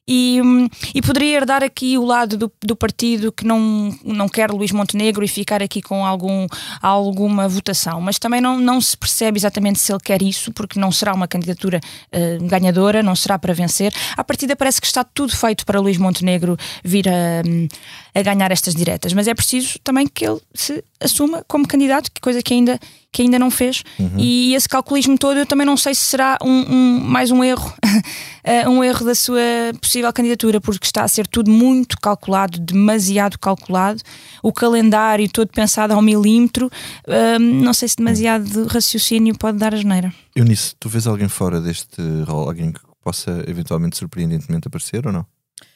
e, 0.07 0.41
hum, 0.43 0.67
e 0.95 1.01
poderia 1.01 1.37
herdar 1.37 1.63
aqui 1.63 1.97
o 1.97 2.03
lado 2.03 2.35
do, 2.35 2.51
do 2.61 2.75
partido 2.75 3.31
que 3.31 3.45
não, 3.45 3.95
não 4.03 4.27
quer 4.27 4.49
Luís 4.49 4.71
Montenegro 4.71 5.23
e 5.23 5.27
ficar 5.27 5.61
aqui 5.61 5.81
com 5.81 6.05
algum, 6.05 6.47
alguma 6.81 7.47
votação, 7.47 8.01
mas 8.01 8.17
também 8.17 8.41
não, 8.41 8.59
não 8.59 8.81
se 8.81 8.97
percebe 8.97 9.37
exatamente 9.37 9.79
se 9.79 9.91
ele 9.91 9.99
quer 10.03 10.21
isso, 10.21 10.51
porque 10.51 10.79
não 10.79 10.91
será 10.91 11.13
uma 11.13 11.27
candidatura 11.27 11.79
uh, 12.13 12.43
ganhadora, 12.45 13.03
não 13.03 13.15
será 13.15 13.37
para 13.37 13.53
vencer. 13.53 13.93
À 14.17 14.23
partida 14.23 14.55
parece 14.55 14.81
que 14.81 14.87
está 14.87 15.03
tudo 15.03 15.35
feito 15.35 15.65
para 15.65 15.79
Luís 15.79 15.97
Montenegro 15.97 16.57
vir 16.83 17.07
a, 17.07 17.47
hum, 17.47 17.67
a 18.13 18.21
ganhar 18.21 18.51
estas 18.51 18.75
diretas, 18.75 19.13
mas 19.13 19.27
é 19.27 19.33
preciso 19.33 19.79
também 19.83 20.07
que 20.07 20.25
ele 20.25 20.39
se 20.53 20.83
assuma 20.99 21.43
como 21.47 21.67
candidato, 21.67 22.11
que 22.11 22.21
coisa 22.21 22.41
que 22.41 22.53
ainda 22.53 22.79
que 23.11 23.21
ainda 23.21 23.37
não 23.37 23.51
fez. 23.51 23.83
Uhum. 23.99 24.17
E 24.17 24.55
esse 24.55 24.69
calculismo 24.69 25.17
todo 25.17 25.37
eu 25.37 25.45
também 25.45 25.65
não 25.65 25.75
sei 25.75 25.93
se 25.93 26.01
será 26.01 26.37
um, 26.41 26.49
um 26.49 26.99
mais 27.01 27.29
um 27.29 27.43
erro, 27.43 27.73
eh, 28.43 28.67
um 28.69 28.81
erro 28.83 29.05
da 29.05 29.13
sua 29.13 29.41
possível 29.81 30.11
candidatura, 30.13 30.61
porque 30.61 30.85
está 30.85 31.03
a 31.03 31.07
ser 31.07 31.27
tudo 31.27 31.51
muito 31.51 31.97
calculado, 31.99 32.57
demasiado 32.57 33.37
calculado. 33.37 34.01
O 34.41 34.53
calendário 34.53 35.29
todo 35.29 35.49
pensado 35.49 35.93
ao 35.93 36.01
milímetro. 36.01 36.71
Um, 37.07 37.61
não 37.61 37.73
sei 37.73 37.89
se 37.89 37.97
demasiado 37.97 38.65
raciocínio 38.67 39.37
pode 39.37 39.57
dar 39.57 39.73
a 39.73 39.77
geneira. 39.77 40.13
Eunice, 40.33 40.73
tu 40.79 40.87
vês 40.87 41.05
alguém 41.05 41.27
fora 41.27 41.59
deste 41.59 42.01
rol, 42.25 42.47
alguém 42.47 42.71
que 42.71 42.79
possa 43.03 43.43
eventualmente 43.45 43.97
surpreendentemente 43.97 44.67
aparecer 44.67 45.05
ou 45.05 45.11
não? 45.11 45.25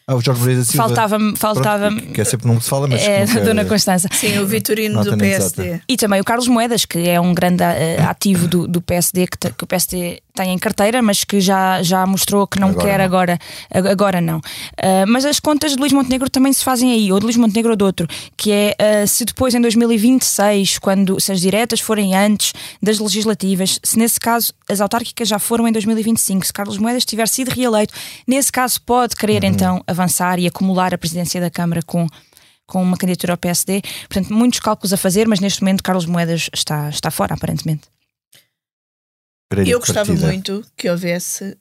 Ah, 0.07 0.13
o 0.13 0.21
Jorge 0.21 0.39
Moreira 0.39 0.63
Silva. 0.63 0.87
Faltava-me. 0.87 1.35
Faltava 1.35 1.91
que 1.91 2.21
é 2.21 2.23
sempre 2.23 2.47
não 2.47 2.61
se 2.61 2.69
fala, 2.69 2.87
mas. 2.87 3.01
É, 3.01 3.23
a 3.23 3.39
Dona 3.43 3.65
Constança. 3.65 4.07
Sim, 4.11 4.37
o 4.37 4.45
Vitorino 4.45 5.03
do 5.03 5.17
PSD. 5.17 5.81
E 5.89 5.97
também 5.97 6.21
o 6.21 6.23
Carlos 6.23 6.47
Moedas, 6.47 6.85
que 6.85 7.09
é 7.09 7.19
um 7.19 7.33
grande 7.33 7.63
uh, 7.63 8.07
ativo 8.07 8.47
do, 8.47 8.67
do 8.67 8.81
PSD, 8.83 9.25
que, 9.25 9.51
que, 9.51 9.63
o 9.63 9.65
PSD 9.65 10.21
tem 10.35 10.53
em 10.53 10.59
carteira, 10.59 11.01
mas 11.01 11.23
que 11.23 11.41
já, 11.41 11.81
já 11.81 12.05
mostrou 12.05 12.45
que 12.45 12.59
não 12.59 12.69
agora 12.69 12.85
quer 12.85 12.97
não. 12.99 13.05
agora. 13.05 13.39
Agora 13.71 14.21
não. 14.21 14.37
Uh, 14.37 15.07
mas 15.07 15.25
as 15.25 15.39
contas 15.39 15.71
de 15.71 15.79
Luís 15.79 15.91
Montenegro 15.91 16.29
também 16.29 16.53
se 16.53 16.63
fazem 16.63 16.91
aí, 16.91 17.11
ou 17.11 17.19
de 17.19 17.25
Luís 17.25 17.37
Montenegro 17.37 17.71
ou 17.71 17.77
de 17.77 17.83
outro, 17.83 18.07
que 18.37 18.51
é 18.51 18.75
uh, 18.79 19.07
se 19.07 19.25
depois 19.25 19.55
em 19.55 19.61
2026, 19.61 20.77
quando 20.77 21.19
se 21.19 21.31
as 21.31 21.41
diretas 21.41 21.79
forem 21.79 22.15
antes 22.15 22.53
das 22.79 22.99
legislativas, 22.99 23.79
se 23.81 23.97
nesse 23.97 24.19
caso 24.19 24.53
as 24.69 24.81
autárquicas 24.81 25.27
já 25.27 25.39
foram 25.39 25.67
em 25.67 25.71
2025, 25.71 26.45
se 26.45 26.53
Carlos 26.53 26.77
Moedas 26.77 27.05
tiver 27.05 27.27
sido 27.27 27.49
reeleito, 27.49 27.91
nesse 28.27 28.51
caso 28.51 28.79
pode 28.81 29.15
querer 29.15 29.43
uhum. 29.43 29.49
então 29.49 29.83
avançar 29.95 30.39
e 30.39 30.47
acumular 30.47 30.93
a 30.93 30.97
presidência 30.97 31.41
da 31.41 31.49
Câmara 31.49 31.81
com 31.81 32.07
com 32.67 32.81
uma 32.81 32.97
candidatura 32.97 33.33
ao 33.33 33.37
PSD. 33.37 33.81
Portanto, 34.09 34.33
muitos 34.33 34.59
cálculos 34.59 34.91
a 34.91 34.97
fazer, 34.97 35.27
mas 35.27 35.39
neste 35.39 35.61
momento 35.61 35.83
Carlos 35.83 36.05
Moedas 36.05 36.49
está, 36.53 36.89
está 36.89 37.11
fora, 37.11 37.35
aparentemente. 37.35 37.83
Eu 39.65 39.79
gostava 39.79 40.07
partida. 40.07 40.27
muito 40.27 40.65
que 40.75 40.89
houvesse 40.89 41.55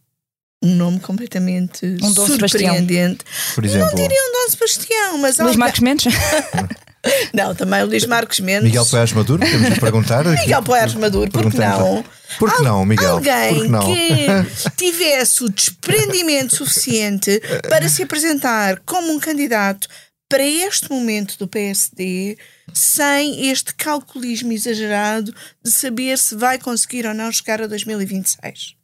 um 0.62 0.75
nome 0.75 0.99
completamente 1.01 1.85
um 2.03 2.14
surpreendente. 2.14 3.25
Por 3.55 3.64
exemplo, 3.64 3.88
não 3.88 3.94
diria 3.94 4.18
um 4.18 4.33
Dom 4.33 4.51
Sebastião, 4.51 5.18
mas 5.18 5.38
Luís 5.38 5.57
Marcos 5.57 5.81
Mendes? 5.81 6.14
não, 7.33 7.55
também 7.55 7.83
o 7.83 7.87
Luís 7.87 8.07
Marcos 8.07 8.40
Mendes. 8.40 8.64
Miguel 8.64 8.87
Poiares 8.87 9.12
Maduro, 9.12 9.45
temos 9.45 9.75
de 9.75 9.81
perguntar. 9.81 10.25
Miguel 10.25 10.62
Poiares 10.62 10.95
Maduro, 10.95 11.31
por 11.31 11.51
que 11.51 11.59
não? 11.59 12.05
Por 12.38 12.57
que 12.57 12.62
não, 12.62 12.85
Miguel? 12.85 13.17
Alguém 13.17 13.62
que, 13.62 13.69
não? 13.69 13.95
que 13.95 14.71
tivesse 14.77 15.45
o 15.45 15.49
desprendimento 15.49 16.57
suficiente 16.57 17.40
para 17.69 17.88
se 17.88 18.03
apresentar 18.03 18.81
como 18.85 19.12
um 19.12 19.21
candidato 19.21 19.88
para 20.29 20.43
este 20.43 20.90
momento 20.90 21.38
do 21.38 21.47
PSD 21.47 22.37
sem 22.73 23.51
este 23.51 23.75
calculismo 23.75 24.53
exagerado 24.53 25.35
de 25.62 25.71
saber 25.71 26.19
se 26.19 26.35
vai 26.35 26.59
conseguir 26.59 27.07
ou 27.07 27.14
não 27.14 27.31
chegar 27.31 27.62
a 27.62 27.67
2026. 27.67 28.75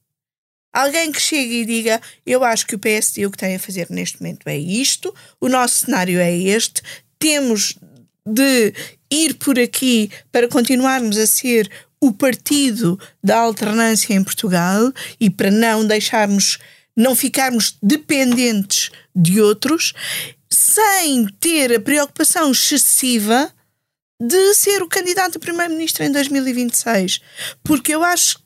Alguém 0.73 1.11
que 1.11 1.21
chegue 1.21 1.63
e 1.63 1.67
diga: 1.67 2.01
Eu 2.25 2.45
acho 2.45 2.67
que 2.67 2.77
o 2.77 2.79
PSD 2.79 3.27
o 3.27 3.31
que 3.31 3.39
tem 3.39 3.57
a 3.57 3.59
fazer 3.59 3.89
neste 3.91 4.21
momento 4.21 4.47
é 4.47 4.57
isto, 4.57 5.13
o 5.41 5.49
nosso 5.49 5.87
cenário 5.87 6.21
é 6.21 6.33
este, 6.33 6.83
temos 7.19 7.77
de 8.27 8.73
ir 9.11 9.35
por 9.35 9.59
aqui 9.59 10.11
para 10.31 10.49
continuarmos 10.49 11.17
a 11.19 11.27
ser 11.27 11.71
o 12.01 12.13
partido 12.13 12.99
da 13.23 13.39
alternância 13.39 14.15
em 14.15 14.25
Portugal 14.25 14.93
e 15.19 15.29
para 15.29 15.51
não 15.51 15.87
deixarmos, 15.87 16.59
não 16.97 17.15
ficarmos 17.15 17.77
dependentes 17.83 18.91
de 19.15 19.41
outros, 19.41 19.93
sem 20.49 21.27
ter 21.39 21.75
a 21.75 21.81
preocupação 21.81 22.51
excessiva 22.51 23.53
de 24.21 24.55
ser 24.55 24.83
o 24.83 24.89
candidato 24.89 25.37
a 25.37 25.41
primeiro-ministro 25.41 26.05
em 26.05 26.13
2026. 26.13 27.21
Porque 27.63 27.95
eu 27.95 28.03
acho 28.03 28.43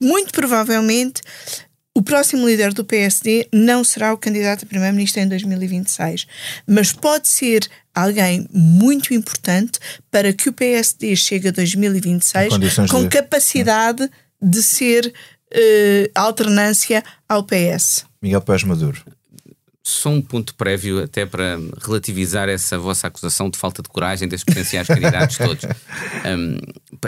muito 0.00 0.32
provavelmente 0.32 1.20
o 1.94 2.02
próximo 2.02 2.46
líder 2.46 2.72
do 2.72 2.84
PSD 2.84 3.48
não 3.52 3.82
será 3.82 4.12
o 4.12 4.18
candidato 4.18 4.64
a 4.64 4.68
primeiro-ministro 4.68 5.20
em 5.20 5.28
2026, 5.28 6.26
mas 6.66 6.92
pode 6.92 7.28
ser 7.28 7.68
alguém 7.94 8.46
muito 8.52 9.12
importante 9.12 9.78
para 10.10 10.32
que 10.32 10.48
o 10.48 10.52
PSD 10.52 11.16
chegue 11.16 11.48
a 11.48 11.50
2026 11.50 12.54
com 12.90 13.02
de... 13.02 13.08
capacidade 13.08 14.08
de 14.40 14.62
ser 14.62 15.06
uh, 15.06 16.10
alternância 16.14 17.02
ao 17.28 17.44
PS. 17.44 18.04
Miguel 18.22 18.40
Pérez 18.40 18.64
Maduro 18.64 19.02
só 19.82 20.10
um 20.10 20.20
ponto 20.20 20.54
prévio, 20.54 21.02
até 21.02 21.24
para 21.24 21.58
relativizar 21.82 22.48
essa 22.48 22.78
vossa 22.78 23.06
acusação 23.06 23.48
de 23.48 23.58
falta 23.58 23.82
de 23.82 23.88
coragem 23.88 24.28
desses 24.28 24.44
potenciais 24.44 24.86
candidatos 24.86 25.38
todos. 25.38 25.64
Um, 26.26 26.58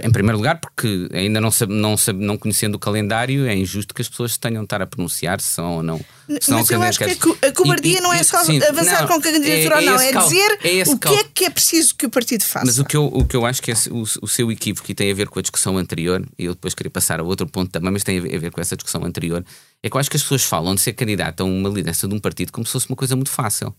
em 0.02 0.10
primeiro 0.10 0.38
lugar, 0.38 0.58
porque 0.58 1.06
ainda 1.12 1.38
não, 1.38 1.50
sabe, 1.50 1.74
não, 1.74 1.96
sabe, 1.98 2.24
não 2.24 2.38
conhecendo 2.38 2.76
o 2.76 2.78
calendário, 2.78 3.46
é 3.46 3.54
injusto 3.54 3.94
que 3.94 4.00
as 4.00 4.08
pessoas 4.08 4.38
tenham 4.38 4.62
de 4.62 4.66
estar 4.66 4.80
a 4.80 4.86
pronunciar 4.86 5.38
se 5.40 5.48
são 5.48 5.76
ou 5.76 5.82
não. 5.82 5.98
Se 6.40 6.50
Mas 6.50 6.70
eu 6.70 6.82
acho 6.82 6.98
que 6.98 7.04
a, 7.46 7.52
cobardia 7.52 7.98
e, 7.98 8.00
não 8.00 8.10
é 8.10 8.22
só 8.22 8.42
sim, 8.42 8.62
avançar 8.62 9.02
não, 9.02 9.08
com 9.08 9.14
a 9.14 9.20
candidatura 9.20 9.74
é, 9.74 9.78
ou 9.78 9.84
não, 9.84 10.00
é, 10.00 10.08
é 10.08 10.18
dizer 10.18 10.58
é 10.62 10.90
o 10.90 10.98
que 10.98 11.14
é 11.14 11.24
que 11.24 11.44
é 11.44 11.50
preciso 11.50 11.94
que 11.94 12.06
o 12.06 12.10
partido 12.10 12.42
faça. 12.42 12.64
Mas 12.64 12.78
o 12.78 12.84
que 12.86 12.96
eu, 12.96 13.04
o 13.04 13.26
que 13.26 13.36
eu 13.36 13.44
acho 13.44 13.60
que 13.60 13.70
é 13.70 13.74
o, 13.90 14.02
o 14.22 14.28
seu 14.28 14.50
equívoco 14.50 14.90
e 14.90 14.94
tem 14.94 15.10
a 15.10 15.14
ver 15.14 15.28
com 15.28 15.38
a 15.38 15.42
discussão 15.42 15.76
anterior, 15.76 16.24
e 16.38 16.46
eu 16.46 16.54
depois 16.54 16.74
queria 16.74 16.90
passar 16.90 17.20
a 17.20 17.22
outro 17.22 17.46
ponto 17.46 17.70
também, 17.70 17.92
mas 17.92 18.02
tem 18.02 18.18
a 18.18 18.38
ver 18.38 18.50
com 18.50 18.60
essa 18.60 18.76
discussão 18.76 19.04
anterior 19.04 19.44
é 19.82 19.90
que 19.90 19.96
eu 19.96 20.00
acho 20.00 20.10
que 20.10 20.16
as 20.16 20.22
pessoas 20.22 20.44
falam 20.44 20.74
de 20.74 20.80
ser 20.80 20.92
candidato 20.92 21.42
a 21.42 21.44
uma 21.44 21.68
liderança 21.68 22.06
de 22.06 22.14
um 22.14 22.18
partido 22.18 22.52
como 22.52 22.64
se 22.64 22.72
fosse 22.72 22.88
uma 22.88 22.96
coisa 22.96 23.16
muito 23.16 23.30
fácil. 23.30 23.74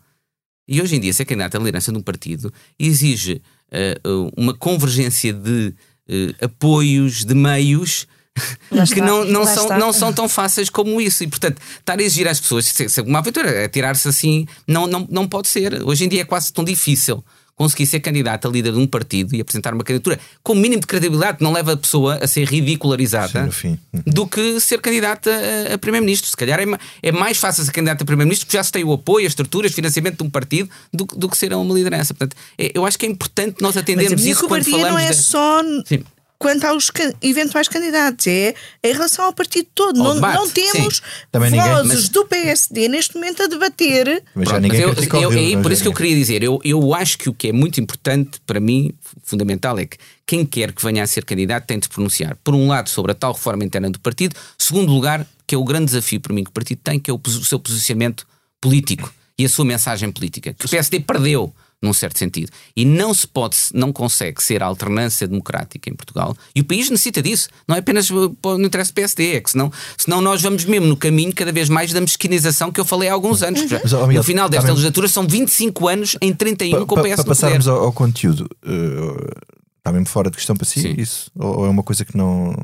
E 0.67 0.81
hoje 0.81 0.95
em 0.95 0.99
dia, 0.99 1.13
ser 1.13 1.25
candidato 1.25 1.55
à 1.55 1.59
liderança 1.59 1.91
de 1.91 1.97
um 1.97 2.01
partido 2.01 2.51
exige 2.79 3.41
uh, 3.71 4.31
uma 4.35 4.53
convergência 4.53 5.33
de 5.33 5.73
uh, 6.09 6.45
apoios, 6.45 7.23
de 7.23 7.33
meios, 7.33 8.07
que 8.93 9.01
não, 9.01 9.25
não, 9.25 9.45
são, 9.45 9.77
não 9.77 9.93
são 9.93 10.11
tão 10.11 10.27
fáceis 10.27 10.69
como 10.69 10.99
isso. 10.99 11.23
E, 11.23 11.27
portanto, 11.27 11.61
estar 11.79 11.99
a 11.99 12.03
exigir 12.03 12.27
às 12.27 12.39
pessoas, 12.39 12.73
uma 13.05 13.19
aventura, 13.19 13.67
tirar-se 13.69 14.07
assim, 14.07 14.47
não, 14.67 14.87
não, 14.87 15.07
não 15.09 15.27
pode 15.27 15.47
ser. 15.47 15.83
Hoje 15.83 16.05
em 16.05 16.09
dia 16.09 16.21
é 16.21 16.25
quase 16.25 16.51
tão 16.51 16.63
difícil 16.63 17.23
conseguir 17.55 17.85
ser 17.85 17.99
candidato 17.99 18.47
a 18.47 18.51
líder 18.51 18.73
de 18.73 18.79
um 18.79 18.87
partido 18.87 19.35
e 19.35 19.41
apresentar 19.41 19.73
uma 19.73 19.83
candidatura 19.83 20.19
com 20.41 20.53
o 20.53 20.55
mínimo 20.55 20.81
de 20.81 20.87
credibilidade 20.87 21.37
que 21.37 21.43
não 21.43 21.53
leva 21.53 21.73
a 21.73 21.77
pessoa 21.77 22.15
a 22.15 22.27
ser 22.27 22.47
ridicularizada 22.47 23.49
Sim, 23.51 23.77
uhum. 23.93 24.01
do 24.07 24.27
que 24.27 24.59
ser 24.59 24.81
candidato 24.81 25.29
a, 25.29 25.73
a 25.75 25.77
Primeiro-Ministro. 25.77 26.29
Se 26.29 26.35
calhar 26.37 26.59
é, 26.59 26.65
é, 27.01 27.11
mais 27.11 27.37
fácil 27.37 27.63
ser 27.63 27.71
candidato 27.71 28.01
a 28.01 28.05
Primeiro-Ministro 28.05 28.47
porque 28.47 28.57
já 28.57 28.63
se 28.63 28.71
tem 28.71 28.83
o 28.83 28.93
apoio, 28.93 29.27
as 29.27 29.31
estruturas, 29.31 29.71
o 29.71 29.75
financiamento 29.75 30.17
de 30.17 30.23
um 30.23 30.29
partido 30.29 30.69
do, 30.91 31.05
do 31.05 31.29
que 31.29 31.37
ser 31.37 31.53
a 31.53 31.57
uma 31.57 31.73
liderança. 31.73 32.13
Portanto, 32.13 32.35
é, 32.57 32.71
eu 32.73 32.85
acho 32.85 32.97
que 32.97 33.05
é 33.05 33.09
importante 33.09 33.61
nós 33.61 33.77
atendermos 33.77 34.13
Mas 34.13 34.25
a 34.25 34.29
isso 34.29 34.47
quando 34.47 34.63
falamos. 34.63 34.91
Não 34.91 34.99
é 34.99 35.09
de... 35.09 35.15
só. 35.15 35.61
Sim 35.85 36.03
quanto 36.43 36.65
aos 36.65 36.91
eventuais 37.21 37.69
candidatos, 37.69 38.27
é 38.27 38.53
em 38.83 38.91
relação 38.91 39.23
ao 39.23 39.33
partido 39.33 39.65
todo. 39.73 39.97
Não, 39.97 40.15
não, 40.15 40.49
temos 40.49 41.01
vozes 41.31 42.09
do 42.09 42.25
PSD 42.25 42.89
neste 42.89 43.15
momento 43.15 43.43
a 43.43 43.47
debater. 43.47 44.21
Mas 44.35 44.49
já 44.49 44.59
ninguém 44.59 44.85
mas 44.85 45.07
eu, 45.07 45.21
eu, 45.21 45.31
eu, 45.31 45.61
por 45.61 45.71
isso 45.71 45.81
que 45.81 45.87
eu 45.87 45.93
queria 45.93 46.13
dizer, 46.13 46.43
eu, 46.43 46.59
eu 46.65 46.93
acho 46.93 47.17
que 47.17 47.29
o 47.29 47.33
que 47.33 47.47
é 47.47 47.53
muito 47.53 47.79
importante 47.79 48.41
para 48.45 48.59
mim, 48.59 48.91
fundamental, 49.23 49.79
é 49.79 49.85
que 49.85 49.97
quem 50.27 50.45
quer 50.45 50.73
que 50.73 50.83
venha 50.83 51.01
a 51.01 51.07
ser 51.07 51.23
candidato 51.23 51.65
tem 51.65 51.79
de 51.79 51.85
se 51.85 51.89
pronunciar, 51.89 52.37
por 52.43 52.53
um 52.53 52.67
lado, 52.67 52.89
sobre 52.89 53.13
a 53.13 53.15
tal 53.15 53.31
reforma 53.31 53.63
interna 53.63 53.89
do 53.89 53.99
partido, 54.01 54.35
segundo 54.57 54.91
lugar, 54.91 55.25
que 55.47 55.55
é 55.55 55.57
o 55.57 55.63
grande 55.63 55.85
desafio 55.85 56.19
para 56.19 56.33
mim 56.33 56.43
que 56.43 56.49
o 56.49 56.53
partido 56.53 56.81
tem, 56.83 56.99
que 56.99 57.09
é 57.09 57.13
o, 57.13 57.21
o 57.25 57.45
seu 57.45 57.57
posicionamento 57.57 58.27
político 58.59 59.13
e 59.39 59.45
a 59.45 59.49
sua 59.49 59.63
mensagem 59.63 60.11
política, 60.11 60.53
que 60.53 60.65
o 60.65 60.69
PSD 60.69 60.99
perdeu 60.99 61.53
num 61.83 61.93
certo 61.93 62.17
sentido. 62.17 62.49
E 62.75 62.85
não 62.85 63.13
se 63.13 63.27
pode, 63.27 63.57
não 63.73 63.91
consegue 63.91 64.41
ser 64.41 64.63
a 64.63 64.65
alternância 64.65 65.27
democrática 65.27 65.89
em 65.89 65.93
Portugal. 65.93 66.35
E 66.55 66.61
o 66.61 66.63
país 66.63 66.89
necessita 66.89 67.21
disso. 67.21 67.49
Não 67.67 67.75
é 67.75 67.79
apenas 67.79 68.09
no 68.09 68.35
interesse 68.63 68.91
do 68.91 68.95
PSD, 68.95 69.35
é 69.35 69.41
que 69.41 69.51
senão, 69.51 69.71
senão 69.97 70.21
nós 70.21 70.41
vamos 70.41 70.63
mesmo 70.63 70.87
no 70.87 70.95
caminho 70.95 71.33
cada 71.33 71.51
vez 71.51 71.67
mais 71.67 71.91
da 71.91 71.99
mesquinização 71.99 72.71
que 72.71 72.79
eu 72.79 72.85
falei 72.85 73.09
há 73.09 73.13
alguns 73.13 73.43
anos. 73.43 73.61
Mas, 73.69 73.91
oh, 73.91 74.07
no 74.07 74.23
final 74.23 74.47
desta 74.47 74.67
tá 74.67 74.73
legislatura 74.73 75.07
são 75.09 75.27
25 75.27 75.87
anos 75.87 76.17
em 76.21 76.33
31 76.33 76.71
pa, 76.79 76.85
com 76.85 76.99
o 76.99 77.03
PS 77.03 77.15
Para 77.15 77.25
passarmos 77.25 77.67
ao, 77.67 77.83
ao, 77.83 77.91
conteúdo, 77.91 78.49
uh, 78.65 79.41
está 79.77 79.91
mesmo 79.91 80.07
fora 80.07 80.29
de 80.29 80.37
questão 80.37 80.55
para 80.55 80.65
si 80.65 80.81
Sim. 80.81 80.95
isso? 80.97 81.29
Ou, 81.35 81.59
ou, 81.59 81.65
é 81.65 81.69
uma 81.69 81.83
coisa 81.83 82.05
que 82.05 82.15
não... 82.15 82.55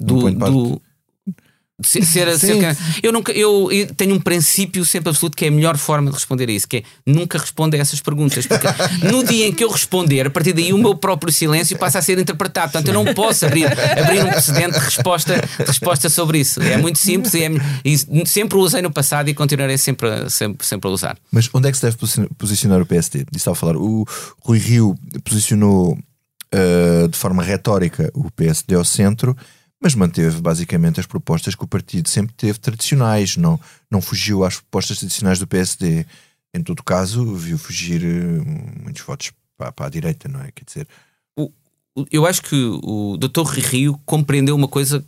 não 0.00 0.18
do, 0.18 0.30
do, 0.30 0.82
Ser, 1.80 2.02
ser, 2.06 2.38
ser, 2.38 2.76
eu, 3.02 3.12
nunca, 3.12 3.30
eu, 3.32 3.70
eu, 3.70 3.86
tenho 3.94 4.14
um 4.14 4.20
princípio 4.20 4.84
sempre 4.84 5.10
absoluto 5.10 5.36
que 5.36 5.44
é 5.44 5.48
a 5.48 5.50
melhor 5.50 5.76
forma 5.76 6.10
de 6.10 6.16
responder 6.16 6.48
a 6.48 6.52
isso, 6.52 6.66
que 6.66 6.78
é 6.78 6.82
nunca 7.06 7.38
responder 7.38 7.78
a 7.78 7.80
essas 7.80 8.00
perguntas. 8.00 8.46
Porque 8.46 8.66
no 9.06 9.22
dia 9.22 9.46
em 9.46 9.52
que 9.52 9.62
eu 9.62 9.70
responder, 9.70 10.26
a 10.26 10.30
partir 10.30 10.52
daí 10.52 10.72
o 10.72 10.78
meu 10.78 10.96
próprio 10.96 11.32
silêncio 11.32 11.78
passa 11.78 12.00
a 12.00 12.02
ser 12.02 12.18
interpretado. 12.18 12.72
Portanto, 12.72 12.88
eu 12.88 12.94
não 12.94 13.14
posso 13.14 13.46
abrir, 13.46 13.66
abrir 13.66 14.24
um 14.24 14.28
precedente 14.28 14.72
de 14.72 14.84
resposta, 14.84 15.36
de 15.36 15.64
resposta 15.64 16.08
sobre 16.08 16.40
isso. 16.40 16.60
É 16.60 16.76
muito 16.76 16.98
simples 16.98 17.32
e, 17.34 17.44
é, 17.44 17.50
e 17.84 18.26
sempre 18.26 18.58
o 18.58 18.60
usei 18.60 18.82
no 18.82 18.90
passado 18.90 19.28
e 19.28 19.34
continuarei 19.34 19.78
sempre, 19.78 20.28
sempre, 20.28 20.66
sempre 20.66 20.90
a 20.90 20.92
usar. 20.92 21.16
Mas 21.30 21.48
onde 21.52 21.68
é 21.68 21.70
que 21.70 21.78
se 21.78 21.84
deve 21.84 21.96
posicionar 22.36 22.82
o 22.82 22.86
PSD? 22.86 23.24
Disse 23.30 23.48
a 23.48 23.54
falar. 23.54 23.76
O 23.76 24.04
Rui 24.40 24.58
Rio 24.58 24.96
posicionou 25.24 25.92
uh, 25.92 27.08
de 27.08 27.16
forma 27.16 27.42
retórica 27.42 28.10
o 28.14 28.30
PSD 28.32 28.74
ao 28.74 28.84
centro 28.84 29.36
mas 29.80 29.94
manteve 29.94 30.40
basicamente 30.40 30.98
as 30.98 31.06
propostas 31.06 31.54
que 31.54 31.64
o 31.64 31.68
partido 31.68 32.08
sempre 32.08 32.34
teve 32.34 32.58
tradicionais, 32.58 33.36
não, 33.36 33.60
não 33.90 34.00
fugiu 34.00 34.44
às 34.44 34.56
propostas 34.56 34.98
tradicionais 34.98 35.38
do 35.38 35.46
PSD. 35.46 36.04
Em 36.52 36.62
todo 36.62 36.82
caso, 36.82 37.34
viu 37.34 37.56
fugir 37.58 38.02
uh, 38.02 38.82
muitos 38.82 39.02
votos 39.02 39.30
para, 39.56 39.70
para, 39.70 39.86
a 39.86 39.90
direita, 39.90 40.28
não 40.28 40.40
é? 40.40 40.50
Quer 40.50 40.64
dizer. 40.64 40.88
O, 41.36 41.52
eu 42.10 42.26
acho 42.26 42.42
que 42.42 42.56
o 42.56 43.16
Dr. 43.16 43.46
Rio 43.46 44.00
compreendeu 44.04 44.56
uma 44.56 44.68
coisa 44.68 45.04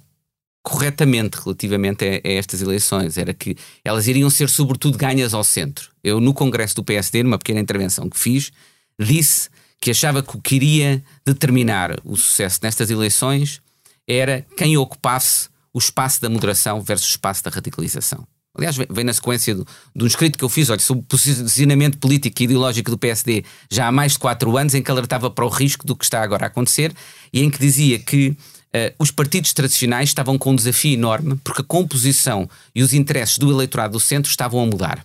corretamente 0.63 1.39
relativamente 1.43 2.05
a, 2.05 2.29
a, 2.29 2.33
estas 2.33 2.63
eleições, 2.63 3.17
era 3.17 3.35
que 3.35 3.57
elas 3.85 4.07
iriam 4.07 4.31
ser 4.31 4.49
sobretudo 4.49 4.97
ganhas 4.97 5.35
ao 5.35 5.43
centro. 5.43 5.91
Eu, 6.05 6.21
no 6.21 6.33
Congresso 6.33 6.77
do 6.77 6.85
PSD, 6.85 7.23
numa 7.23 7.39
pequena 7.39 7.61
intervenção 7.61 8.09
que 8.09 8.19
fiz, 8.19 8.53
disse 9.01 9.49
que 9.81 9.91
achava 9.91 10.23
que 10.23 10.37
o 10.37 10.41
que 10.41 10.57
iria 10.57 11.03
determinar 11.25 11.99
o 12.05 12.15
sucesso 12.17 12.61
nestas 12.63 12.91
eleições 12.91 13.63
era 14.11 14.47
quem 14.57 14.77
ocupasse 14.77 15.49
o 15.73 15.79
espaço 15.79 16.21
da 16.21 16.29
moderação 16.29 16.81
versus 16.81 17.09
o 17.09 17.11
espaço 17.11 17.45
da 17.45 17.51
radicalização. 17.51 18.27
Aliás, 18.57 18.77
vem 18.77 19.05
na 19.05 19.13
sequência 19.13 19.55
do, 19.55 19.67
de 19.95 20.05
um 20.05 20.07
escrito 20.07 20.37
que 20.37 20.45
eu 20.45 20.49
fiz 20.49 20.69
olha, 20.71 20.81
sobre 20.81 21.05
o 21.05 21.07
posicionamento 21.07 21.99
político 21.99 22.43
e 22.43 22.45
ideológico 22.45 22.91
do 22.91 22.99
PSD 22.99 23.45
já 23.71 23.87
há 23.87 23.93
mais 23.93 24.13
de 24.13 24.19
quatro 24.19 24.57
anos, 24.57 24.75
em 24.75 24.83
que 24.83 24.91
alertava 24.91 25.31
para 25.31 25.45
o 25.45 25.49
risco 25.49 25.87
do 25.87 25.95
que 25.95 26.05
está 26.05 26.21
agora 26.21 26.47
a 26.47 26.49
acontecer 26.49 26.93
e 27.33 27.43
em 27.43 27.51
que 27.51 27.59
dizia 27.59 27.99
que 27.99 28.37
Uh, 28.73 28.95
os 29.01 29.11
partidos 29.11 29.53
tradicionais 29.53 30.11
estavam 30.11 30.39
com 30.39 30.53
um 30.53 30.55
desafio 30.55 30.95
enorme 30.95 31.35
porque 31.43 31.61
a 31.61 31.65
composição 31.65 32.49
e 32.73 32.85
os 32.85 32.95
interesses 32.95 33.37
do 33.37 33.51
eleitorado 33.51 33.95
do 33.95 33.99
centro 33.99 34.31
estavam 34.31 34.63
a 34.63 34.65
mudar. 34.65 35.05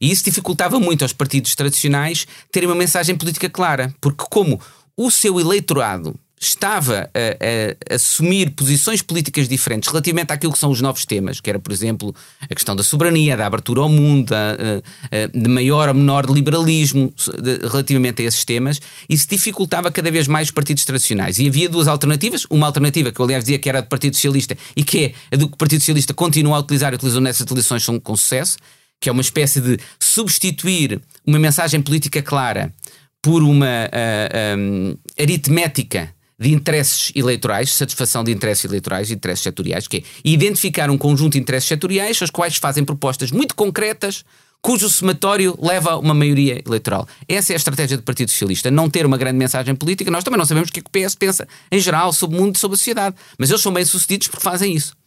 E 0.00 0.10
isso 0.10 0.24
dificultava 0.24 0.80
muito 0.80 1.02
aos 1.02 1.12
partidos 1.12 1.54
tradicionais 1.54 2.26
terem 2.50 2.66
uma 2.66 2.74
mensagem 2.74 3.14
política 3.14 3.50
clara, 3.50 3.94
porque, 4.00 4.24
como 4.30 4.58
o 4.96 5.10
seu 5.10 5.38
eleitorado 5.38 6.18
estava 6.40 7.10
a, 7.12 7.92
a, 7.92 7.94
assumir 7.94 8.50
posições 8.52 9.02
políticas 9.02 9.46
diferentes 9.46 9.90
relativamente 9.90 10.32
àquilo 10.32 10.52
que 10.52 10.58
são 10.58 10.70
os 10.70 10.80
novos 10.80 11.04
temas, 11.04 11.38
que 11.38 11.50
era, 11.50 11.58
por 11.58 11.70
exemplo, 11.70 12.14
a 12.40 12.54
questão 12.54 12.74
da 12.74 12.82
soberania, 12.82 13.36
da 13.36 13.46
abertura 13.46 13.82
ao 13.82 13.90
mundo, 13.90 14.32
de 15.34 15.48
maior 15.48 15.88
ou 15.88 15.94
menor 15.94 16.24
liberalismo 16.30 17.12
relativamente 17.70 18.22
a 18.22 18.24
esses 18.24 18.44
temas, 18.44 18.80
isso 19.08 19.28
dificultava 19.28 19.90
cada 19.90 20.10
vez 20.10 20.26
mais 20.26 20.48
os 20.48 20.52
partidos 20.52 20.84
tradicionais. 20.84 21.38
E 21.38 21.46
havia 21.46 21.68
duas 21.68 21.86
alternativas, 21.86 22.46
uma 22.48 22.66
alternativa 22.66 23.12
que 23.12 23.20
eu 23.20 23.24
aliás 23.24 23.44
dizia 23.44 23.58
que 23.58 23.68
era 23.68 23.82
do 23.82 23.88
Partido 23.88 24.16
Socialista 24.16 24.56
e 24.74 24.82
que 24.82 25.04
é 25.30 25.34
a 25.34 25.36
do 25.36 25.46
que 25.46 25.54
o 25.54 25.58
Partido 25.58 25.80
Socialista 25.80 26.14
continua 26.14 26.56
a 26.56 26.60
utilizar 26.60 26.92
e 26.92 26.96
utilizou 26.96 27.20
nessas 27.20 27.46
eleições 27.50 27.84
com 28.02 28.16
sucesso, 28.16 28.56
que 28.98 29.08
é 29.08 29.12
uma 29.12 29.22
espécie 29.22 29.60
de 29.60 29.78
substituir 29.98 31.00
uma 31.26 31.38
mensagem 31.38 31.82
política 31.82 32.22
clara 32.22 32.72
por 33.22 33.42
uma 33.42 33.66
uh, 33.66 34.58
um, 34.58 34.96
aritmética 35.18 36.14
de 36.40 36.52
interesses 36.52 37.12
eleitorais, 37.14 37.74
satisfação 37.74 38.24
de 38.24 38.32
interesses 38.32 38.64
eleitorais 38.64 39.10
e 39.10 39.14
interesses 39.14 39.42
setoriais, 39.42 39.86
que 39.86 39.98
é 39.98 40.02
identificar 40.24 40.90
um 40.90 40.96
conjunto 40.96 41.34
de 41.34 41.38
interesses 41.38 41.68
setoriais, 41.68 42.20
os 42.22 42.30
quais 42.30 42.56
fazem 42.56 42.82
propostas 42.82 43.30
muito 43.30 43.54
concretas, 43.54 44.24
cujo 44.62 44.88
somatório 44.88 45.56
leva 45.60 45.92
a 45.92 45.98
uma 45.98 46.14
maioria 46.14 46.62
eleitoral. 46.66 47.06
Essa 47.28 47.52
é 47.52 47.54
a 47.54 47.56
estratégia 47.56 47.96
do 47.96 48.02
Partido 48.02 48.30
Socialista, 48.30 48.70
não 48.70 48.88
ter 48.88 49.04
uma 49.04 49.18
grande 49.18 49.38
mensagem 49.38 49.74
política. 49.74 50.10
Nós 50.10 50.24
também 50.24 50.38
não 50.38 50.46
sabemos 50.46 50.70
o 50.70 50.72
que, 50.72 50.80
é 50.80 50.82
o 50.82 51.08
PS 51.08 51.14
pensa 51.14 51.46
em 51.70 51.78
geral 51.78 52.12
sobre 52.12 52.38
o 52.38 52.40
mundo 52.40 52.56
e 52.56 52.58
sobre 52.58 52.74
a 52.74 52.78
sociedade, 52.78 53.16
mas 53.38 53.50
eles 53.50 53.62
são 53.62 53.72
bem-sucedidos 53.72 54.28
porque 54.28 54.42
fazem 54.42 54.74
isso. 54.74 54.99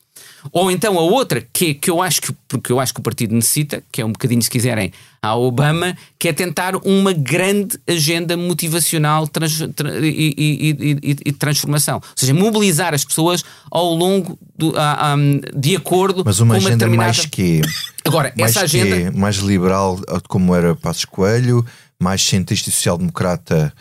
Ou 0.51 0.69
então 0.69 0.97
a 0.97 1.01
outra, 1.01 1.45
que, 1.53 1.73
que 1.73 1.89
eu 1.89 2.01
acho 2.01 2.21
que, 2.21 2.34
porque 2.47 2.71
eu 2.71 2.79
acho 2.79 2.93
que 2.93 2.99
o 2.99 3.03
partido 3.03 3.34
necessita, 3.34 3.84
que 3.91 4.01
é 4.01 4.06
um 4.06 4.12
bocadinho, 4.12 4.41
se 4.41 4.49
quiserem, 4.49 4.91
a 5.21 5.36
Obama, 5.36 5.95
que 6.19 6.27
é 6.27 6.34
tentar 6.34 6.75
uma 6.86 7.13
grande 7.13 7.79
agenda 7.88 8.36
motivacional 8.36 9.27
trans, 9.27 9.60
tra, 9.73 9.99
e, 9.99 10.34
e, 10.38 10.99
e, 11.01 11.17
e, 11.25 11.32
transformação. 11.32 11.95
Ou 11.95 12.01
seja, 12.15 12.34
mobilizar 12.34 12.93
as 12.93 13.06
pessoas 13.06 13.43
ao 13.71 13.93
longo 13.93 14.38
do, 14.58 14.77
a, 14.77 15.13
a, 15.13 15.15
de 15.56 15.75
acordo 15.75 16.23
Mas 16.25 16.39
uma 16.39 16.56
com 16.56 16.60
uma 16.60 16.67
agenda 16.67 16.86
determinada... 16.86 17.13
mais 17.13 17.25
que 17.25 17.62
Agora, 18.06 18.34
mais 18.38 18.51
essa 18.51 18.65
agenda. 18.65 19.12
Que, 19.12 19.17
mais 19.17 19.38
liberal, 19.38 19.99
como 20.27 20.53
era 20.53 20.75
Passos 20.75 21.06
Coelho, 21.06 21.65
mais 21.99 22.21
cientista 22.21 22.69
e 22.69 22.71
social-democrata, 22.71 23.73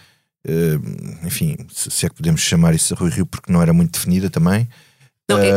eh, 0.46 0.78
enfim, 1.24 1.56
se 1.72 2.06
é 2.06 2.08
que 2.08 2.16
podemos 2.16 2.40
chamar 2.40 2.74
isso 2.74 2.94
a 2.94 2.96
Rui 2.96 3.10
Rio, 3.10 3.26
porque 3.26 3.52
não 3.52 3.60
era 3.60 3.72
muito 3.72 3.92
definida 3.92 4.30
também. 4.30 4.68
Não, 5.28 5.38
é, 5.38 5.50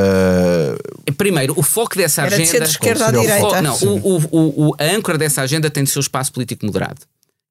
uh, 1.10 1.14
primeiro, 1.16 1.54
o 1.58 1.64
foco 1.64 1.98
dessa 1.98 2.24
agenda. 2.24 2.44
De 2.44 2.60
de 2.60 2.70
esquerda 2.70 3.08
à 3.08 3.12
direita. 3.12 3.62
não, 3.62 3.76
o, 3.78 4.18
o, 4.32 4.70
o, 4.70 4.76
a 4.78 4.84
âncora 4.86 5.18
dessa 5.18 5.42
agenda 5.42 5.70
tem 5.70 5.84
de 5.84 5.90
ser 5.90 6.00
o 6.00 6.02
espaço 6.02 6.32
político 6.32 6.66
moderado. 6.66 7.02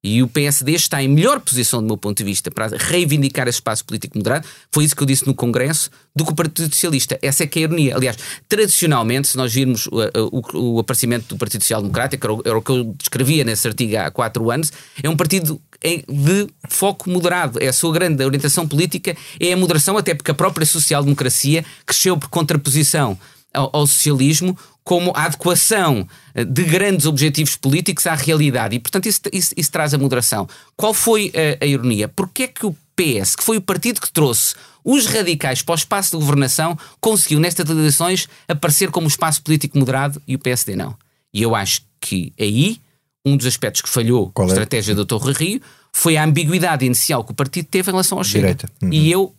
E 0.05 0.21
o 0.21 0.27
PSD 0.27 0.73
está 0.73 1.01
em 1.01 1.07
melhor 1.07 1.39
posição, 1.39 1.81
do 1.81 1.87
meu 1.87 1.97
ponto 1.97 2.15
de 2.15 2.23
vista, 2.23 2.51
para 2.51 2.67
reivindicar 2.77 3.47
esse 3.47 3.57
espaço 3.57 3.83
político 3.83 4.15
moderado. 4.15 4.47
Foi 4.71 4.83
isso 4.83 4.95
que 4.95 5.01
eu 5.01 5.07
disse 5.07 5.25
no 5.25 5.33
Congresso, 5.33 5.89
do 6.15 6.23
que 6.23 6.31
o 6.31 6.35
Partido 6.35 6.71
Socialista. 6.71 7.17
Essa 7.23 7.43
é 7.43 7.47
que 7.47 7.57
é 7.57 7.63
a 7.63 7.65
ironia. 7.65 7.95
Aliás, 7.95 8.15
tradicionalmente, 8.47 9.27
se 9.27 9.35
nós 9.35 9.51
virmos 9.51 9.87
o, 9.87 9.97
o, 10.31 10.75
o 10.75 10.79
aparecimento 10.79 11.29
do 11.29 11.37
Partido 11.39 11.63
Social 11.63 11.81
Democrático, 11.81 12.23
era 12.23 12.33
o, 12.35 12.41
era 12.45 12.55
o 12.55 12.61
que 12.61 12.69
eu 12.69 12.93
descrevia 12.95 13.43
nesse 13.43 13.67
artigo 13.67 13.97
há 13.97 14.11
quatro 14.11 14.51
anos, 14.51 14.71
é 15.01 15.09
um 15.09 15.17
partido 15.17 15.59
de 16.07 16.47
foco 16.69 17.09
moderado. 17.09 17.61
É 17.61 17.67
a 17.67 17.73
sua 17.73 17.93
grande 17.93 18.23
orientação 18.23 18.67
política, 18.67 19.15
é 19.39 19.53
a 19.53 19.57
moderação, 19.57 19.97
até 19.97 20.13
porque 20.13 20.31
a 20.31 20.35
própria 20.35 20.65
social-democracia 20.65 21.63
cresceu 21.85 22.17
por 22.17 22.29
contraposição 22.29 23.17
ao, 23.53 23.69
ao 23.73 23.87
socialismo 23.87 24.57
como 24.83 25.11
a 25.15 25.23
adequação 25.23 26.07
eh, 26.35 26.45
de 26.45 26.63
grandes 26.63 27.07
objetivos 27.07 27.55
políticos 27.55 28.05
à 28.05 28.13
realidade. 28.13 28.75
E, 28.75 28.79
portanto, 28.79 29.07
isso, 29.07 29.21
isso, 29.33 29.53
isso 29.57 29.71
traz 29.71 29.93
a 29.93 29.97
moderação. 29.97 30.47
Qual 30.77 30.93
foi 30.93 31.31
a, 31.33 31.63
a 31.63 31.67
ironia? 31.67 32.07
Porquê 32.07 32.43
é 32.43 32.47
que 32.47 32.65
o 32.67 32.75
PS, 32.95 33.35
que 33.35 33.43
foi 33.43 33.57
o 33.57 33.61
partido 33.61 33.99
que 33.99 34.11
trouxe 34.11 34.53
os 34.83 35.07
radicais 35.07 35.63
para 35.63 35.73
o 35.73 35.75
espaço 35.75 36.11
de 36.11 36.17
governação, 36.17 36.77
conseguiu 37.01 37.39
nestas 37.39 37.67
eleições 37.67 38.29
aparecer 38.47 38.91
como 38.91 39.07
espaço 39.07 39.41
político 39.41 39.77
moderado 39.77 40.21
e 40.27 40.35
o 40.35 40.39
PSD 40.39 40.75
não? 40.75 40.95
E 41.33 41.41
eu 41.41 41.55
acho 41.55 41.81
que 41.99 42.31
aí 42.39 42.79
um 43.25 43.35
dos 43.35 43.47
aspectos 43.47 43.81
que 43.81 43.89
falhou 43.89 44.31
na 44.37 44.43
é? 44.43 44.47
estratégia 44.47 44.93
do 44.93 45.05
Torre 45.05 45.33
Rio 45.33 45.61
foi 45.91 46.17
a 46.17 46.23
ambiguidade 46.23 46.85
inicial 46.85 47.23
que 47.23 47.31
o 47.31 47.35
partido 47.35 47.67
teve 47.69 47.89
em 47.89 47.93
relação 47.93 48.17
ao 48.17 48.23
Chega. 48.23 48.55
Uhum. 48.81 48.93
E 48.93 49.11
eu 49.11 49.33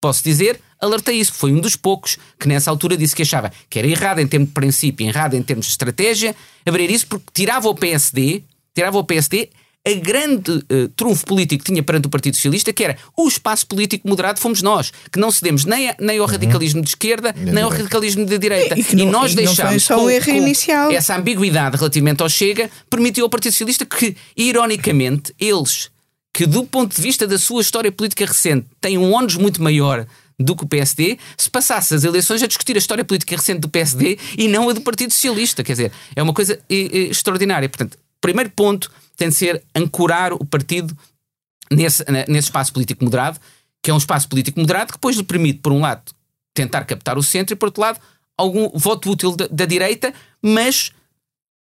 posso 0.00 0.22
dizer, 0.22 0.60
alertei 0.80 1.16
isso. 1.16 1.32
Foi 1.32 1.52
um 1.52 1.60
dos 1.60 1.76
poucos 1.76 2.16
que 2.38 2.48
nessa 2.48 2.70
altura 2.70 2.96
disse 2.96 3.14
que 3.14 3.22
achava 3.22 3.52
que 3.68 3.78
era 3.78 3.88
errado 3.88 4.20
em 4.20 4.26
termos 4.26 4.48
de 4.48 4.54
princípio, 4.54 5.06
errado 5.06 5.34
em 5.34 5.42
termos 5.42 5.66
de 5.66 5.72
estratégia, 5.72 6.34
abrir 6.64 6.90
isso 6.90 7.06
porque 7.06 7.26
tirava 7.34 7.68
o 7.68 7.74
PSD, 7.74 8.42
tirava 8.74 8.98
o 8.98 9.04
PSD 9.04 9.50
a 9.88 9.94
grande 9.94 10.50
uh, 10.50 10.88
trunfo 10.94 11.24
político 11.24 11.64
que 11.64 11.72
tinha 11.72 11.82
perante 11.82 12.06
o 12.06 12.10
Partido 12.10 12.34
Socialista, 12.34 12.72
que 12.72 12.84
era 12.84 12.96
o 13.16 13.26
espaço 13.26 13.66
político 13.66 14.06
moderado 14.06 14.38
fomos 14.38 14.60
nós, 14.60 14.92
que 15.10 15.18
não 15.18 15.30
cedemos 15.30 15.64
nem, 15.64 15.88
a, 15.88 15.96
nem 15.98 16.18
ao 16.18 16.26
uhum. 16.26 16.30
radicalismo 16.30 16.82
de 16.82 16.88
esquerda, 16.88 17.34
nem, 17.36 17.54
nem 17.54 17.64
ao 17.64 17.70
radicalismo 17.70 18.26
de 18.26 18.38
direita. 18.38 18.78
E, 18.78 18.82
e, 18.92 18.96
não, 18.96 19.04
e 19.04 19.06
nós 19.06 19.32
e 19.32 19.36
deixámos 19.36 19.88
com, 19.88 19.94
um 19.94 19.98
com 19.98 20.90
essa 20.92 21.16
ambiguidade 21.16 21.76
relativamente 21.76 22.22
ao 22.22 22.28
Chega, 22.28 22.70
permitiu 22.90 23.24
ao 23.24 23.30
Partido 23.30 23.52
Socialista 23.52 23.86
que, 23.86 24.14
ironicamente, 24.36 25.34
eles, 25.40 25.90
que 26.34 26.46
do 26.46 26.64
ponto 26.64 26.94
de 26.94 27.00
vista 27.00 27.26
da 27.26 27.38
sua 27.38 27.62
história 27.62 27.90
política 27.90 28.26
recente, 28.26 28.66
têm 28.80 28.98
um 28.98 29.12
ónus 29.12 29.36
muito 29.36 29.62
maior 29.62 30.06
do 30.38 30.54
que 30.54 30.64
o 30.64 30.68
PSD, 30.68 31.18
se 31.36 31.50
passasse 31.50 31.94
as 31.94 32.04
eleições 32.04 32.42
a 32.42 32.46
discutir 32.46 32.76
a 32.76 32.78
história 32.78 33.04
política 33.04 33.34
recente 33.34 33.58
do 33.58 33.68
PSD 33.68 34.18
e 34.36 34.46
não 34.46 34.68
a 34.68 34.72
do 34.72 34.80
Partido 34.80 35.12
Socialista. 35.12 35.64
Quer 35.64 35.72
dizer, 35.72 35.92
é 36.14 36.22
uma 36.22 36.32
coisa 36.32 36.60
extraordinária. 36.68 37.68
Portanto, 37.68 37.98
primeiro 38.20 38.50
ponto 38.50 38.90
tem 39.18 39.28
de 39.28 39.34
ser 39.34 39.62
ancorar 39.74 40.32
o 40.32 40.44
partido 40.46 40.96
nesse, 41.70 42.02
nesse 42.28 42.46
espaço 42.46 42.72
político 42.72 43.04
moderado, 43.04 43.38
que 43.82 43.90
é 43.90 43.94
um 43.94 43.98
espaço 43.98 44.28
político 44.28 44.58
moderado 44.58 44.86
que 44.86 44.98
depois 44.98 45.16
lhe 45.16 45.24
permite, 45.24 45.58
por 45.58 45.72
um 45.72 45.80
lado, 45.80 46.02
tentar 46.54 46.84
captar 46.84 47.18
o 47.18 47.22
centro 47.22 47.52
e, 47.52 47.56
por 47.56 47.66
outro 47.66 47.82
lado, 47.82 48.00
algum 48.36 48.70
voto 48.74 49.10
útil 49.10 49.36
da, 49.36 49.48
da 49.48 49.66
direita, 49.66 50.14
mas 50.40 50.92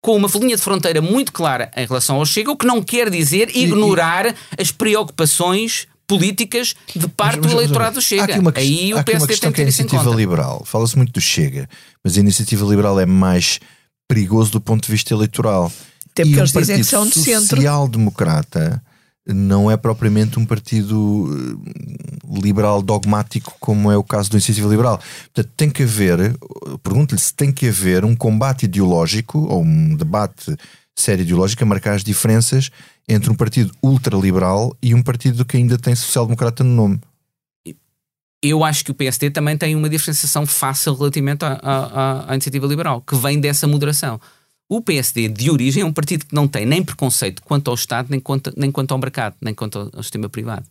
com 0.03 0.17
uma 0.17 0.29
linha 0.37 0.55
de 0.55 0.63
fronteira 0.63 1.01
muito 1.03 1.33
clara 1.33 1.71
em 1.77 1.87
relação 1.87 2.17
ao 2.17 2.27
Chega, 2.27 2.53
o 2.53 2.57
que 2.57 2.67
não 2.67 2.83
quer 2.83 3.11
dizer 3.11 3.57
ignorar 3.57 4.35
as 4.57 4.71
preocupações 4.71 5.89
políticas 6.07 6.75
de 6.95 7.09
parte 7.09 7.39
mas, 7.39 7.47
mas, 7.47 7.55
do 7.55 7.59
eleitorado 7.59 7.95
do 7.97 8.03
Chega. 8.03 8.37
Há 8.37 8.39
uma, 8.39 8.53
Aí 8.55 8.95
o 8.95 9.03
PSD 9.03 9.37
tem 9.39 9.51
que 9.51 9.57
ter 9.57 9.63
é 9.63 9.65
a 9.65 9.69
iniciativa 9.69 10.11
liberal. 10.15 10.63
Fala-se 10.65 10.97
muito 10.97 11.13
do 11.13 11.21
Chega, 11.21 11.69
mas 12.05 12.17
a 12.17 12.21
iniciativa 12.21 12.65
liberal 12.67 13.01
é 13.01 13.07
mais 13.07 13.59
perigoso 14.07 14.53
do 14.53 14.61
ponto 14.61 14.85
de 14.85 14.93
vista 14.93 15.13
eleitoral. 15.13 15.73
Até 16.17 16.25
porque 16.25 16.37
e 16.37 16.41
eles 16.41 16.55
um 16.55 16.61
dizem 16.61 16.77
que 16.79 16.85
são 16.85 17.07
de 17.07 17.14
centro. 17.14 17.57
social-democrata 17.57 18.83
não 19.29 19.71
é 19.71 19.77
propriamente 19.77 20.39
um 20.39 20.47
partido 20.47 21.29
eh, 21.29 22.41
liberal 22.41 22.81
dogmático 22.81 23.57
como 23.59 23.91
é 23.91 23.97
o 23.97 24.05
caso 24.05 24.31
do 24.31 24.35
Iniciativa 24.35 24.69
Liberal. 24.69 25.01
Portanto, 25.35 25.53
tem 25.57 25.69
que 25.69 25.83
haver, 25.83 26.37
pergunto-lhe 26.83 27.21
se 27.21 27.35
tem 27.35 27.53
que 27.53 27.69
haver 27.69 28.05
um 28.05 28.14
combate 28.14 28.64
ideológico 28.64 29.39
ou 29.39 29.62
um 29.62 29.95
debate 29.97 30.57
sério 30.95 31.23
ideológico 31.23 31.62
a 31.62 31.67
marcar 31.67 31.95
as 31.95 32.05
diferenças 32.05 32.71
entre 33.09 33.31
um 33.31 33.35
partido 33.35 33.73
ultraliberal 33.83 34.75
e 34.81 34.95
um 34.95 35.03
partido 35.03 35.45
que 35.45 35.57
ainda 35.57 35.77
tem 35.77 35.95
social-democrata 35.95 36.64
no 36.64 36.75
nome. 36.75 37.01
Eu 38.43 38.64
acho 38.64 38.85
que 38.85 38.91
o 38.91 38.95
PSD 38.95 39.31
também 39.31 39.59
tem 39.59 39.75
uma 39.75 39.89
diferenciação 39.89 40.47
fácil 40.47 40.95
relativamente 40.95 41.45
à, 41.45 41.59
à, 41.62 42.31
à 42.31 42.35
iniciativa 42.35 42.67
liberal, 42.67 43.03
que 43.03 43.17
vem 43.17 43.41
dessa 43.41 43.67
moderação. 43.67 44.21
O 44.69 44.81
PSD, 44.81 45.29
de 45.29 45.51
origem, 45.51 45.83
é 45.83 45.87
um 45.87 45.93
partido 45.93 46.27
que 46.27 46.35
não 46.35 46.49
tem 46.49 46.67
nem 46.67 46.83
preconceito 46.83 47.43
quanto 47.43 47.69
ao 47.69 47.75
Estado, 47.75 48.09
nem 48.11 48.19
quanto, 48.19 48.53
nem 48.57 48.71
quanto 48.71 48.93
ao 48.93 48.99
mercado, 48.99 49.37
nem 49.41 49.55
quanto 49.55 49.79
ao, 49.79 49.91
ao 49.95 50.03
sistema 50.03 50.29
privado. 50.29 50.67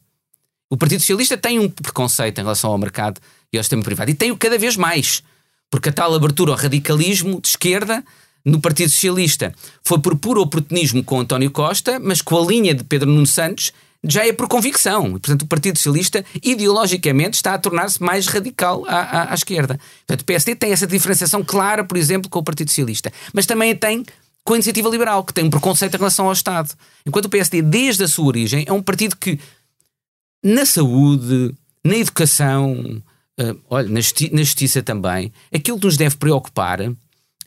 O 0.70 0.76
Partido 0.76 1.00
Socialista 1.00 1.38
tem 1.38 1.60
um 1.60 1.70
preconceito 1.70 2.38
em 2.40 2.42
relação 2.42 2.72
ao 2.72 2.78
mercado 2.78 3.22
e 3.54 3.58
ao 3.58 3.64
sistema 3.64 3.84
privado. 3.84 4.12
E 4.12 4.14
tem-o 4.14 4.38
cada 4.38 4.58
vez 4.58 4.76
mais. 4.76 5.24
Porque 5.70 5.90
a 5.90 5.94
tal 5.94 6.14
abertura 6.14 6.52
ao 6.52 6.58
radicalismo 6.58 7.40
de 7.40 7.48
esquerda 7.48 8.04
no 8.44 8.60
Partido 8.60 8.90
Socialista 8.90 9.54
foi 9.84 10.00
por 10.00 10.18
puro 10.18 10.42
oportunismo 10.42 11.04
com 11.04 11.20
António 11.20 11.50
Costa, 11.50 12.00
mas 12.00 12.22
com 12.22 12.38
a 12.38 12.46
linha 12.46 12.74
de 12.74 12.84
Pedro 12.84 13.10
Nuno 13.10 13.26
Santos 13.26 13.72
já 14.08 14.26
é 14.26 14.32
por 14.32 14.48
convicção. 14.48 15.12
Portanto, 15.12 15.42
o 15.42 15.48
Partido 15.48 15.78
Socialista, 15.78 16.24
ideologicamente, 16.44 17.36
está 17.36 17.54
a 17.54 17.58
tornar-se 17.58 18.02
mais 18.02 18.28
radical 18.28 18.86
à, 18.88 19.00
à, 19.00 19.32
à, 19.32 19.34
esquerda. 19.34 19.80
Portanto, 20.06 20.22
o 20.22 20.26
PSD 20.26 20.56
tem 20.56 20.72
essa 20.72 20.88
diferenciação 20.88 21.44
clara, 21.44 21.84
por 21.84 21.98
exemplo, 21.98 22.30
com 22.30 22.40
o 22.40 22.44
Partido 22.44 22.70
Socialista. 22.70 23.12
Mas 23.34 23.46
também 23.46 23.76
tem 23.76 24.06
com 24.44 24.54
a 24.54 24.58
Iniciativa 24.58 24.88
Liberal, 24.90 25.24
que 25.24 25.34
tem 25.34 25.44
um 25.44 25.50
preconceito 25.50 25.96
em 25.96 25.98
relação 25.98 26.28
ao 26.28 26.34
Estado. 26.34 26.72
Enquanto 27.06 27.26
o 27.26 27.30
PSD, 27.30 27.64
desde 27.64 28.04
a 28.04 28.08
sua 28.08 28.26
origem, 28.26 28.64
é 28.68 28.72
um 28.72 28.82
partido 28.82 29.16
que, 29.16 29.40
na 30.44 30.68
saúde, 30.68 31.52
na 31.84 31.96
educação, 31.96 33.02
uh, 33.40 33.60
olha, 33.68 33.90
na, 33.90 34.00
justi 34.00 34.30
na 34.32 34.44
justiça 34.44 34.84
também, 34.84 35.34
aquilo 35.52 35.80
que 35.80 35.86
nos 35.86 35.98
deve 35.98 36.16
preocupar 36.18 36.80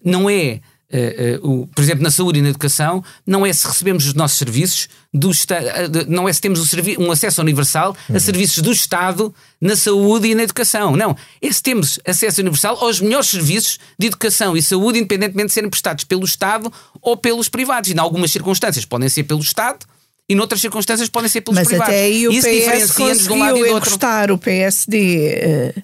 não 0.04 0.28
é 0.28 0.61
Uh, 0.91 1.47
uh, 1.47 1.62
o, 1.62 1.66
por 1.66 1.82
exemplo, 1.82 2.03
na 2.03 2.11
saúde 2.11 2.39
e 2.39 2.43
na 2.43 2.49
educação, 2.49 3.05
não 3.26 3.45
é 3.45 3.53
se 3.53 3.66
recebemos 3.66 4.07
os 4.07 4.14
nossos 4.14 4.39
serviços, 4.39 4.89
do 5.12 5.30
uh, 5.30 5.32
não 6.09 6.26
é 6.26 6.32
se 6.32 6.41
temos 6.41 6.61
um, 6.61 7.05
um 7.05 7.12
acesso 7.12 7.43
universal 7.43 7.95
uhum. 8.09 8.16
a 8.16 8.20
serviços 8.20 8.62
do 8.62 8.72
Estado 8.72 9.34
na 9.61 9.76
saúde 9.76 10.28
e 10.28 10.34
na 10.34 10.45
educação. 10.45 10.97
Não. 10.97 11.14
É 11.43 11.53
se 11.53 11.62
temos 11.62 12.01
acesso 12.07 12.41
universal 12.41 12.78
aos 12.80 13.01
melhores 13.01 13.28
serviços 13.28 13.78
de 13.99 14.07
educação 14.07 14.57
e 14.57 14.62
saúde, 14.62 14.99
independentemente 14.99 15.49
de 15.49 15.53
serem 15.53 15.68
prestados 15.68 16.05
pelo 16.05 16.24
Estado 16.24 16.72
ou 17.03 17.16
pelos 17.16 17.51
privados. 17.51 17.91
E, 17.91 17.93
em 17.93 17.99
algumas 17.99 18.30
circunstâncias, 18.30 18.86
podem 18.86 19.11
ser 19.11 19.24
pelo 19.24 19.41
Estado 19.41 19.86
e 20.28 20.34
noutras 20.34 20.61
circunstâncias 20.61 21.09
podem 21.09 21.28
ser 21.28 21.41
pelos 21.41 21.59
Mas 21.59 21.68
privados. 21.68 21.95
Mas 21.95 22.01
até 22.01 22.07
aí 22.07 22.28
o 22.28 22.32
Isso 22.32 22.47
PS 22.47 22.93
conseguiu 22.93 23.14
de 23.14 23.32
um 23.32 23.39
lado 23.39 23.59
e 23.59 23.68
do 23.68 23.74
outro. 23.74 23.99
o 24.34 24.39
PSD 24.39 25.74
uh, 25.76 25.82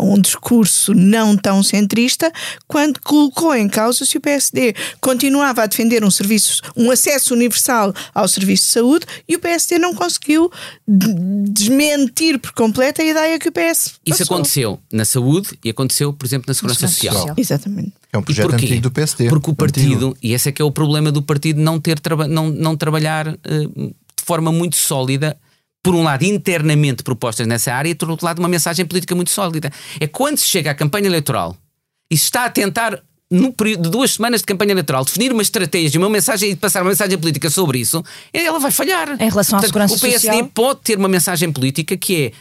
um 0.00 0.20
discurso 0.20 0.94
não 0.94 1.36
tão 1.36 1.62
centrista 1.62 2.32
quando 2.66 2.98
colocou 3.00 3.54
em 3.54 3.68
causa 3.68 4.06
se 4.06 4.16
o 4.16 4.20
PSD 4.20 4.74
continuava 5.00 5.62
a 5.62 5.66
defender 5.66 6.02
um 6.02 6.10
serviço, 6.10 6.62
um 6.74 6.90
acesso 6.90 7.34
universal 7.34 7.92
ao 8.14 8.26
serviço 8.26 8.64
de 8.64 8.70
saúde 8.70 9.06
e 9.28 9.36
o 9.36 9.38
PSD 9.38 9.78
não 9.78 9.94
conseguiu 9.94 10.50
desmentir 10.86 12.38
por 12.38 12.52
completo 12.52 13.02
a 13.02 13.04
ideia 13.04 13.38
que 13.38 13.48
o 13.48 13.52
PS 13.52 14.00
Isso 14.04 14.18
passou. 14.18 14.36
aconteceu 14.36 14.80
na 14.90 15.04
saúde 15.04 15.58
e 15.62 15.70
aconteceu, 15.70 16.12
por 16.12 16.24
exemplo, 16.24 16.46
na 16.48 16.54
segurança, 16.54 16.88
social. 16.88 17.14
social. 17.14 17.34
Exatamente. 17.36 17.92
É 18.12 18.18
um 18.18 18.22
projeto 18.22 18.54
antigo 18.54 18.80
do 18.80 18.90
PSD. 18.90 19.28
Porque 19.28 19.50
o 19.50 19.54
partido, 19.54 20.08
antigo. 20.08 20.16
e 20.22 20.32
esse 20.32 20.48
é 20.48 20.52
que 20.52 20.62
é 20.62 20.64
o 20.64 20.70
problema 20.70 21.12
do 21.12 21.22
partido 21.22 21.60
não 21.60 21.78
ter 21.78 22.00
não, 22.28 22.48
não 22.48 22.76
trabalhar 22.76 23.28
uh, 23.28 23.36
de 23.36 24.24
forma 24.24 24.50
muito 24.52 24.76
sólida 24.76 25.36
por 25.82 25.94
um 25.94 26.02
lado, 26.02 26.22
internamente 26.24 27.02
propostas 27.02 27.46
nessa 27.46 27.72
área 27.74 27.90
e, 27.90 27.94
por 27.94 28.08
outro 28.08 28.24
lado, 28.24 28.38
uma 28.38 28.48
mensagem 28.48 28.86
política 28.86 29.14
muito 29.14 29.30
sólida. 29.30 29.70
É 29.98 30.06
quando 30.06 30.38
se 30.38 30.46
chega 30.46 30.70
à 30.70 30.74
campanha 30.74 31.06
eleitoral 31.06 31.56
e 32.10 32.16
se 32.16 32.24
está 32.24 32.44
a 32.44 32.50
tentar, 32.50 33.02
no 33.30 33.52
período 33.52 33.82
de 33.84 33.90
duas 33.90 34.12
semanas 34.12 34.42
de 34.42 34.46
campanha 34.46 34.70
eleitoral, 34.70 35.04
definir 35.04 35.32
uma 35.32 35.42
estratégia, 35.42 35.98
uma 35.98 36.08
mensagem 36.08 36.50
e 36.50 36.56
passar 36.56 36.82
uma 36.82 36.90
mensagem 36.90 37.18
política 37.18 37.50
sobre 37.50 37.80
isso, 37.80 38.04
ela 38.32 38.60
vai 38.60 38.70
falhar. 38.70 39.20
Em 39.20 39.28
relação 39.28 39.58
Portanto, 39.58 39.64
à 39.64 39.66
segurança 39.66 39.94
social. 39.94 40.08
O 40.08 40.12
PSD 40.12 40.32
social... 40.32 40.50
pode 40.54 40.80
ter 40.82 40.98
uma 40.98 41.08
mensagem 41.08 41.50
política 41.50 41.96
que 41.96 42.26
é 42.26 42.32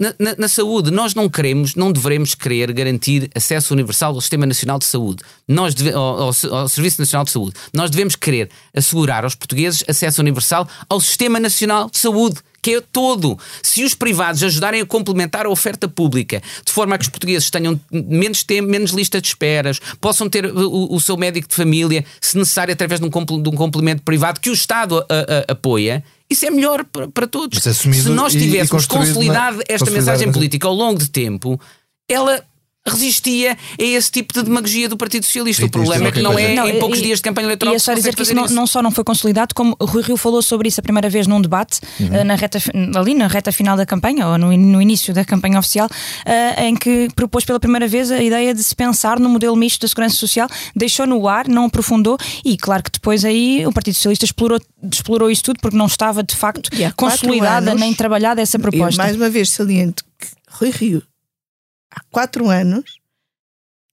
na, 0.00 0.14
na, 0.18 0.34
na, 0.38 0.48
saúde, 0.48 0.90
nós 0.90 1.14
não 1.14 1.28
queremos, 1.28 1.74
não 1.74 1.92
devemos 1.92 2.34
querer 2.34 2.72
garantir 2.72 3.30
acesso 3.34 3.74
universal 3.74 4.14
ao 4.14 4.20
Sistema 4.22 4.46
Nacional 4.46 4.78
de 4.78 4.86
Saúde, 4.86 5.22
nós 5.46 5.74
deve, 5.74 5.92
ao, 5.92 6.02
ao, 6.02 6.30
ao, 6.52 6.68
Serviço 6.70 7.02
Nacional 7.02 7.26
de 7.26 7.30
Saúde. 7.30 7.54
Nós 7.70 7.90
devemos 7.90 8.16
querer 8.16 8.48
assegurar 8.74 9.24
aos 9.24 9.34
portugueses 9.34 9.84
acesso 9.86 10.22
universal 10.22 10.66
ao 10.88 11.02
Sistema 11.02 11.38
Nacional 11.38 11.90
de 11.90 11.98
Saúde 11.98 12.40
que 12.62 12.76
é 12.76 12.80
todo. 12.80 13.38
Se 13.62 13.84
os 13.84 13.94
privados 13.94 14.42
ajudarem 14.42 14.80
a 14.80 14.86
complementar 14.86 15.46
a 15.46 15.50
oferta 15.50 15.88
pública, 15.88 16.42
de 16.64 16.72
forma 16.72 16.94
a 16.94 16.98
que 16.98 17.04
os 17.04 17.08
portugueses 17.10 17.50
tenham 17.50 17.80
menos 17.90 18.42
tempo, 18.42 18.68
menos 18.68 18.90
lista 18.90 19.20
de 19.20 19.28
esperas, 19.28 19.80
possam 20.00 20.28
ter 20.28 20.46
o, 20.46 20.94
o 20.94 21.00
seu 21.00 21.16
médico 21.16 21.48
de 21.48 21.54
família, 21.54 22.04
se 22.20 22.36
necessário, 22.36 22.72
através 22.72 23.00
de 23.00 23.06
um, 23.06 23.42
de 23.42 23.48
um 23.48 23.54
complemento 23.54 24.02
privado 24.02 24.40
que 24.40 24.50
o 24.50 24.54
Estado 24.54 24.98
a, 24.98 25.02
a, 25.02 25.52
apoia, 25.52 26.04
isso 26.28 26.46
é 26.46 26.50
melhor 26.50 26.84
para, 26.84 27.08
para 27.08 27.26
todos. 27.26 27.60
Se 27.62 28.08
nós 28.10 28.32
tivéssemos 28.32 28.86
consolidado 28.86 29.58
na, 29.58 29.62
esta 29.68 29.90
mensagem 29.90 30.30
política 30.30 30.68
ao 30.68 30.74
longo 30.74 30.98
de 30.98 31.10
tempo, 31.10 31.60
ela 32.08 32.44
resistia 32.86 33.52
a 33.78 33.82
esse 33.82 34.10
tipo 34.10 34.32
de 34.32 34.42
demagogia 34.42 34.88
do 34.88 34.96
Partido 34.96 35.24
Socialista. 35.24 35.66
o 35.66 35.70
problema 35.70 36.08
é 36.08 36.12
que 36.12 36.22
não 36.22 36.38
é 36.38 36.54
não, 36.54 36.66
em 36.66 36.78
poucos 36.78 36.98
e, 36.98 37.02
dias 37.02 37.18
de 37.18 37.22
campanha 37.22 37.46
eleitoral. 37.46 37.74
E 37.74 37.76
é 37.76 37.78
só 37.78 37.92
dizer 37.92 38.14
que 38.14 38.22
isso 38.22 38.34
não, 38.34 38.46
não, 38.46 38.66
só 38.66 38.82
não 38.82 38.90
foi 38.90 39.04
consolidado, 39.04 39.54
como 39.54 39.76
Rui 39.80 40.02
Rio 40.02 40.16
falou 40.16 40.40
sobre 40.40 40.68
isso 40.68 40.80
a 40.80 40.82
primeira 40.82 41.08
vez 41.08 41.26
num 41.26 41.40
debate, 41.40 41.80
uhum. 41.98 42.06
uh, 42.06 42.24
na 42.24 42.34
reta, 42.34 42.58
ali 42.96 43.14
na 43.14 43.26
reta 43.26 43.52
final 43.52 43.76
da 43.76 43.84
campanha, 43.84 44.26
ou 44.28 44.38
no, 44.38 44.56
no 44.56 44.80
início 44.80 45.12
da 45.12 45.24
campanha 45.24 45.58
oficial, 45.58 45.88
uh, 45.88 46.60
em 46.62 46.74
que 46.74 47.08
propôs 47.14 47.44
pela 47.44 47.60
primeira 47.60 47.86
vez 47.86 48.10
a 48.10 48.22
ideia 48.22 48.54
de 48.54 48.62
se 48.64 48.74
pensar 48.74 49.20
no 49.20 49.28
modelo 49.28 49.54
misto 49.56 49.82
da 49.82 49.88
segurança 49.88 50.16
social, 50.16 50.48
deixou 50.74 51.06
no 51.06 51.28
ar, 51.28 51.48
não 51.48 51.66
aprofundou, 51.66 52.16
e 52.44 52.56
claro 52.56 52.82
que 52.82 52.90
depois 52.90 53.24
aí 53.24 53.66
o 53.66 53.72
Partido 53.72 53.94
Socialista 53.94 54.24
explorou, 54.24 54.58
explorou 54.90 55.30
isso 55.30 55.44
tudo 55.44 55.60
porque 55.60 55.76
não 55.76 55.86
estava 55.86 56.22
de 56.22 56.34
facto 56.34 56.70
consolidada 56.96 57.70
anos, 57.70 57.80
nem 57.80 57.92
trabalhada 57.92 58.40
essa 58.40 58.58
proposta. 58.58 59.02
Mais 59.02 59.16
uma 59.16 59.28
vez 59.28 59.50
saliento 59.50 60.02
que 60.18 60.28
Rui 60.50 60.70
Rio 60.70 61.02
há 61.90 62.00
quatro 62.10 62.48
anos, 62.48 62.84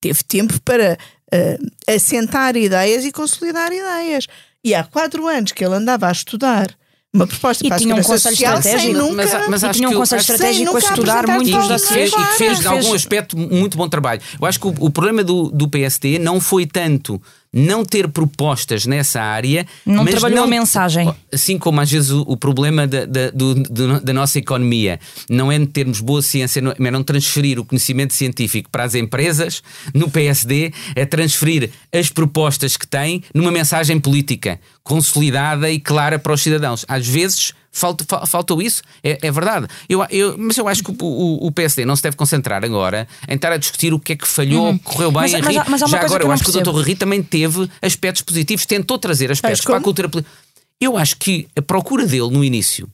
teve 0.01 0.23
tempo 0.23 0.59
para 0.61 0.97
uh, 1.33 1.93
assentar 1.93 2.55
ideias 2.55 3.05
e 3.05 3.11
consolidar 3.11 3.71
ideias. 3.71 4.27
E 4.63 4.73
há 4.75 4.83
quatro 4.83 5.27
anos 5.27 5.51
que 5.51 5.63
ele 5.63 5.75
andava 5.75 6.07
a 6.07 6.11
estudar 6.11 6.75
uma 7.13 7.25
proposta 7.25 7.65
e 7.65 7.69
para 7.69 7.79
tinha 7.79 7.95
a 7.95 7.97
um 7.97 8.03
conselho 8.03 8.33
estratégico, 8.33 8.93
nunca, 8.93 9.13
mas, 9.13 9.49
mas 9.49 9.63
acho 9.63 9.73
tinha 9.73 9.89
um 9.89 9.93
conselho 9.93 10.19
estratégico 10.19 10.75
a 10.75 10.79
estudar 10.79 11.27
muitos 11.27 11.67
dossiês 11.67 12.11
e 12.11 12.15
que 12.15 12.37
fez, 12.37 12.59
de 12.59 12.67
algum 12.67 12.93
aspecto 12.93 13.37
muito 13.37 13.77
bom 13.77 13.89
trabalho. 13.89 14.21
Eu 14.39 14.45
acho 14.45 14.59
que 14.59 14.67
o, 14.67 14.75
o 14.79 14.89
problema 14.91 15.23
do, 15.23 15.49
do 15.49 15.67
PSD 15.67 16.19
não 16.19 16.39
foi 16.39 16.65
tanto 16.65 17.21
não 17.53 17.83
ter 17.85 18.07
propostas 18.09 18.85
nessa 18.85 19.21
área. 19.21 19.65
Não 19.85 20.05
trabalhou 20.05 20.39
não, 20.39 20.43
a 20.45 20.47
mensagem. 20.47 21.13
Assim 21.31 21.57
como 21.57 21.81
às 21.81 21.91
vezes 21.91 22.11
o, 22.11 22.21
o 22.21 22.37
problema 22.37 22.87
da, 22.87 23.05
da, 23.05 23.29
do, 23.31 23.55
do, 23.55 23.99
da 24.01 24.13
nossa 24.13 24.39
economia 24.39 24.99
não 25.29 25.51
é 25.51 25.65
termos 25.65 25.99
boa 25.99 26.21
ciência, 26.21 26.61
não, 26.61 26.73
é 26.77 26.91
não 26.91 27.03
transferir 27.03 27.59
o 27.59 27.65
conhecimento 27.65 28.13
científico 28.13 28.69
para 28.69 28.83
as 28.83 28.95
empresas, 28.95 29.61
no 29.93 30.09
PSD 30.09 30.71
é 30.95 31.05
transferir 31.05 31.71
as 31.91 32.09
propostas 32.09 32.77
que 32.77 32.87
tem 32.87 33.23
numa 33.33 33.51
mensagem 33.51 33.99
política 33.99 34.59
consolidada 34.83 35.69
e 35.69 35.79
clara 35.79 36.17
para 36.17 36.33
os 36.33 36.41
cidadãos. 36.41 36.85
Às 36.87 37.07
vezes 37.07 37.53
Falta, 37.77 38.25
faltou 38.25 38.59
isso, 38.61 38.81
é, 39.03 39.19
é 39.21 39.31
verdade. 39.31 39.67
Eu, 39.87 40.03
eu, 40.09 40.35
mas 40.37 40.57
eu 40.57 40.67
acho 40.67 40.83
que 40.83 40.89
o, 40.91 40.95
o, 40.99 41.47
o, 41.47 41.51
PSD 41.51 41.85
não 41.85 41.95
se 41.95 42.01
deve 42.01 42.15
concentrar 42.15 42.65
agora 42.65 43.07
em 43.27 43.35
estar 43.35 43.51
a 43.51 43.57
discutir 43.57 43.93
o 43.93 43.99
que 43.99 44.13
é 44.13 44.15
que 44.15 44.27
falhou, 44.27 44.69
uhum. 44.69 44.77
correu 44.79 45.11
bem. 45.11 45.21
Mas, 45.21 45.33
mas, 45.33 45.69
mas 45.69 45.81
Já 45.81 46.01
agora, 46.01 46.23
eu, 46.23 46.27
eu 46.27 46.31
acho 46.31 46.43
percebo. 46.43 46.63
que 46.63 46.69
o 46.69 46.73
Dr. 46.73 46.85
Rui 46.85 46.95
também 46.95 47.21
teve 47.21 47.69
aspectos 47.81 48.23
positivos, 48.23 48.65
tentou 48.65 48.97
trazer 48.97 49.31
aspectos 49.31 49.63
para 49.63 49.77
a 49.77 49.81
cultura 49.81 50.09
política. 50.09 50.33
Eu 50.81 50.97
acho 50.97 51.17
que 51.17 51.47
a 51.55 51.61
procura 51.61 52.05
dele 52.05 52.29
no 52.31 52.43
início 52.43 52.89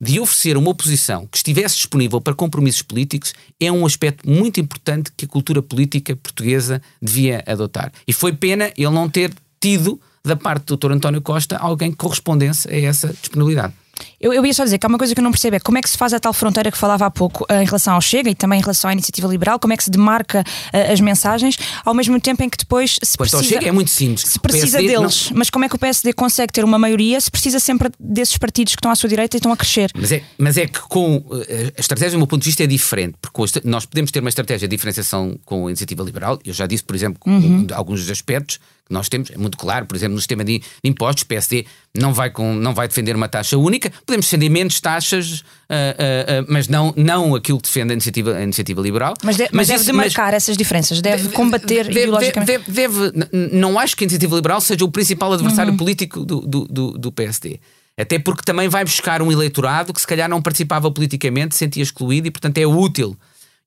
de 0.00 0.18
oferecer 0.18 0.56
uma 0.56 0.70
oposição 0.70 1.26
que 1.26 1.36
estivesse 1.36 1.76
disponível 1.76 2.20
para 2.20 2.34
compromissos 2.34 2.82
políticos 2.82 3.34
é 3.60 3.70
um 3.70 3.84
aspecto 3.84 4.28
muito 4.28 4.58
importante 4.58 5.12
que 5.16 5.26
a 5.26 5.28
cultura 5.28 5.60
política 5.60 6.16
portuguesa 6.16 6.80
devia 7.02 7.42
adotar. 7.46 7.92
E 8.06 8.12
foi 8.12 8.32
pena 8.32 8.72
ele 8.76 8.90
não 8.90 9.10
ter 9.10 9.32
tido, 9.60 10.00
da 10.24 10.36
parte 10.36 10.64
do 10.64 10.76
Dr. 10.76 10.92
António 10.92 11.20
Costa, 11.20 11.56
alguém 11.56 11.90
que 11.90 11.98
correspondesse 11.98 12.68
a 12.68 12.80
essa 12.80 13.08
disponibilidade. 13.08 13.74
Eu, 14.20 14.34
eu 14.34 14.44
ia 14.44 14.52
só 14.52 14.64
dizer 14.64 14.76
que 14.76 14.84
há 14.84 14.88
uma 14.88 14.98
coisa 14.98 15.14
que 15.14 15.20
eu 15.20 15.24
não 15.24 15.30
percebo 15.30 15.56
é 15.56 15.60
como 15.60 15.78
é 15.78 15.80
que 15.80 15.88
se 15.88 15.96
faz 15.96 16.12
a 16.12 16.20
tal 16.20 16.34
fronteira 16.34 16.70
que 16.70 16.76
falava 16.76 17.06
há 17.06 17.10
pouco 17.10 17.44
uh, 17.44 17.54
em 17.54 17.64
relação 17.64 17.94
ao 17.94 18.02
Chega 18.02 18.28
e 18.28 18.34
também 18.34 18.58
em 18.58 18.62
relação 18.62 18.90
à 18.90 18.92
iniciativa 18.92 19.26
liberal, 19.26 19.58
como 19.58 19.72
é 19.72 19.76
que 19.78 19.82
se 19.82 19.90
demarca 19.90 20.40
uh, 20.42 20.92
as 20.92 21.00
mensagens, 21.00 21.56
ao 21.82 21.94
mesmo 21.94 22.20
tempo 22.20 22.42
em 22.42 22.50
que 22.50 22.58
depois 22.58 22.98
se 23.02 23.16
pois 23.16 23.30
precisa. 23.30 23.54
Chega 23.54 23.68
é 23.68 23.72
muito 23.72 23.90
simples. 23.90 24.30
Se 24.30 24.38
precisa 24.38 24.76
deles, 24.76 25.30
não... 25.30 25.38
mas 25.38 25.48
como 25.48 25.64
é 25.64 25.70
que 25.70 25.74
o 25.74 25.78
PSD 25.78 26.12
consegue 26.12 26.52
ter 26.52 26.62
uma 26.62 26.78
maioria 26.78 27.18
se 27.18 27.30
precisa 27.30 27.58
sempre 27.58 27.88
desses 27.98 28.36
partidos 28.36 28.74
que 28.74 28.80
estão 28.80 28.90
à 28.90 28.94
sua 28.94 29.08
direita 29.08 29.36
e 29.36 29.38
estão 29.38 29.52
a 29.52 29.56
crescer? 29.56 29.90
Mas 29.94 30.12
é, 30.12 30.22
mas 30.36 30.58
é 30.58 30.66
que 30.66 30.80
com 30.80 31.16
uh, 31.16 31.42
a 31.78 31.80
estratégia, 31.80 32.12
do 32.12 32.18
meu 32.18 32.26
ponto 32.26 32.42
de 32.42 32.46
vista, 32.46 32.62
é 32.62 32.66
diferente, 32.66 33.14
porque 33.22 33.40
nós 33.64 33.86
podemos 33.86 34.10
ter 34.10 34.20
uma 34.20 34.28
estratégia 34.28 34.68
de 34.68 34.76
diferenciação 34.76 35.34
com 35.46 35.66
a 35.66 35.70
iniciativa 35.70 36.02
liberal, 36.02 36.38
eu 36.44 36.52
já 36.52 36.66
disse, 36.66 36.84
por 36.84 36.94
exemplo, 36.94 37.18
uhum. 37.26 37.66
alguns 37.72 38.00
dos 38.00 38.10
aspectos 38.10 38.60
nós 38.90 39.08
temos, 39.08 39.30
é 39.30 39.38
muito 39.38 39.56
claro, 39.56 39.86
por 39.86 39.96
exemplo, 39.96 40.14
no 40.14 40.20
sistema 40.20 40.44
de, 40.44 40.60
impostos, 40.82 41.22
o 41.22 41.26
PSD 41.26 41.64
não 41.94 42.12
vai, 42.12 42.28
com, 42.28 42.52
não 42.52 42.74
vai 42.74 42.88
defender 42.88 43.14
uma 43.14 43.28
taxa 43.28 43.56
única, 43.56 43.90
podemos 44.10 44.26
defender 44.26 44.48
menos 44.48 44.80
taxas, 44.80 45.40
uh, 45.40 45.42
uh, 45.42 46.42
uh, 46.42 46.46
mas 46.48 46.66
não, 46.66 46.92
não 46.96 47.34
aquilo 47.34 47.58
que 47.58 47.68
defende 47.68 47.90
a 47.90 47.94
iniciativa, 47.94 48.36
a 48.36 48.42
iniciativa 48.42 48.80
liberal. 48.82 49.14
Mas, 49.22 49.36
de, 49.36 49.44
mas, 49.44 49.52
mas 49.52 49.68
deve 49.68 49.80
isso, 49.80 49.92
demarcar 49.92 50.32
mas, 50.32 50.34
essas 50.34 50.56
diferenças, 50.56 51.00
deve, 51.00 51.22
deve 51.22 51.34
combater 51.34 51.84
deve, 51.84 51.90
ideologicamente. 51.90 52.70
Deve, 52.70 53.12
deve, 53.12 53.50
não 53.52 53.78
acho 53.78 53.96
que 53.96 54.04
a 54.04 54.06
iniciativa 54.06 54.34
liberal 54.34 54.60
seja 54.60 54.84
o 54.84 54.90
principal 54.90 55.32
adversário 55.32 55.70
uhum. 55.70 55.76
político 55.76 56.24
do, 56.24 56.40
do, 56.40 56.64
do, 56.66 56.98
do 56.98 57.12
PSD. 57.12 57.60
Até 57.96 58.18
porque 58.18 58.42
também 58.42 58.68
vai 58.68 58.84
buscar 58.84 59.22
um 59.22 59.30
eleitorado 59.30 59.92
que 59.92 60.00
se 60.00 60.06
calhar 60.06 60.28
não 60.28 60.42
participava 60.42 60.90
politicamente, 60.90 61.54
se 61.54 61.58
sentia 61.58 61.82
excluído 61.82 62.26
e, 62.26 62.30
portanto, 62.30 62.58
é 62.58 62.66
útil. 62.66 63.16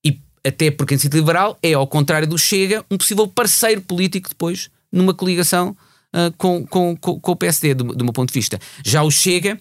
E 0.03 0.19
até 0.43 0.71
porque 0.71 0.93
a 0.93 0.95
iniciativa 0.95 1.21
liberal 1.21 1.57
é, 1.63 1.73
ao 1.73 1.87
contrário 1.87 2.27
do 2.27 2.37
Chega, 2.37 2.83
um 2.91 2.97
possível 2.97 3.27
parceiro 3.27 3.81
político 3.81 4.29
depois 4.29 4.69
numa 4.91 5.13
coligação 5.13 5.75
uh, 6.13 6.33
com, 6.37 6.65
com, 6.65 6.97
com, 6.97 7.19
com, 7.19 7.31
o 7.31 7.35
PSD, 7.35 7.73
do, 7.73 7.83
do 7.85 8.03
meu 8.03 8.13
ponto 8.13 8.29
de 8.29 8.39
vista. 8.39 8.59
Já 8.83 9.03
o 9.03 9.11
Chega 9.11 9.59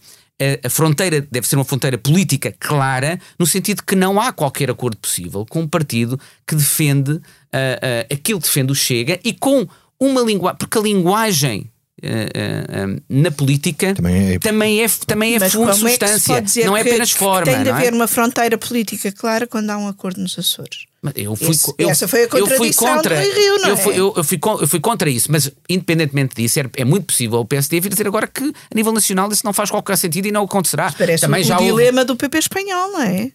a 0.64 0.68
fronteira 0.68 1.20
deve 1.20 1.46
ser 1.46 1.56
uma 1.56 1.64
fronteira 1.64 1.96
política 1.96 2.52
clara, 2.58 3.18
no 3.38 3.46
sentido 3.46 3.82
que 3.82 3.94
não 3.94 4.20
há 4.20 4.32
qualquer 4.32 4.70
acordo 4.70 4.96
possível 4.96 5.46
com 5.48 5.60
um 5.60 5.68
partido 5.68 6.18
que 6.46 6.54
defende 6.54 7.12
uh, 7.12 7.18
uh, 7.18 8.12
aquilo 8.12 8.40
que 8.40 8.46
defende 8.46 8.72
o 8.72 8.74
Chega 8.74 9.20
e 9.24 9.32
com 9.32 9.66
uma 10.00 10.20
linguagem. 10.20 10.58
Porque 10.58 10.78
a 10.78 10.82
linguagem 10.82 11.68
Uh, 12.02 12.96
uh, 12.96 13.02
na 13.08 13.30
política 13.30 13.94
também 13.94 14.32
é, 14.32 14.38
também 14.40 14.82
é, 14.82 14.88
também 15.06 15.34
é 15.36 15.48
fundo, 15.48 15.72
substância, 15.72 16.62
é 16.62 16.66
não 16.66 16.76
é 16.76 16.80
apenas 16.80 17.12
que, 17.12 17.18
forma. 17.18 17.46
Que 17.46 17.52
tem 17.52 17.62
de 17.62 17.68
é? 17.68 17.72
haver 17.72 17.92
uma 17.92 18.08
fronteira 18.08 18.58
política 18.58 19.12
clara 19.12 19.46
quando 19.46 19.70
há 19.70 19.78
um 19.78 19.86
acordo 19.86 20.20
nos 20.20 20.36
Açores. 20.36 20.86
Eu 21.16 21.34
fui, 21.34 21.50
Esse, 21.50 21.74
eu, 21.78 21.90
essa 21.90 22.06
foi 22.06 22.22
a 22.24 22.28
contradição 22.28 22.64
eu 22.64 22.72
fui 22.72 22.72
contra, 22.72 23.16
do 23.16 23.32
Rio, 23.32 23.58
não 23.58 23.68
eu 23.70 23.76
fui, 23.76 23.92
é? 23.92 23.98
eu, 23.98 24.14
eu, 24.16 24.22
fui, 24.22 24.38
eu 24.60 24.68
fui 24.68 24.78
contra 24.78 25.10
isso, 25.10 25.32
mas 25.32 25.50
independentemente 25.68 26.36
disso, 26.36 26.60
é, 26.60 26.64
é, 26.76 26.84
muito 26.84 27.06
possível 27.06 27.40
o 27.40 27.44
PSD 27.44 27.80
vir 27.80 27.88
dizer 27.88 28.06
agora 28.06 28.28
que 28.28 28.44
a 28.44 28.74
nível 28.74 28.92
nacional 28.92 29.28
isso 29.32 29.44
não 29.44 29.52
faz 29.52 29.68
qualquer 29.68 29.96
sentido 29.96 30.26
e 30.26 30.32
não 30.32 30.44
acontecerá. 30.44 30.92
parece 30.96 31.22
Também 31.22 31.40
um 31.40 31.44
já 31.44 31.56
dilema 31.56 32.02
houve... 32.02 32.04
do 32.04 32.16
PP 32.16 32.38
espanhol, 32.38 32.92
não 32.92 33.02
é? 33.02 33.32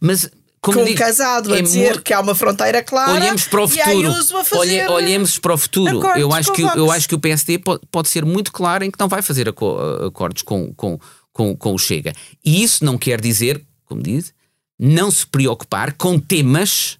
Mas 0.00 0.30
como 0.62 0.78
com 0.78 0.84
digo, 0.86 0.98
casado 0.98 1.52
a 1.52 1.58
é 1.58 1.62
dizer 1.62 1.90
muito... 1.90 2.02
que 2.02 2.14
há 2.14 2.20
uma 2.20 2.34
fronteira 2.34 2.82
clara 2.82 3.12
olhemos 3.12 3.46
para 3.46 3.62
o 3.62 3.68
futuro 3.68 4.14
Olhe, 4.52 4.86
olhemos 4.86 5.38
para 5.38 5.54
o 5.54 5.58
futuro 5.58 6.06
eu 6.16 6.32
acho 6.32 6.52
que 6.52 6.62
eu 6.62 6.90
acho 6.90 7.08
que 7.08 7.14
o 7.16 7.18
PSD 7.18 7.58
pode, 7.58 7.82
pode 7.90 8.08
ser 8.08 8.24
muito 8.24 8.52
claro 8.52 8.84
em 8.84 8.90
que 8.90 8.98
não 8.98 9.08
vai 9.08 9.22
fazer 9.22 9.48
acordos 9.48 10.42
com, 10.42 10.72
com, 10.74 10.98
com, 11.32 11.56
com 11.56 11.74
o 11.74 11.78
Chega 11.78 12.12
e 12.44 12.62
isso 12.62 12.84
não 12.84 12.96
quer 12.96 13.20
dizer 13.20 13.60
como 13.84 14.00
diz 14.02 14.32
não 14.78 15.10
se 15.10 15.26
preocupar 15.26 15.92
com 15.94 16.18
temas 16.18 16.98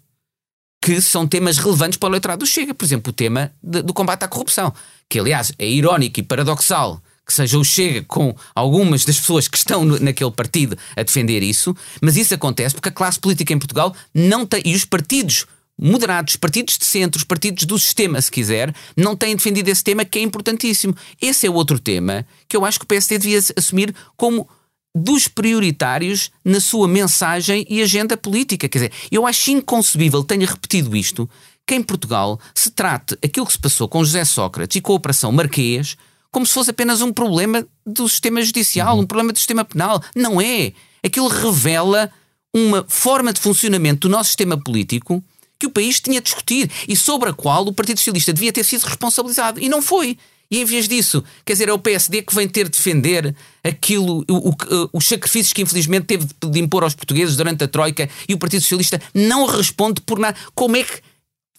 que 0.83 1.01
são 1.01 1.29
temas 1.29 1.59
relevantes 1.59 1.97
para 1.97 2.09
o 2.09 2.11
eleitorado 2.11 2.41
do 2.41 2.47
Chega. 2.47 2.75
Por 2.75 2.85
exemplo, 2.85 3.11
o 3.11 3.13
tema 3.13 3.53
de, 3.63 3.83
do 3.83 3.95
combate 3.95 4.25
à 4.25 4.29
corrupção, 4.29 4.75
que 5.09 5.21
aliás 5.21 5.53
é 5.57 5.67
irónico 5.67 6.19
e 6.19 6.25
paradoxal 6.25 7.01
que 7.25 7.33
seja 7.33 7.57
o 7.57 7.65
Chega 7.65 8.03
com 8.03 8.35
algumas 8.53 9.05
das 9.05 9.19
pessoas 9.19 9.47
que 9.47 9.57
estão 9.57 9.85
no, 9.85 10.01
naquele 10.01 10.33
partido 10.33 10.77
a 10.97 11.05
defender 11.05 11.41
isso, 11.41 11.75
mas 12.03 12.17
isso 12.17 12.35
acontece 12.35 12.75
porque 12.75 12.89
a 12.89 12.93
classe 12.93 13.21
política 13.21 13.53
em 13.53 13.59
Portugal 13.61 13.95
não 14.13 14.45
tem, 14.45 14.61
e 14.65 14.75
os 14.75 14.85
partidos 14.85 15.47
moderados, 15.79 16.35
partidos 16.35 16.77
de 16.77 16.85
centro, 16.85 17.17
os 17.19 17.25
partidos 17.25 17.65
do 17.65 17.79
sistema, 17.79 18.21
se 18.21 18.31
quiser, 18.31 18.75
não 18.97 19.15
têm 19.15 19.37
defendido 19.37 19.69
esse 19.69 19.85
tema 19.85 20.05
que 20.05 20.19
é 20.19 20.23
importantíssimo. 20.23 20.97
Esse 21.21 21.47
é 21.47 21.51
outro 21.51 21.79
tema 21.79 22.27
que 22.49 22.57
eu 22.57 22.65
acho 22.65 22.81
que 22.81 22.85
o 22.85 22.89
PSD 22.89 23.19
devia 23.19 23.41
assumir 23.57 23.95
como 24.17 24.49
dos 24.95 25.29
prioritários 25.29 26.31
na 26.45 26.61
sua 26.61 26.87
mensagem 26.87 27.67
e 27.69 27.83
agenda 27.83 28.17
política. 28.17 28.69
Quer 28.69 28.79
dizer, 28.79 28.93
eu 29.11 29.27
acho 29.27 29.51
inconcebível, 29.51 30.23
tenha 30.23 30.47
repetido 30.47 30.97
isto, 30.97 31.29
que 31.67 31.75
em 31.75 31.83
Portugal 31.83 32.39
se 32.55 32.71
trate 32.71 33.17
aquilo 33.25 33.47
que 33.47 33.53
se 33.53 33.59
passou 33.59 33.89
com 33.89 34.05
José 34.05 34.25
Sócrates 34.25 34.77
e 34.77 34.81
com 34.81 34.93
a 34.93 34.97
Operação 34.97 35.33
Marquês 35.33 35.97
como 36.33 36.47
se 36.47 36.55
fosse 36.55 36.71
apenas 36.71 37.03
um 37.03 37.13
problema 37.13 37.65
do 37.87 38.09
sistema 38.09 38.43
judicial, 38.43 38.99
um 38.99 39.07
problema 39.07 39.33
do 39.35 39.39
sistema 39.39 39.65
penal. 39.65 40.03
Não 40.17 40.41
é. 40.41 40.73
Aquilo 41.05 41.29
revela 41.29 42.11
uma 42.55 42.85
forma 42.89 43.33
de 43.35 43.41
funcionamento 43.41 44.09
do 44.09 44.13
nosso 44.13 44.29
sistema 44.29 44.57
político 44.57 45.23
que 45.59 45.67
o 45.67 45.71
país 45.71 46.01
tinha 46.01 46.21
de 46.21 46.25
discutir 46.25 46.71
e 46.89 46.97
sobre 46.97 47.29
a 47.29 47.33
qual 47.35 47.67
o 47.67 47.73
Partido 47.73 47.99
Socialista 47.99 48.33
devia 48.33 48.53
ter 48.53 48.65
sido 48.65 48.83
responsabilizado. 48.83 49.61
E 49.61 49.69
não 49.69 49.83
foi. 49.83 50.19
E 50.53 50.61
em 50.61 50.67
vez 50.67 50.87
disso, 50.87 51.25
quer 51.47 51.55
dizer, 51.55 51.71
é 51.71 51.73
o 51.73 51.79
PSD 51.79 52.21
que 52.21 52.35
vem 52.35 52.47
ter 52.47 52.65
de 52.65 52.73
defender 52.77 53.35
aquilo, 53.65 54.23
o, 54.29 54.51
o, 54.51 54.55
os 54.93 55.09
sacrifícios 55.09 55.55
que 55.55 55.63
infelizmente 55.63 56.05
teve 56.05 56.27
de 56.27 56.61
impor 56.61 56.85
aos 56.85 56.95
portugueses 56.95 57.37
durante 57.37 57.65
a 57.65 57.69
Troika 57.69 58.07
e 58.29 58.35
o 58.35 58.39
Partido 58.39 58.61
Socialista 58.61 59.01
não 59.15 59.47
responde 59.47 60.03
por 60.03 60.19
nada. 60.19 60.37
Como 60.55 60.77
é 60.77 60.85
que 60.85 61.01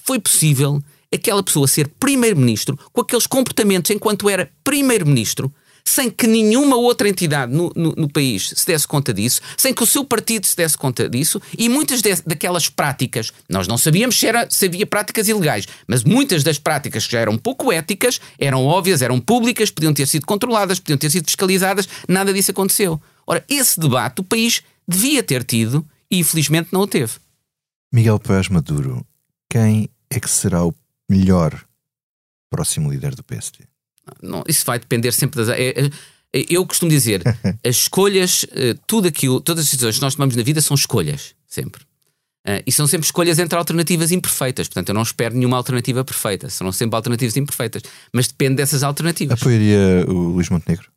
foi 0.03 0.19
possível 0.19 0.79
aquela 1.11 1.41
pessoa 1.41 1.67
ser 1.67 1.87
primeiro-ministro 1.99 2.77
com 2.91 3.01
aqueles 3.01 3.25
comportamentos 3.25 3.89
enquanto 3.89 4.29
era 4.29 4.51
primeiro-ministro? 4.63 5.51
Sem 5.85 6.09
que 6.09 6.25
nenhuma 6.25 6.75
outra 6.75 7.09
entidade 7.09 7.53
no, 7.53 7.71
no, 7.75 7.93
no, 7.95 8.09
país 8.09 8.53
se 8.55 8.65
desse 8.65 8.87
conta 8.87 9.13
disso, 9.13 9.41
sem 9.57 9.73
que 9.73 9.83
o 9.83 9.85
seu 9.85 10.05
partido 10.05 10.47
se 10.47 10.55
desse 10.55 10.77
conta 10.77 11.09
disso, 11.09 11.41
e 11.57 11.67
muitas 11.67 12.01
de, 12.01 12.15
daquelas 12.25 12.69
práticas, 12.69 13.31
nós 13.49 13.67
não 13.67 13.77
sabíamos 13.77 14.17
se, 14.17 14.25
era, 14.25 14.47
se 14.49 14.65
havia 14.65 14.87
práticas 14.87 15.27
ilegais, 15.27 15.67
mas 15.87 16.03
muitas 16.03 16.43
das 16.43 16.57
práticas 16.57 17.05
que 17.05 17.11
já 17.11 17.19
eram 17.19 17.37
pouco 17.37 17.71
éticas, 17.71 18.19
eram 18.39 18.65
óbvias, 18.65 19.01
eram 19.01 19.19
públicas, 19.19 19.69
podiam 19.69 19.93
ter 19.93 20.07
sido 20.07 20.25
controladas, 20.25 20.79
podiam 20.79 20.97
ter 20.97 21.11
sido 21.11 21.25
fiscalizadas, 21.25 21.87
nada 22.07 22.33
disso 22.33 22.51
aconteceu. 22.51 23.01
Ora, 23.27 23.43
esse 23.49 23.79
debate 23.79 24.21
o 24.21 24.23
país 24.23 24.63
devia 24.87 25.21
ter 25.21 25.43
tido 25.43 25.85
e 26.09 26.19
infelizmente 26.19 26.69
não 26.71 26.81
o 26.81 26.87
teve. 26.87 27.13
Miguel 27.91 28.19
Paz 28.19 28.47
Maduro, 28.47 29.05
quem 29.49 29.89
é 30.09 30.19
que 30.19 30.29
será 30.29 30.65
o 30.65 30.73
melhor 31.09 31.63
próximo 32.49 32.91
líder 32.91 33.15
do 33.15 33.23
PSD? 33.23 33.72
Não, 34.21 34.43
isso 34.47 34.65
vai 34.65 34.79
depender 34.79 35.11
sempre 35.11 35.43
das. 35.43 35.49
É, 35.49 35.89
é, 36.33 36.45
eu 36.49 36.65
costumo 36.65 36.89
dizer, 36.89 37.21
as 37.63 37.75
escolhas, 37.75 38.45
eh, 38.51 38.75
tudo 38.87 39.07
aquilo, 39.07 39.39
todas 39.39 39.65
as 39.65 39.71
decisões 39.71 39.95
que 39.95 40.01
nós 40.01 40.15
tomamos 40.15 40.35
na 40.35 40.43
vida 40.43 40.61
são 40.61 40.75
escolhas, 40.75 41.35
sempre. 41.47 41.83
Uh, 42.45 42.59
e 42.67 42.73
são 42.73 42.85
sempre 42.85 43.05
escolhas 43.05 43.39
entre 43.39 43.57
alternativas 43.57 44.11
imperfeitas. 44.11 44.67
Portanto, 44.67 44.89
eu 44.89 44.95
não 44.95 45.01
espero 45.01 45.33
nenhuma 45.33 45.55
alternativa 45.55 46.03
perfeita. 46.03 46.49
Serão 46.49 46.73
sempre 46.73 46.97
alternativas 46.97 47.37
imperfeitas. 47.37 47.83
Mas 48.11 48.27
depende 48.27 48.55
dessas 48.55 48.83
alternativas. 48.83 49.41
Apoiaria 49.41 50.03
o 50.09 50.11
Luís 50.11 50.49
Montenegro? 50.49 50.92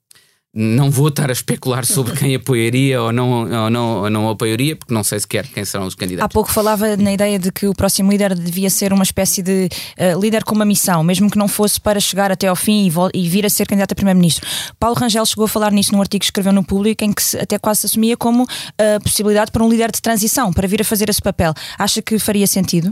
Não 0.58 0.90
vou 0.90 1.08
estar 1.08 1.28
a 1.28 1.32
especular 1.34 1.84
sobre 1.84 2.16
quem 2.16 2.34
apoiaria 2.34 3.02
ou 3.02 3.12
não, 3.12 3.42
ou 3.42 3.70
não, 3.70 4.02
ou 4.04 4.08
não 4.08 4.30
apoiaria, 4.30 4.74
porque 4.74 4.94
não 4.94 5.04
sei 5.04 5.20
sequer 5.20 5.46
quem 5.46 5.66
serão 5.66 5.86
os 5.86 5.94
candidatos. 5.94 6.24
Há 6.24 6.28
pouco 6.30 6.50
falava 6.50 6.96
na 6.96 7.12
ideia 7.12 7.38
de 7.38 7.52
que 7.52 7.66
o 7.66 7.74
próximo 7.74 8.10
líder 8.10 8.34
devia 8.34 8.70
ser 8.70 8.90
uma 8.90 9.02
espécie 9.02 9.42
de 9.42 9.68
uh, 9.98 10.18
líder 10.18 10.44
com 10.44 10.54
uma 10.54 10.64
missão, 10.64 11.04
mesmo 11.04 11.30
que 11.30 11.36
não 11.36 11.46
fosse 11.46 11.78
para 11.78 12.00
chegar 12.00 12.32
até 12.32 12.48
ao 12.48 12.56
fim 12.56 12.88
e, 12.88 13.18
e 13.18 13.28
vir 13.28 13.44
a 13.44 13.50
ser 13.50 13.66
candidato 13.66 13.92
a 13.92 13.94
primeiro-ministro. 13.94 14.48
Paulo 14.80 14.96
Rangel 14.96 15.26
chegou 15.26 15.44
a 15.44 15.48
falar 15.48 15.72
nisso 15.72 15.92
num 15.92 16.00
artigo 16.00 16.20
que 16.20 16.26
escreveu 16.26 16.54
no 16.54 16.64
Público, 16.64 17.04
em 17.04 17.12
que 17.12 17.22
se, 17.22 17.36
até 17.38 17.58
quase 17.58 17.80
se 17.80 17.86
assumia 17.88 18.16
como 18.16 18.44
a 18.44 18.96
uh, 18.96 19.02
possibilidade 19.02 19.50
para 19.50 19.62
um 19.62 19.68
líder 19.68 19.92
de 19.92 20.00
transição, 20.00 20.54
para 20.54 20.66
vir 20.66 20.80
a 20.80 20.84
fazer 20.84 21.10
esse 21.10 21.20
papel. 21.20 21.52
Acha 21.78 22.00
que 22.00 22.18
faria 22.18 22.46
sentido? 22.46 22.88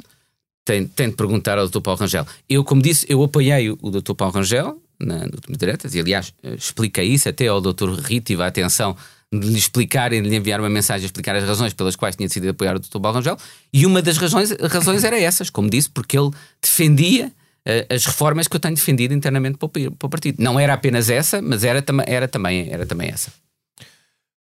tem, 0.65 0.87
tem 0.87 1.11
de 1.11 1.15
perguntar 1.15 1.59
ao 1.59 1.69
Dr. 1.69 1.81
Paulo 1.81 2.01
Rangel. 2.01 2.27
Eu, 2.49 2.65
como 2.65 2.81
disse, 2.81 3.05
eu 3.09 3.23
apoiei 3.23 3.71
o 3.71 3.91
Dr. 3.91 4.15
Paulo 4.15 4.35
Rangel 4.35 4.81
na, 5.01 5.19
no 5.19 5.35
último 5.35 5.57
diretas, 5.57 5.95
e 5.95 6.01
aliás, 6.01 6.33
expliquei 6.43 7.07
isso 7.07 7.29
até 7.29 7.47
ao 7.47 7.61
Dr. 7.61 7.91
Rito, 8.01 8.41
a 8.43 8.47
atenção 8.47 8.97
de 9.41 9.49
lhe 9.49 9.59
explicar 9.59 10.13
e 10.13 10.21
de 10.21 10.29
lhe 10.29 10.37
enviar 10.37 10.61
uma 10.61 10.69
mensagem 10.69 11.05
a 11.05 11.07
explicar 11.07 11.35
as 11.37 11.45
razões 11.45 11.73
pelas 11.73 11.97
quais 11.97 12.17
tinha 12.17 12.29
decidido 12.29 12.51
apoiar 12.51 12.77
o 12.77 12.79
Dr. 12.79 13.01
Paulo 13.01 13.19
Rangel, 13.19 13.37
e 13.73 13.87
uma 13.87 14.01
das 14.01 14.17
razões, 14.17 14.51
razões 14.71 15.05
era 15.05 15.19
essas, 15.19 15.51
como 15.51 15.69
disse, 15.69 15.91
porque 15.91 16.19
ele 16.19 16.31
defendia 16.63 17.29
uh, 17.29 17.95
as 17.95 18.05
reformas 18.07 18.49
que 18.49 18.57
eu 18.57 18.61
tenho 18.61 18.75
defendido 18.75 19.15
internamente 19.15 19.59
para 19.59 19.67
o, 19.67 20.09
partido. 20.09 20.43
Não 20.43 20.59
era 20.59 20.75
apenas 20.75 21.11
essa, 21.11 21.43
mas 21.43 21.65
era, 21.65 21.85
era, 22.07 22.29
também, 22.29 22.69
era 22.71 22.87
também 22.87 23.09
essa. 23.09 23.33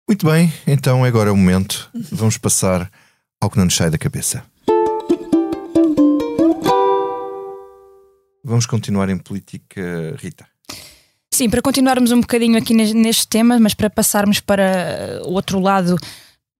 Muito 0.08 0.26
bem, 0.26 0.52
então 0.66 1.04
agora 1.04 1.30
é 1.30 1.34
o 1.34 1.38
momento. 1.38 1.90
Vamos 2.12 2.38
passar 2.38 2.90
ao 3.42 3.50
que 3.50 3.58
não 3.58 3.66
nos 3.66 3.76
sai 3.76 3.90
da 3.90 3.98
cabeça. 3.98 4.44
Vamos 8.48 8.66
continuar 8.66 9.10
em 9.10 9.18
política, 9.18 10.16
Rita. 10.18 10.48
Sim, 11.34 11.50
para 11.50 11.62
continuarmos 11.62 12.14
um 12.14 12.22
bocadinho 12.22 12.58
aqui 12.58 12.74
neste 12.74 13.28
tema, 13.28 13.60
mas 13.60 13.74
para 13.74 13.90
passarmos 13.90 14.40
para 14.40 15.20
o 15.26 15.34
outro 15.34 15.60
lado 15.60 15.98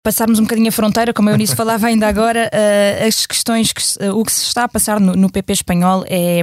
passarmos 0.04 0.40
um 0.40 0.44
bocadinho 0.44 0.70
a 0.70 0.72
fronteira, 0.72 1.14
como 1.14 1.30
eu 1.30 1.36
nisso 1.36 1.56
falava 1.56 1.88
ainda 1.88 2.08
agora, 2.08 2.50
uh, 2.54 3.08
as 3.08 3.26
questões, 3.26 3.74
que, 3.74 3.82
uh, 4.06 4.18
o 4.18 4.24
que 4.24 4.32
se 4.32 4.46
está 4.46 4.64
a 4.64 4.68
passar 4.70 5.00
no, 5.00 5.14
no, 5.14 5.30
PP 5.30 5.52
espanhol 5.52 6.06
é, 6.08 6.40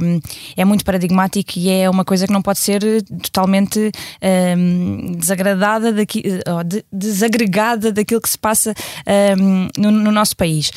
é 0.55 0.63
muito 0.63 0.85
paradigmático 0.85 1.53
e 1.57 1.71
é 1.71 1.89
uma 1.89 2.05
coisa 2.05 2.27
que 2.27 2.33
não 2.33 2.43
pode 2.43 2.59
ser 2.59 3.01
totalmente 3.23 3.89
uh, 3.89 5.15
desagradada, 5.17 5.91
daqui, 5.91 6.21
de, 6.65 6.85
desagregada 6.93 7.91
daquilo 7.91 8.21
que 8.21 8.29
se 8.29 8.37
passa 8.37 8.73
no, 9.77 9.91
no, 9.91 10.11
nosso 10.11 10.35
país. 10.35 10.71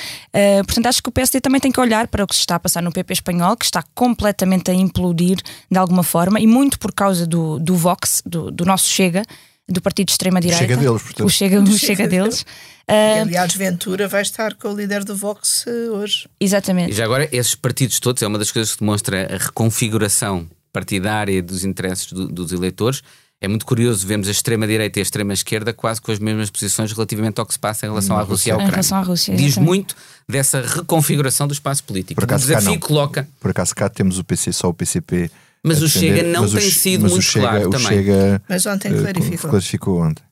portanto, 0.65 0.87
acho 0.87 1.03
que 1.03 1.09
o 1.09 1.13
PSD 1.13 1.41
também 1.41 1.61
tem 1.61 1.71
que 1.71 1.81
olhar 1.81 2.09
para 2.09 2.25
o 2.25 2.27
que 2.27 2.35
se 2.35 2.41
está 2.41 2.57
a 2.57 2.61
passar 2.61 2.83
no 2.83 2.91
PP 2.91 3.13
espanhol, 3.13 3.57
que 3.57 3.65
está 3.65 3.83
completamente 3.95 4.71
a 4.71 4.75
implodir 4.75 5.39
de 5.71 5.79
alguma 5.79 6.03
forma 6.03 6.41
e 6.41 6.47
muito 6.47 6.79
por 6.79 6.93
causa 6.93 7.27
do, 7.27 7.59
do 7.59 7.77
Vox, 7.77 8.23
do, 8.25 8.51
do 8.51 8.65
nosso 8.65 8.89
Chega 8.89 9.23
do 9.69 9.83
partido 9.83 10.07
de 10.07 10.13
extrema-direita. 10.13 10.63
Chega 10.63 10.77
deles, 10.77 11.03
portanto. 11.03 11.27
O 11.27 11.31
Chega, 11.31 11.61
o 11.61 11.67
chega, 11.67 11.79
chega 11.79 12.09
deles. 12.09 12.43
Uh, 12.89 13.23
aliás, 13.23 13.55
Ventura 13.55 14.09
vai 14.09 14.23
estar 14.23 14.55
com 14.55 14.73
o 14.73 14.77
líder 14.77 15.05
do 15.05 15.15
Vox 15.15 15.67
uh, 15.67 15.95
hoje. 15.97 16.27
Exatamente. 16.41 16.91
E 16.91 16.95
já 16.95 17.05
agora, 17.05 17.29
esses 17.31 17.55
partidos 17.55 18.01
todos, 18.01 18.23
é 18.23 18.27
uma 18.27 18.39
das 18.39 18.51
coisas 18.51 18.73
que 18.73 18.81
demonstra 18.81 19.35
a 19.35 19.37
reconfiguração 19.37 20.49
partidária 20.73 21.43
dos 21.43 21.65
interesses 21.65 22.11
do, 22.11 22.27
dos 22.27 22.51
eleitores. 22.53 23.03
É 23.41 23.47
muito 23.47 23.67
curioso, 23.67 24.05
vemos 24.07 24.27
a 24.27 24.33
extrema-direita 24.33 24.99
e 24.99 25.01
a 25.01 25.03
extrema-esquerda 25.03 25.73
quase 25.73 26.01
com 26.01 26.11
as 26.11 26.19
mesmas 26.19 26.51
posições 26.51 26.91
relativamente 26.93 27.39
ao 27.39 27.47
que 27.47 27.53
se 27.53 27.59
passa 27.59 27.87
em 27.87 27.89
relação 27.89 28.19
à 28.19 28.23
Rússia 28.23 28.51
e 28.51 28.53
à 28.53 28.55
Ucrânia. 28.55 28.71
Em 28.71 28.73
relação 28.73 28.99
à 28.99 29.03
Rússia, 29.03 29.37
Diz 29.37 29.57
muito 29.57 29.95
dessa 30.29 30.61
reconfiguração 30.61 31.47
do 31.47 31.53
espaço 31.53 31.85
político. 31.85 32.17
Por 32.17 32.25
acaso, 32.25 32.45
o 32.45 32.49
desafio 32.49 32.81
cá 32.81 32.87
coloca. 32.87 33.29
Por 33.39 33.51
acaso 33.51 33.75
cá 33.77 33.89
temos 33.89 34.19
o 34.19 34.25
PC, 34.25 34.53
só 34.53 34.69
o 34.69 34.75
PCP 34.75 35.31
mas 35.63 35.83
o 35.83 35.89
Chega 35.89 36.23
não 36.23 36.49
tem 36.49 36.59
o, 36.59 36.73
sido 36.73 37.09
muito 37.09 37.23
Chega, 37.23 37.49
claro 37.49 37.71
também. 37.71 37.87
Chega, 37.87 38.43
mas 38.49 38.67
ontem 38.67 38.93
eh, 38.93 39.01
clarificou. 39.01 39.51
clarificou 39.51 40.01
ontem. 40.01 40.23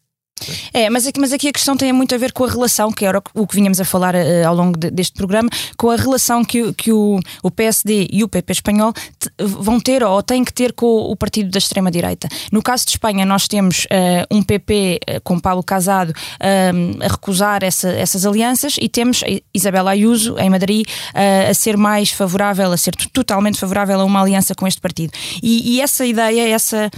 É, 0.72 0.90
mas 0.90 1.06
aqui, 1.06 1.18
mas 1.18 1.32
aqui 1.32 1.48
a 1.48 1.52
questão 1.52 1.76
tem 1.76 1.92
muito 1.92 2.14
a 2.14 2.18
ver 2.18 2.32
com 2.32 2.44
a 2.44 2.48
relação, 2.48 2.92
que 2.92 3.06
era 3.06 3.22
o 3.34 3.46
que 3.46 3.54
vinhamos 3.54 3.80
a 3.80 3.84
falar 3.84 4.14
uh, 4.14 4.46
ao 4.46 4.54
longo 4.54 4.78
de, 4.78 4.90
deste 4.90 5.14
programa, 5.14 5.48
com 5.76 5.90
a 5.90 5.96
relação 5.96 6.44
que, 6.44 6.72
que 6.74 6.92
o, 6.92 7.18
o 7.42 7.50
PSD 7.50 8.08
e 8.12 8.22
o 8.22 8.28
PP 8.28 8.52
espanhol 8.52 8.92
vão 9.38 9.80
ter 9.80 10.04
ou 10.04 10.22
têm 10.22 10.44
que 10.44 10.52
ter 10.52 10.72
com 10.72 10.86
o 10.86 11.16
partido 11.16 11.50
da 11.50 11.58
extrema-direita. 11.58 12.28
No 12.52 12.62
caso 12.62 12.84
de 12.84 12.92
Espanha, 12.92 13.24
nós 13.24 13.48
temos 13.48 13.86
uh, 13.86 14.36
um 14.36 14.42
PP 14.42 15.00
uh, 15.08 15.20
com 15.22 15.40
Paulo 15.40 15.62
Casado 15.62 16.12
a 16.40 17.08
recusar 17.08 17.62
essa, 17.62 17.88
essas 17.88 18.26
alianças 18.26 18.76
e 18.80 18.88
temos 18.88 19.22
Isabel 19.54 19.88
Ayuso, 19.88 20.36
em 20.38 20.50
Madrid, 20.50 20.86
a 21.14 21.52
ser 21.54 21.76
mais 21.76 22.10
favorável, 22.10 22.72
a 22.72 22.76
ser 22.76 22.94
totalmente 23.12 23.58
favorável 23.58 24.00
a 24.00 24.04
uma 24.04 24.20
aliança 24.20 24.54
com 24.54 24.66
este 24.66 24.80
partido. 24.80 25.12
E, 25.42 25.76
e 25.76 25.80
essa 25.80 26.04
ideia, 26.04 26.48
essa 26.48 26.90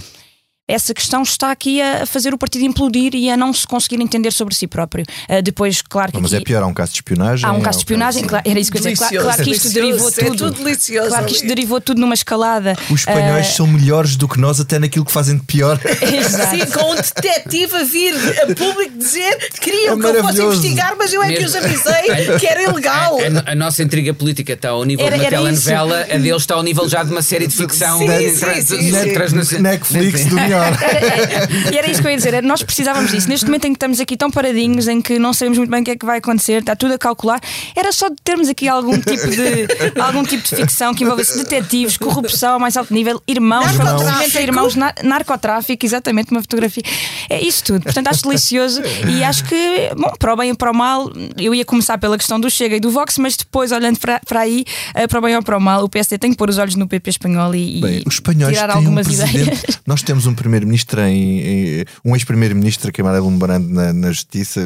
essa 0.69 0.93
questão 0.93 1.23
está 1.23 1.51
aqui 1.51 1.81
a 1.81 2.05
fazer 2.05 2.31
o 2.31 2.37
partido 2.37 2.63
implodir 2.63 3.15
e 3.15 3.27
a 3.31 3.35
não 3.35 3.51
se 3.51 3.65
conseguir 3.65 3.99
entender 3.99 4.31
sobre 4.31 4.53
si 4.53 4.67
próprio. 4.67 5.03
Uh, 5.27 5.41
depois, 5.41 5.81
claro 5.81 6.11
que. 6.11 6.21
Mas 6.21 6.31
é 6.31 6.35
aqui... 6.37 6.43
é 6.43 6.45
pior, 6.45 6.61
há 6.61 6.67
um 6.67 6.73
caso 6.75 6.91
de 6.91 6.97
espionagem. 6.99 7.49
Há 7.49 7.51
um 7.51 7.61
caso 7.61 7.79
de 7.79 7.81
espionagem, 7.81 8.23
claro, 8.25 8.47
era 8.47 8.59
isso 8.59 8.71
que 8.71 8.77
eu 8.77 8.83
ia 8.83 8.93
dizer. 8.93 9.07
Claro, 9.07 9.23
claro, 9.23 9.43
que 9.43 9.49
isto 9.49 9.69
derivou 9.73 10.11
tudo. 10.11 10.21
É 10.21 10.37
tudo 10.37 10.63
delicioso. 10.63 11.09
Claro 11.09 11.25
que 11.25 11.33
isto 11.33 11.47
derivou 11.47 11.81
tudo 11.81 11.99
numa 11.99 12.13
escalada. 12.13 12.77
Os 12.91 12.99
espanhóis 12.99 13.49
uh... 13.49 13.53
são 13.53 13.67
melhores 13.67 14.15
do 14.15 14.27
que 14.27 14.39
nós, 14.39 14.59
até 14.59 14.77
naquilo 14.77 15.05
que 15.05 15.11
fazem 15.11 15.37
de 15.37 15.43
pior. 15.43 15.79
Exato. 15.83 16.55
Sim, 16.55 16.65
com 16.71 16.91
um 16.91 16.95
detetive 16.95 17.75
a 17.75 17.83
vir 17.83 18.13
a 18.43 18.55
público 18.55 18.95
dizer 18.95 19.37
que 19.53 19.61
queriam 19.61 19.97
é 19.97 19.99
que 19.99 20.17
eu 20.17 20.23
fosse 20.23 20.41
investigar, 20.41 20.95
mas 20.99 21.11
eu 21.11 21.23
é 21.23 21.33
que 21.33 21.45
os 21.45 21.55
avisei 21.55 22.37
que 22.39 22.45
era 22.45 22.61
ilegal. 22.61 23.17
A, 23.17 23.49
a, 23.49 23.53
a, 23.53 23.55
nossa 23.55 23.81
intriga 23.81 24.13
política 24.13 24.53
está 24.53 24.69
ao 24.69 24.83
nível 24.83 25.07
era, 25.07 25.17
de 25.17 25.23
uma 25.23 25.29
telenovela, 25.29 26.01
a 26.01 26.17
deles 26.17 26.41
está 26.41 26.53
ao 26.53 26.63
nível 26.63 26.87
já 26.87 27.03
de 27.03 27.11
uma 27.11 27.23
série 27.23 27.47
de 27.47 27.55
ficção. 27.55 27.97
Sim, 27.97 28.35
sim, 28.35 29.43
sim, 29.43 29.59
Netflix 29.59 30.25
do 30.25 30.35
melhor. 30.35 30.58
e 31.71 31.77
era 31.77 31.89
isso 31.89 32.01
que 32.01 32.07
eu 32.07 32.11
ia 32.11 32.17
dizer, 32.17 32.43
nós 32.43 32.63
precisávamos 32.63 33.11
disso. 33.11 33.27
Neste 33.27 33.45
momento 33.45 33.65
em 33.65 33.73
que 33.73 33.77
estamos 33.77 33.99
aqui 33.99 34.17
tão 34.17 34.29
paradinhos, 34.31 34.87
em 34.87 35.01
que 35.01 35.19
não 35.19 35.33
sabemos 35.33 35.57
muito 35.57 35.69
bem 35.69 35.81
o 35.81 35.85
que 35.85 35.91
é 35.91 35.95
que 35.95 36.05
vai 36.05 36.17
acontecer, 36.17 36.59
está 36.59 36.75
tudo 36.75 36.93
a 36.93 36.97
calcular, 36.97 37.39
era 37.75 37.91
só 37.91 38.09
de 38.09 38.15
termos 38.23 38.49
aqui 38.49 38.67
algum 38.67 38.97
tipo 38.99 39.27
de, 39.27 39.67
algum 39.99 40.23
tipo 40.23 40.43
de 40.43 40.55
ficção 40.55 40.93
que 40.93 41.03
envolvesse 41.03 41.37
detetives, 41.37 41.97
corrupção 41.97 42.55
a 42.55 42.59
mais 42.59 42.77
alto 42.77 42.93
nível, 42.93 43.21
irmãos, 43.27 43.71
provavelmente 43.73 44.37
irmãos, 44.37 44.75
narcotráfico, 45.03 45.85
exatamente, 45.85 46.31
uma 46.31 46.41
fotografia. 46.41 46.83
É 47.29 47.41
isso 47.41 47.63
tudo. 47.63 47.83
Portanto, 47.83 48.07
acho 48.07 48.23
delicioso 48.23 48.81
e 49.07 49.23
acho 49.23 49.43
que, 49.45 49.91
bom, 49.95 50.13
para 50.17 50.33
o 50.33 50.37
bem 50.37 50.51
ou 50.51 50.57
para 50.57 50.71
o 50.71 50.75
mal, 50.75 51.11
eu 51.37 51.53
ia 51.53 51.65
começar 51.65 51.97
pela 51.97 52.17
questão 52.17 52.39
do 52.39 52.49
Chega 52.49 52.75
e 52.75 52.79
do 52.79 52.89
Vox, 52.89 53.17
mas 53.17 53.35
depois, 53.35 53.71
olhando 53.71 53.99
para, 53.99 54.19
para 54.27 54.41
aí, 54.41 54.65
eh, 54.93 55.07
para 55.07 55.19
o 55.19 55.21
bem 55.21 55.35
ou 55.35 55.43
para 55.43 55.57
o 55.57 55.61
mal, 55.61 55.83
o 55.83 55.89
PSD 55.89 56.17
tem 56.17 56.31
que 56.31 56.37
pôr 56.37 56.49
os 56.49 56.57
olhos 56.57 56.75
no 56.75 56.87
PP 56.87 57.09
espanhol 57.09 57.53
e, 57.55 57.81
bem, 57.81 58.03
os 58.05 58.15
espanhóis 58.15 58.57
tirar 58.57 58.69
algumas 58.71 59.07
um 59.07 59.11
ideias. 59.11 59.61
Nós 59.85 60.01
temos 60.01 60.25
um 60.25 60.33
primeiro-ministro 60.49 61.01
em, 61.01 61.85
um 62.03 62.15
ex-primeiro-ministro 62.15 62.91
que 62.91 63.01
é 63.01 63.03
Amarelo 63.03 63.29
Lembrando 63.29 63.69
na, 63.69 63.93
na 63.93 64.11
Justiça. 64.11 64.61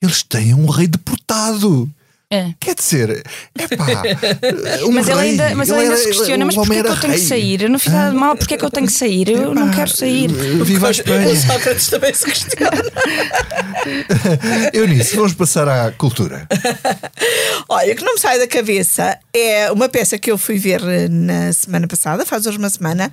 Eles 0.00 0.22
têm 0.22 0.54
um 0.54 0.66
rei 0.66 0.86
deportado. 0.86 1.88
É. 2.32 2.54
Quer 2.60 2.76
dizer, 2.76 3.24
é 3.58 3.76
pá. 3.76 3.86
Um 4.86 4.92
mas 4.92 5.08
ele 5.08 5.20
ainda, 5.20 5.52
mas 5.56 5.68
ele 5.68 5.80
ainda 5.80 5.96
se 5.96 6.06
questiona: 6.10 6.44
mas 6.44 6.54
porquê 6.54 6.78
é 6.78 6.82
que 6.82 6.88
eu 6.88 7.00
tenho 7.00 7.14
que 7.14 7.20
sair? 7.20 7.62
Eu 7.62 7.68
não 7.68 7.78
fiz 7.78 7.92
nada 7.92 8.14
mal, 8.16 8.36
porquê 8.36 8.54
é 8.54 8.56
que 8.56 8.64
eu 8.64 8.70
tenho 8.70 8.86
que 8.86 8.92
sair? 8.92 9.28
Eu 9.30 9.52
não 9.52 9.68
quero 9.70 9.90
sair. 9.90 10.28
Viva 10.28 10.88
a 10.88 10.90
Espanha. 10.92 11.28
O 11.28 11.36
Sócrates 11.36 11.88
também 11.88 12.14
se 12.14 12.24
questiona. 12.24 12.70
Eunice, 14.72 15.16
vamos 15.16 15.34
passar 15.34 15.68
à 15.68 15.90
cultura. 15.92 16.46
Olha, 17.68 17.94
que 17.94 18.04
não 18.04 18.14
me 18.14 18.20
sai 18.20 18.38
da 18.38 18.46
cabeça 18.46 19.18
é 19.32 19.70
uma 19.70 19.88
peça 19.88 20.18
que 20.18 20.30
eu 20.30 20.38
fui 20.38 20.58
ver 20.58 20.80
na 21.08 21.52
semana 21.52 21.86
passada, 21.86 22.26
faz 22.26 22.46
hoje 22.46 22.58
uma 22.58 22.70
semana. 22.70 23.10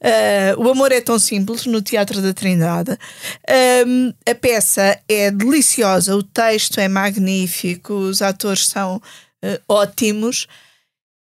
Uh, 0.00 0.62
o 0.62 0.70
Amor 0.70 0.92
é 0.92 1.00
Tão 1.00 1.18
Simples, 1.18 1.66
no 1.66 1.80
Teatro 1.80 2.20
da 2.20 2.32
Trindade. 2.32 2.92
Uh, 2.92 4.14
a 4.28 4.34
peça 4.34 4.98
é 5.08 5.30
deliciosa, 5.30 6.16
o 6.16 6.22
texto 6.22 6.78
é 6.78 6.88
magnífico, 6.88 7.94
os 7.94 8.22
atores 8.22 8.66
são 8.66 8.96
uh, 8.96 9.60
ótimos. 9.68 10.46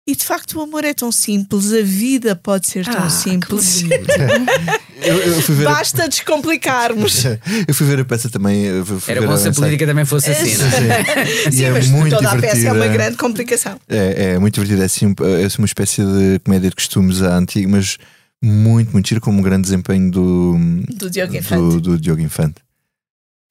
E 0.09 0.17
de 0.17 0.25
facto 0.25 0.59
o 0.59 0.63
amor 0.63 0.87
é 0.87 0.95
tão 0.95 1.13
simples, 1.13 1.71
a 1.71 1.83
vida 1.83 2.35
pode 2.35 2.67
ser 2.67 2.83
tão 2.87 3.05
ah, 3.05 3.11
simples. 3.11 3.85
eu, 5.03 5.19
eu 5.19 5.65
Basta 5.65 6.05
a... 6.05 6.07
descomplicarmos. 6.07 7.27
eu 7.27 7.75
fui 7.75 7.87
ver 7.87 8.01
a 8.01 8.05
peça 8.07 8.31
também. 8.31 8.69
Era 9.07 9.27
bom 9.27 9.37
se 9.37 9.49
a 9.49 9.53
política 9.53 9.87
também 9.87 10.07
fosse 10.07 10.31
assim, 10.31 10.57
não 10.57 10.67
é? 10.67 11.51
Sim, 11.53 11.65
é 11.65 11.71
mas 11.73 11.89
muito 11.89 12.17
toda 12.17 12.27
divertida. 12.27 12.49
a 12.49 12.55
peça 12.55 12.69
é 12.69 12.73
uma 12.73 12.87
grande 12.87 13.19
complicação. 13.19 13.79
É, 13.87 14.33
é 14.33 14.39
muito 14.39 14.55
divertida, 14.55 14.81
é 14.81 14.87
assim, 14.87 15.15
é 15.41 15.45
assim 15.45 15.59
uma 15.59 15.67
espécie 15.67 16.01
de 16.01 16.39
comédia 16.43 16.71
de 16.71 16.77
costumes 16.77 17.21
à 17.21 17.37
antiga, 17.37 17.69
mas 17.69 17.99
muito, 18.43 18.91
muito 18.93 19.07
giro, 19.07 19.21
com 19.21 19.31
um 19.31 19.43
grande 19.43 19.65
desempenho 19.65 20.11
do, 20.11 20.57
do 20.89 21.11
Diogo 21.11 21.37
Infante. 21.37 21.61
Do, 21.61 21.81
do 21.83 22.01
Diogo 22.01 22.23
Infante. 22.23 22.63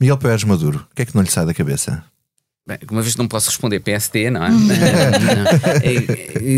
Miguel 0.01 0.17
Pérez 0.17 0.43
Maduro, 0.43 0.87
o 0.91 0.95
que 0.95 1.03
é 1.03 1.05
que 1.05 1.13
não 1.13 1.21
lhe 1.21 1.29
sai 1.29 1.45
da 1.45 1.53
cabeça? 1.53 2.03
Bem, 2.67 2.77
uma 2.91 3.01
vez 3.01 3.15
não 3.15 3.29
posso 3.29 3.49
responder 3.49 3.79
PSD, 3.79 4.29
não 4.29 4.43
é? 4.43 4.49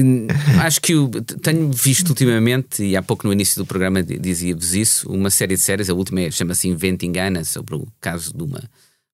não, 0.03 0.27
acho 0.65 0.81
que 0.81 0.93
eu 0.93 1.07
tenho 1.43 1.71
visto 1.71 2.09
ultimamente, 2.09 2.83
e 2.83 2.97
há 2.97 3.03
pouco 3.03 3.27
no 3.27 3.33
início 3.33 3.61
do 3.61 3.65
programa 3.67 4.01
dizia-vos 4.01 4.73
isso, 4.73 5.07
uma 5.07 5.29
série 5.29 5.53
de 5.53 5.61
séries, 5.61 5.87
a 5.87 5.93
última 5.93 6.21
é, 6.21 6.31
chama-se 6.31 6.67
Inventing 6.67 7.15
Anna, 7.19 7.43
sobre 7.43 7.75
o 7.75 7.87
caso 8.01 8.35
de 8.35 8.41
uma 8.41 8.63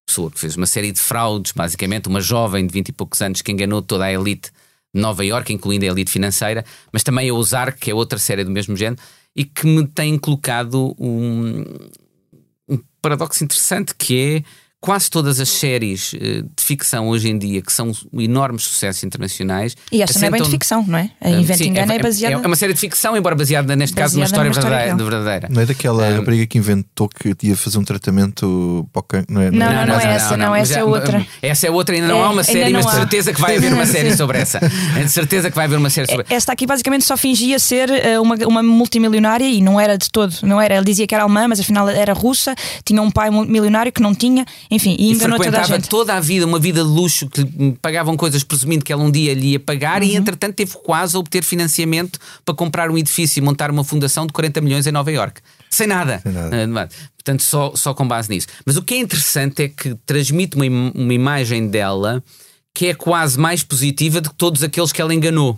pessoa 0.06 0.32
que 0.32 0.40
fez 0.40 0.56
uma 0.56 0.66
série 0.66 0.94
de 0.94 1.00
fraudes, 1.02 1.52
basicamente, 1.52 2.08
uma 2.08 2.22
jovem 2.22 2.66
de 2.66 2.72
20 2.72 2.88
e 2.88 2.94
poucos 2.94 3.22
anos 3.22 3.42
que 3.42 3.52
enganou 3.52 3.82
toda 3.82 4.06
a 4.06 4.14
elite 4.14 4.50
de 4.94 5.02
Nova 5.02 5.26
Iorque, 5.26 5.52
incluindo 5.52 5.84
a 5.84 5.90
elite 5.90 6.10
financeira, 6.10 6.64
mas 6.94 7.04
também 7.04 7.30
a 7.30 7.34
Ozark, 7.34 7.78
que 7.78 7.92
é 7.92 7.94
outra 7.94 8.18
série 8.18 8.46
do 8.46 8.52
mesmo 8.52 8.78
género, 8.78 9.02
e 9.36 9.44
que 9.44 9.68
me 9.68 9.86
tem 9.86 10.18
colocado 10.18 10.96
um, 10.98 11.66
um 12.70 12.80
paradoxo 13.02 13.44
interessante 13.44 13.94
que 13.94 14.18
é 14.18 14.65
quase 14.86 15.10
todas 15.10 15.40
as 15.40 15.50
séries 15.50 16.14
uh, 16.14 16.18
de 16.44 16.64
ficção 16.64 17.08
hoje 17.08 17.28
em 17.28 17.40
dia, 17.40 17.60
que 17.60 17.74
são 17.74 17.92
enormes 18.14 18.66
sucessos 18.66 19.04
internacionais. 19.04 19.76
E 19.92 20.00
esta 20.04 20.20
não 20.20 20.28
é 20.28 20.32
bem 20.32 20.44
de 20.44 20.50
ficção, 20.52 20.86
não 20.88 21.00
é? 21.00 21.10
A 21.20 21.32
Inventing 21.32 21.76
Anna 21.80 21.94
é, 21.94 21.96
é, 21.96 22.00
baseada. 22.00 22.36
É 22.36 22.48
uma 22.48 22.56
série 22.56 22.74
de 22.74 22.80
ficção, 22.80 23.18
embora 23.18 23.36
baseada, 23.36 23.76
neste 23.76 23.96
baseada 23.96 24.06
caso, 24.06 24.18
numa 24.18 24.26
história, 24.26 24.50
história 24.50 24.86
verdadeira, 24.86 25.10
verdadeira, 25.10 25.48
Não 25.52 25.62
é 25.64 25.66
daquela 25.66 26.08
um, 26.08 26.18
rapariga 26.18 26.46
que 26.46 26.60
inventou 26.60 27.10
que 27.10 27.34
ia 27.42 27.58
fazer 27.58 27.80
um 27.80 27.84
tratamento 27.84 28.88
para 28.94 29.26
não 29.28 29.42
é? 29.42 29.50
Não, 29.50 29.58
não, 29.58 29.74
não, 29.74 29.86
não, 29.88 30.00
é 30.00 30.06
essa, 30.14 30.38
não, 30.38 30.56
essa 30.56 30.80
é 30.80 30.84
outra. 30.84 31.26
Essa 31.42 31.66
é 31.66 31.72
outra, 31.72 31.96
ainda 31.96 32.08
não 32.08 32.24
há 32.24 32.30
uma 32.30 32.44
série, 32.44 32.72
mas 32.72 32.86
de 32.86 32.92
certeza 32.92 33.34
que 33.34 33.42
vai 33.42 33.58
haver 33.58 33.74
uma 33.74 33.88
série 33.88 34.14
sobre 34.16 34.38
essa. 34.38 34.60
De 34.60 35.10
certeza 35.10 35.50
que 35.50 35.56
vai 35.56 35.66
haver 35.66 35.80
uma 35.80 35.90
série 35.90 36.08
sobre 36.08 36.28
Esta 36.30 36.54
aqui 36.54 36.68
basicamente 36.68 37.06
só 37.06 37.18
fingia 37.18 37.58
ser 37.58 37.90
uma, 38.22 38.36
uma 38.46 38.62
multimilionária 38.62 39.50
e 39.50 39.62
não 39.62 39.80
era 39.80 39.98
de 39.98 40.12
todo, 40.12 40.32
não 40.44 40.62
era. 40.62 40.76
Ele 40.76 40.86
dizia 40.86 41.08
que 41.08 41.16
era 41.16 41.24
alemã, 41.24 41.48
mas 41.48 41.60
afinal 41.60 41.90
era 41.90 42.14
russa, 42.14 42.54
tinha 42.84 43.02
um 43.02 43.10
pai 43.10 43.32
milionário 43.32 43.92
que 43.92 44.02
não 44.02 44.14
tinha, 44.14 44.46
enfim, 44.76 44.96
e 45.00 45.12
enganou 45.12 45.40
toda 45.40 45.60
a 45.60 45.64
gente. 45.64 45.90
toda 45.90 46.14
a 46.14 46.20
vida 46.20 46.46
uma 46.46 46.60
vida 46.60 46.84
de 46.84 46.90
luxo 46.90 47.28
que 47.30 47.44
pagavam 47.82 48.16
coisas 48.18 48.44
presumindo 48.44 48.84
que 48.84 48.92
ela 48.92 49.04
um 49.04 49.12
dia 49.12 49.34
lhe 49.34 49.54
ia 49.54 49.60
pagar 49.60 50.02
uhum. 50.02 50.08
e 50.08 50.16
entretanto 50.16 50.56
teve 50.56 50.74
quase 50.84 51.16
a 51.16 51.20
obter 51.20 51.44
financiamento 51.44 52.20
para 52.44 52.54
comprar 52.54 52.92
um 52.92 52.98
edifício 52.98 53.40
e 53.40 53.42
montar 53.42 53.72
uma 53.72 53.84
fundação 53.84 54.28
de 54.28 54.34
40 54.34 54.62
milhões 54.62 54.86
em 54.86 54.92
Nova 54.92 55.12
York. 55.12 55.42
Sem 55.70 55.88
nada. 55.88 56.20
Sem 56.22 56.32
nada. 56.32 56.56
Uh, 56.56 57.08
portanto, 57.18 57.44
só, 57.44 57.74
só 57.76 57.94
com 57.94 58.08
base 58.08 58.30
nisso. 58.30 58.48
Mas 58.66 58.78
o 58.78 58.82
que 58.82 58.94
é 58.94 58.98
interessante 58.98 59.64
é 59.64 59.68
que 59.68 59.96
transmite 60.06 60.56
uma, 60.56 60.66
uma 60.94 61.14
imagem 61.14 61.68
dela 61.68 62.24
que 62.74 62.88
é 62.88 62.94
quase 62.94 63.40
mais 63.40 63.64
positiva 63.64 64.20
do 64.20 64.30
que 64.30 64.36
todos 64.36 64.62
aqueles 64.62 64.92
que 64.92 65.02
ela 65.02 65.14
enganou. 65.14 65.58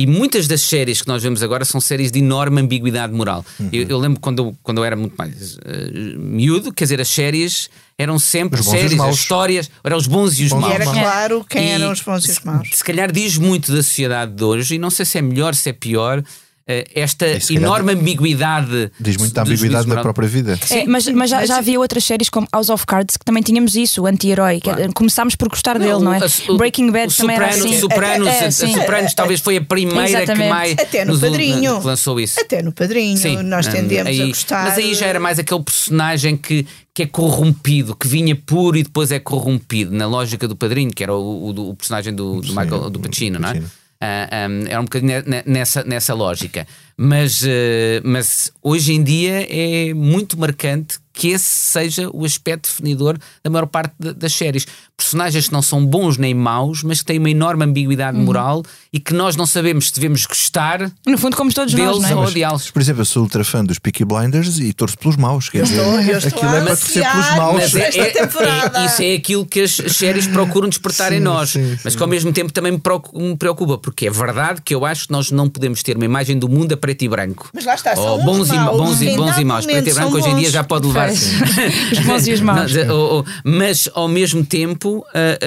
E 0.00 0.06
muitas 0.06 0.48
das 0.48 0.62
séries 0.62 1.02
que 1.02 1.08
nós 1.08 1.22
vemos 1.22 1.42
agora 1.42 1.62
são 1.62 1.78
séries 1.78 2.10
de 2.10 2.20
enorme 2.20 2.58
ambiguidade 2.58 3.12
moral. 3.12 3.44
Uhum. 3.58 3.68
Eu, 3.70 3.86
eu, 3.86 3.98
lembro 3.98 4.18
quando 4.18 4.38
eu, 4.38 4.56
quando 4.62 4.78
eu 4.78 4.84
era 4.86 4.96
muito 4.96 5.14
mais 5.14 5.56
uh, 5.56 6.18
miúdo, 6.18 6.72
quer 6.72 6.84
dizer, 6.84 7.02
as 7.02 7.08
séries 7.08 7.68
eram 7.98 8.18
sempre 8.18 8.62
séries, 8.62 8.98
as 8.98 9.14
histórias, 9.14 9.70
eram 9.84 9.98
os 9.98 10.06
bons 10.06 10.38
e 10.38 10.44
os, 10.44 10.52
maus. 10.52 10.72
E 10.72 10.74
era 10.74 10.84
claro 10.86 11.44
quem 11.46 11.66
e, 11.66 11.70
eram 11.72 11.92
os 11.92 12.00
bons 12.00 12.26
e 12.26 12.30
os 12.30 12.40
maus. 12.40 12.68
Se, 12.70 12.78
se 12.78 12.84
calhar 12.84 13.12
diz 13.12 13.36
muito 13.36 13.70
da 13.72 13.82
sociedade 13.82 14.32
de 14.32 14.42
hoje, 14.42 14.76
e 14.76 14.78
não 14.78 14.88
sei 14.88 15.04
se 15.04 15.18
é 15.18 15.20
melhor, 15.20 15.54
se 15.54 15.68
é 15.68 15.72
pior, 15.74 16.24
eh, 16.70 16.84
esta 16.94 17.26
enorme 17.50 17.94
ambiguidade. 17.94 18.92
Diz 19.00 19.16
muito 19.16 19.34
da 19.34 19.42
ambiguidade 19.42 19.88
na 19.88 20.00
própria 20.00 20.28
vida. 20.28 20.56
É, 20.70 20.86
mas, 20.86 21.08
mas 21.08 21.28
já, 21.28 21.44
já, 21.44 21.56
havia 21.56 21.80
outras 21.80 22.04
séries 22.04 22.28
como 22.28 22.46
House 22.52 22.68
of 22.68 22.86
Cards 22.86 23.16
que 23.16 23.24
também 23.24 23.42
tínhamos 23.42 23.74
isso, 23.74 24.02
o 24.02 24.06
anti-herói. 24.06 24.60
Claro. 24.60 24.92
Começámos 24.94 25.34
por 25.34 25.48
gostar 25.48 25.80
não, 25.80 25.86
dele, 25.86 26.04
não 26.04 26.14
é? 26.14 26.18
A, 26.18 26.56
Breaking 26.56 26.92
Bad 26.92 27.16
também 27.16 27.36
Soprano, 27.36 27.52
era 27.52 27.66
assim. 27.66 27.80
Sopranos, 27.80 28.28
é, 28.28 28.44
é, 28.44 28.46
a, 28.46 28.52
Sopranos 28.52 29.14
talvez 29.14 29.40
foi 29.40 29.56
a 29.56 29.60
primeira 29.60 30.08
Exatamente. 30.08 30.42
que 30.44 30.48
mais 30.48 30.72
Até 30.78 31.04
no 31.04 31.18
Padrinho. 31.18 31.82
lançou 31.82 32.20
isso. 32.20 32.38
Até 32.38 32.62
no 32.62 32.70
Padrinho. 32.70 33.16
Sim. 33.16 33.42
Nós 33.42 33.66
tendemos 33.66 34.06
aí, 34.06 34.22
a 34.22 34.26
gostar. 34.26 34.64
Mas 34.66 34.78
aí 34.78 34.94
já 34.94 35.06
era 35.06 35.18
mais 35.18 35.40
aquele 35.40 35.62
personagem 35.64 36.36
que 36.36 36.64
que 36.92 37.04
é 37.04 37.06
corrompido, 37.06 37.94
que 37.94 38.06
vinha 38.08 38.34
puro 38.34 38.76
e 38.76 38.82
depois 38.82 39.12
é 39.12 39.20
corrompido, 39.20 39.94
na 39.94 40.06
lógica 40.06 40.48
do 40.48 40.56
padrinho, 40.56 40.90
que 40.90 41.04
era 41.04 41.14
o, 41.14 41.46
o, 41.46 41.70
o 41.70 41.74
personagem 41.76 42.12
do, 42.12 42.40
do, 42.40 42.48
Michael, 42.48 42.90
do 42.90 42.98
Pacino, 42.98 43.38
não 43.38 43.48
é? 43.48 43.62
Uh, 44.02 44.26
ah, 44.30 44.48
um, 44.48 44.66
era 44.66 44.80
um 44.80 44.84
bocadinho 44.84 45.22
nessa, 45.44 45.84
nessa 45.84 46.14
lógica. 46.14 46.66
Mas, 46.96 47.42
uh, 47.42 48.00
mas 48.02 48.50
hoje 48.62 48.94
em 48.94 49.02
dia 49.02 49.46
é 49.50 49.92
muito 49.92 50.38
marcante 50.38 50.98
que 51.20 51.28
esse 51.28 51.44
seja 51.44 52.08
o 52.14 52.24
aspecto 52.24 52.66
definidor 52.66 53.18
da 53.44 53.50
maior 53.50 53.66
parte 53.66 53.92
de, 54.00 54.14
das 54.14 54.32
séries. 54.32 54.66
Personagens 54.96 55.48
que 55.48 55.52
não 55.52 55.60
são 55.60 55.84
bons 55.84 56.16
nem 56.16 56.32
maus, 56.32 56.82
mas 56.82 57.00
que 57.00 57.04
têm 57.04 57.18
uma 57.18 57.28
enorme 57.28 57.62
ambiguidade 57.62 58.16
uhum. 58.16 58.24
moral 58.24 58.62
e 58.90 58.98
que 58.98 59.12
nós 59.12 59.36
não 59.36 59.44
sabemos 59.44 59.88
se 59.88 59.94
devemos 59.94 60.24
gostar. 60.24 60.90
No 61.06 61.18
fundo, 61.18 61.36
como 61.36 61.52
todos 61.52 61.74
deles 61.74 61.98
nós, 61.98 62.00
não 62.00 62.08
é? 62.08 62.14
ou 62.14 62.24
odiá-los. 62.24 62.70
Por 62.70 62.80
exemplo, 62.80 63.02
eu 63.02 63.04
sou 63.04 63.22
ultra 63.22 63.44
fã 63.44 63.62
dos 63.62 63.78
Peaky 63.78 64.02
Blinders 64.02 64.58
e 64.58 64.72
torço 64.72 64.96
pelos 64.96 65.16
maus. 65.18 65.50
Quer 65.50 65.64
dizer, 65.64 65.76
eu 65.76 66.00
estou, 66.00 66.00
eu 66.00 66.18
estou 66.18 66.38
aquilo 66.38 66.54
é 66.54 66.64
para 66.64 66.76
torcer 66.76 67.12
pelos 67.12 67.36
maus. 67.36 67.74
É, 67.74 67.80
é, 67.80 68.82
é, 68.82 68.86
isso 68.86 69.02
é 69.02 69.14
aquilo 69.14 69.44
que 69.44 69.60
as 69.60 69.72
séries 69.72 70.26
procuram 70.26 70.70
despertar 70.70 71.10
sim, 71.10 71.18
em 71.18 71.20
nós, 71.20 71.50
sim, 71.50 71.78
mas 71.84 71.94
que 71.94 72.02
ao 72.02 72.08
mesmo 72.08 72.32
tempo 72.32 72.50
também 72.50 72.72
me 72.72 73.36
preocupa, 73.36 73.76
porque 73.76 74.06
é 74.06 74.10
verdade 74.10 74.62
que 74.64 74.74
eu 74.74 74.86
acho 74.86 75.06
que 75.06 75.12
nós 75.12 75.30
não 75.30 75.50
podemos 75.50 75.82
ter 75.82 75.96
uma 75.96 76.04
imagem 76.06 76.38
do 76.38 76.48
mundo 76.48 76.72
a 76.72 76.78
preto 76.78 77.02
e 77.02 77.08
branco. 77.10 77.50
Mas 77.52 77.66
lá 77.66 77.74
está, 77.74 77.94
são 77.94 78.20
oh, 78.20 78.22
bons, 78.22 78.48
e, 78.48 78.58
bons, 78.58 79.02
e, 79.02 79.16
bons 79.16 79.36
e 79.36 79.44
maus. 79.44 79.66
Preto 79.66 79.86
e 79.86 79.92
branco 79.92 80.16
hoje 80.16 80.30
em 80.30 80.36
dia 80.36 80.50
já 80.50 80.64
pode 80.64 80.86
levar 80.86 81.09
os 81.92 81.98
bons 82.00 82.26
e 82.26 82.32
os 82.32 82.40
maus. 82.40 82.72
mas 83.44 83.88
ao 83.94 84.08
mesmo 84.08 84.44
tempo, 84.44 85.04
ah, 85.14 85.38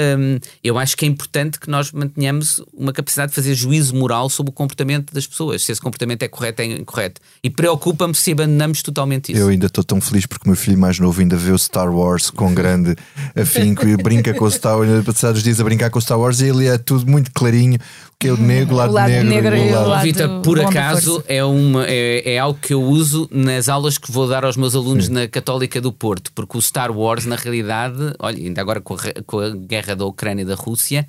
eu 0.64 0.78
acho 0.78 0.96
que 0.98 1.06
é 1.06 1.08
importante 1.08 1.60
que 1.60 1.70
nós 1.70 1.92
mantenhamos 1.92 2.62
uma 2.74 2.94
capacidade 2.94 3.32
de 3.32 3.36
fazer 3.36 3.56
juízo 3.56 3.96
moral 3.96 4.30
sobre 4.30 4.52
o 4.52 4.54
comportamento 4.54 5.14
das 5.14 5.28
pessoas, 5.28 5.64
se 5.64 5.72
esse 5.72 5.82
comportamento 5.82 6.24
é 6.24 6.28
correto 6.28 6.62
ou 6.62 6.68
é 6.68 6.72
incorreto. 6.72 7.22
E 7.44 7.50
preocupa-me 7.50 8.16
se 8.16 8.32
abandonamos 8.32 8.82
totalmente 8.82 9.32
isso. 9.32 9.42
Eu 9.42 9.50
ainda 9.50 9.68
estou 9.68 9.84
tão 9.84 10.00
feliz 10.00 10.26
porque 10.26 10.48
o 10.48 10.50
meu 10.50 10.58
filho 10.58 10.78
mais 10.78 11.00
novo 11.00 11.20
ainda 11.20 11.36
vê 11.36 11.52
o 11.52 11.58
Star 11.58 11.94
Wars 11.94 12.30
com 12.30 12.54
grande 12.54 12.96
afinco 13.36 13.88
e 13.88 13.96
brinca 13.98 14.34
com 14.34 14.46
o 14.46 14.52
Star 14.52 14.78
Wars, 14.78 15.06
passados 15.06 15.44
dias 15.44 15.60
a 15.60 15.64
brincar 15.64 15.90
com 15.90 16.00
o 16.00 16.02
Star 16.02 16.20
Wars 16.20 16.42
e 16.42 16.48
ele 16.48 16.68
é 16.68 16.78
tudo 16.78 17.10
muito 17.10 17.32
clarinho 17.32 17.80
que 18.24 18.30
é 18.30 18.32
o 18.32 18.38
negro, 18.38 18.76
o 18.76 18.78
lado, 18.78 18.90
o 18.90 18.94
lado 18.94 19.10
negro, 19.10 19.30
negro 19.30 19.58
e 19.58 19.74
o 19.74 19.88
lado... 19.88 20.04
Vitor, 20.04 20.42
por 20.42 20.58
acaso 20.58 21.22
é, 21.28 21.44
uma, 21.44 21.86
é, 21.86 22.36
é, 22.36 22.40
algo 22.40 22.58
que 22.58 22.74
eu 22.74 22.82
uso 22.82 23.28
nas 23.30 23.68
aulas 23.68 23.98
que 23.98 24.10
vou 24.10 24.30
dar 24.30 24.46
aos 24.46 24.56
meus 24.56 24.76
alunos 24.76 25.08
Sim. 25.08 25.12
na 25.12 25.28
Católica 25.28 25.82
do 25.82 25.92
Porto, 25.92 26.32
porque 26.34 26.58
o 26.58 26.62
Star 26.62 26.90
Wars, 26.90 27.26
na 27.26 27.36
realidade, 27.36 28.14
olha, 28.20 28.38
ainda 28.38 28.62
agora 28.62 28.80
com 28.80 28.94
a, 28.94 28.98
com 29.26 29.40
a 29.40 29.50
guerra 29.50 29.94
da 29.94 30.06
Ucrânia 30.06 30.44
e 30.44 30.46
da 30.46 30.56
Rússia, 30.56 31.06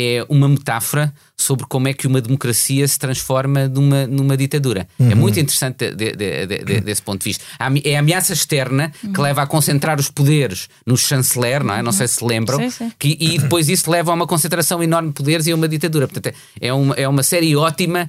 é 0.00 0.24
uma 0.28 0.48
metáfora 0.48 1.12
sobre 1.36 1.66
como 1.66 1.88
é 1.88 1.92
que 1.92 2.06
uma 2.06 2.20
democracia 2.20 2.86
se 2.86 2.96
transforma 2.96 3.66
numa, 3.66 4.06
numa 4.06 4.36
ditadura. 4.36 4.86
É 4.98 5.02
uhum. 5.02 5.10
É 5.10 5.14
muito 5.16 5.40
interessante 5.40 5.90
de, 5.90 6.12
de, 6.12 6.46
de, 6.46 6.80
desse 6.80 7.02
ponto 7.02 7.20
de 7.20 7.24
vista. 7.24 7.44
É 7.82 7.96
a 7.96 7.98
ameaça 7.98 8.32
externa 8.32 8.92
uhum. 9.02 9.12
que 9.12 9.20
leva 9.20 9.42
a 9.42 9.46
concentrar 9.46 9.98
os 9.98 10.08
poderes 10.08 10.68
no 10.86 10.96
chanceler, 10.96 11.64
não 11.64 11.74
é? 11.74 11.82
Não 11.82 11.90
sei 11.90 12.06
se 12.06 12.24
lembram. 12.24 12.58
Sim, 12.58 12.70
sim. 12.70 12.92
Que, 12.96 13.16
e 13.18 13.38
depois 13.38 13.68
isso 13.68 13.90
leva 13.90 14.12
a 14.12 14.14
uma 14.14 14.26
concentração 14.26 14.80
enorme 14.80 15.08
de 15.08 15.14
poderes 15.14 15.48
e 15.48 15.50
a 15.50 15.56
uma 15.56 15.68
ditadura. 15.68 16.06
Portanto, 16.06 16.32
é 16.60 16.72
uma, 16.72 16.94
é 16.94 17.08
uma 17.08 17.24
série 17.24 17.56
ótima 17.56 18.08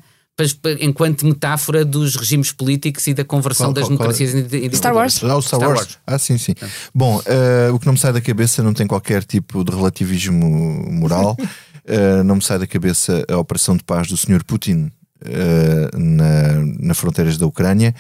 enquanto 0.80 1.26
metáfora 1.26 1.84
dos 1.84 2.16
regimes 2.16 2.52
políticos 2.52 3.06
e 3.08 3.14
da 3.14 3.26
conversão 3.26 3.68
qual, 3.68 3.74
das 3.74 3.84
qual, 3.84 3.90
democracias 3.90 4.32
qual? 4.32 4.64
em 4.64 4.74
Star 4.74 4.96
Wars? 4.96 5.24
Ah, 5.24 5.36
o 5.36 5.42
Star, 5.42 5.60
Star 5.60 5.70
Wars. 5.70 5.82
Wars. 5.82 5.98
Ah, 6.06 6.18
sim, 6.18 6.38
sim. 6.38 6.56
Bom, 6.94 7.18
uh, 7.18 7.74
o 7.74 7.80
que 7.80 7.86
não 7.86 7.94
me 7.94 8.00
sai 8.00 8.14
da 8.14 8.22
cabeça 8.22 8.64
não 8.64 8.74
tem 8.74 8.88
qualquer 8.88 9.24
tipo 9.24 9.64
de 9.64 9.72
relativismo 9.72 10.46
moral. 10.92 11.36
uh, 11.90 12.24
não 12.24 12.36
me 12.36 12.44
sai 12.44 12.60
da 12.60 12.68
cabeça 12.68 13.26
a 13.30 13.38
operação 13.38 13.76
de 13.76 13.84
paz 13.84 14.08
do 14.08 14.18
Sr. 14.18 14.44
Putin 14.44 14.92
uh, 15.24 15.98
na, 15.98 16.64
nas 16.80 16.98
fronteiras 16.98 17.38
da 17.38 17.46
Ucrânia, 17.46 17.94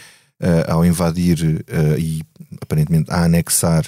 ao 0.69 0.85
invadir 0.85 1.65
e 1.97 2.21
aparentemente 2.61 3.11
a 3.11 3.25
anexar 3.25 3.83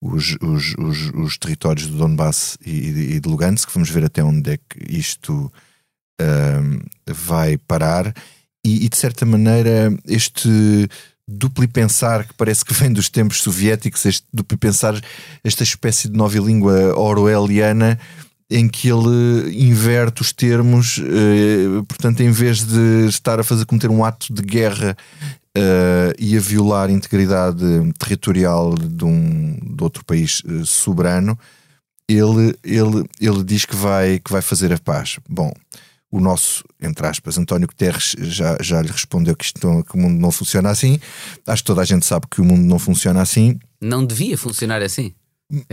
os, 0.00 0.36
os, 0.42 0.74
os, 0.76 1.10
os 1.14 1.38
territórios 1.38 1.86
do 1.86 1.96
Donbass 1.96 2.58
e, 2.66 3.14
e 3.14 3.20
de 3.20 3.28
Lugansk. 3.28 3.70
Vamos 3.72 3.88
ver 3.88 4.06
até 4.06 4.20
onde 4.20 4.50
é 4.50 4.56
que 4.56 4.98
isto 4.98 5.48
vai 7.06 7.56
parar 7.56 8.12
e, 8.64 8.84
e, 8.84 8.88
de 8.88 8.96
certa 8.96 9.24
maneira 9.24 9.96
este 10.06 10.88
duplo 11.26 11.66
pensar 11.68 12.26
que 12.26 12.34
parece 12.34 12.64
que 12.64 12.74
vem 12.74 12.92
dos 12.92 13.08
tempos 13.08 13.42
soviéticos, 13.42 14.04
este 14.04 14.26
duplo 14.32 14.58
pensar, 14.58 15.00
esta 15.42 15.62
espécie 15.62 16.08
de 16.08 16.16
nova 16.16 16.38
língua 16.38 16.96
orwelliana 16.98 17.98
em 18.52 18.68
que 18.68 18.88
ele 18.88 19.56
inverte 19.56 20.22
os 20.22 20.32
termos, 20.32 20.98
eh, 20.98 21.82
portanto, 21.88 22.20
em 22.20 22.30
vez 22.30 22.64
de 22.64 23.06
estar 23.08 23.40
a 23.40 23.44
fazer 23.44 23.64
cometer 23.64 23.90
um 23.90 24.04
ato 24.04 24.32
de 24.32 24.42
guerra 24.42 24.96
uh, 25.56 26.12
e 26.18 26.36
a 26.36 26.40
violar 26.40 26.88
a 26.88 26.92
integridade 26.92 27.64
territorial 27.98 28.74
de, 28.74 29.04
um, 29.04 29.58
de 29.60 29.82
outro 29.82 30.04
país 30.04 30.42
uh, 30.44 30.64
soberano, 30.66 31.38
ele, 32.08 32.54
ele, 32.62 33.04
ele 33.20 33.44
diz 33.44 33.64
que 33.64 33.76
vai, 33.76 34.18
que 34.18 34.30
vai 34.30 34.42
fazer 34.42 34.72
a 34.72 34.78
paz. 34.78 35.18
Bom, 35.28 35.52
o 36.10 36.20
nosso, 36.20 36.64
entre 36.80 37.06
aspas, 37.06 37.38
António 37.38 37.66
Guterres 37.66 38.14
já, 38.18 38.58
já 38.60 38.82
lhe 38.82 38.90
respondeu 38.90 39.34
que, 39.34 39.46
isto, 39.46 39.60
que 39.84 39.94
o 39.94 39.98
mundo 39.98 40.20
não 40.20 40.30
funciona 40.30 40.68
assim. 40.68 41.00
Acho 41.46 41.62
que 41.62 41.66
toda 41.66 41.80
a 41.80 41.86
gente 41.86 42.04
sabe 42.04 42.26
que 42.30 42.40
o 42.40 42.44
mundo 42.44 42.62
não 42.62 42.78
funciona 42.78 43.22
assim. 43.22 43.58
Não 43.80 44.04
devia 44.04 44.36
funcionar 44.36 44.82
assim. 44.82 45.14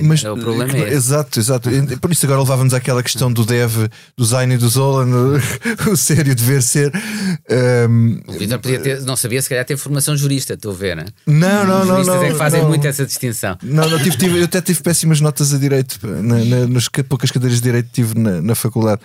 Mas, 0.02 0.24
o 0.26 0.36
problema 0.36 0.74
é. 0.74 0.94
Exato, 0.94 1.40
exato. 1.40 1.70
Por 2.02 2.12
isso 2.12 2.26
agora 2.26 2.42
levávamos 2.42 2.74
àquela 2.74 3.02
questão 3.02 3.32
do 3.32 3.46
dev, 3.46 3.88
do 4.18 4.26
Zayn 4.26 4.52
e 4.52 4.58
do 4.58 4.68
Zola, 4.68 5.06
no, 5.06 5.40
o 5.90 5.96
sério 5.96 6.36
dever 6.36 6.62
ser. 6.62 6.92
Um, 7.90 8.20
o 8.28 8.34
Vitor 8.34 8.60
podia 8.60 8.80
ter, 8.80 9.02
não 9.04 9.16
sabia, 9.16 9.42
se 9.42 9.48
calhar 9.48 9.64
ter 9.64 9.78
formação 9.78 10.18
jurista, 10.18 10.54
estou 10.54 10.74
a 10.74 10.76
ver, 10.76 10.98
né? 10.98 11.06
não 11.26 11.66
Não, 11.66 11.86
não, 11.86 12.02
Os 12.02 12.08
não. 12.08 12.22
é 12.22 12.32
que 12.32 12.36
fazem 12.36 12.62
não. 12.62 12.68
muito 12.68 12.86
essa 12.86 13.06
distinção. 13.06 13.58
Não, 13.64 13.90
não 13.90 13.98
tive, 14.00 14.18
tive, 14.18 14.40
eu 14.40 14.46
até 14.46 14.62
tive 14.62 14.82
péssimas 14.82 15.22
notas 15.22 15.54
a 15.54 15.58
direito, 15.58 15.98
na, 16.06 16.44
na, 16.44 16.68
nas 16.68 16.90
poucas 17.08 17.32
cadeiras 17.32 17.60
de 17.60 17.64
direito 17.64 17.86
que 17.86 17.94
tive 17.94 18.20
na, 18.20 18.42
na 18.42 18.56
faculdade. 18.56 19.02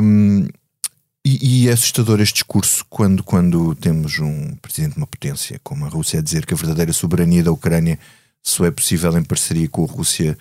Um, 0.00 0.46
e, 1.24 1.64
e, 1.64 1.68
é 1.68 1.72
assustador 1.72 2.20
este 2.20 2.34
discurso 2.34 2.84
quando, 2.88 3.24
quando 3.24 3.74
temos 3.74 4.20
um 4.20 4.54
presidente 4.62 4.92
de 4.92 4.98
uma 4.98 5.08
potência 5.08 5.60
como 5.64 5.84
a 5.84 5.88
Rússia 5.88 6.20
a 6.20 6.22
dizer 6.22 6.46
que 6.46 6.54
a 6.54 6.56
verdadeira 6.56 6.92
soberania 6.92 7.42
da 7.42 7.50
Ucrânia 7.50 7.98
só 8.46 8.64
é 8.64 8.70
possível 8.70 9.16
em 9.18 9.24
parceria 9.24 9.68
com 9.68 9.84
a 9.84 9.86
Rússia. 9.86 10.38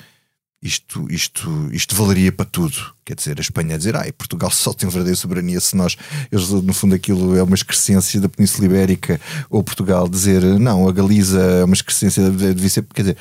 Isto, 0.62 1.12
isto, 1.12 1.70
isto 1.72 1.96
valeria 1.96 2.32
para 2.32 2.46
tudo. 2.46 2.76
Quer 3.04 3.16
dizer, 3.16 3.38
a 3.38 3.42
Espanha 3.42 3.76
a 3.76 3.78
dizer, 3.78 3.96
ah, 3.96 4.06
Portugal 4.18 4.50
só 4.52 4.74
tem 4.74 4.88
verdadeira 4.88 5.18
soberania 5.18 5.60
se 5.60 5.76
nós, 5.76 5.98
eles, 6.32 6.50
no 6.50 6.74
fundo, 6.74 6.94
aquilo 6.94 7.36
é 7.36 7.42
uma 7.42 7.56
excrescência 7.56 8.22
da 8.22 8.30
Península 8.30 8.66
Ibérica, 8.66 9.20
ou 9.50 9.64
Portugal 9.64 10.08
dizer, 10.08 10.44
não, 10.44 10.88
a 10.88 10.92
Galiza 10.92 11.40
é 11.40 11.64
uma 11.64 11.74
excrescência, 11.74 12.30
devia 12.30 12.70
ser. 12.70 12.84
Quer 12.94 13.02
dizer, 13.02 13.18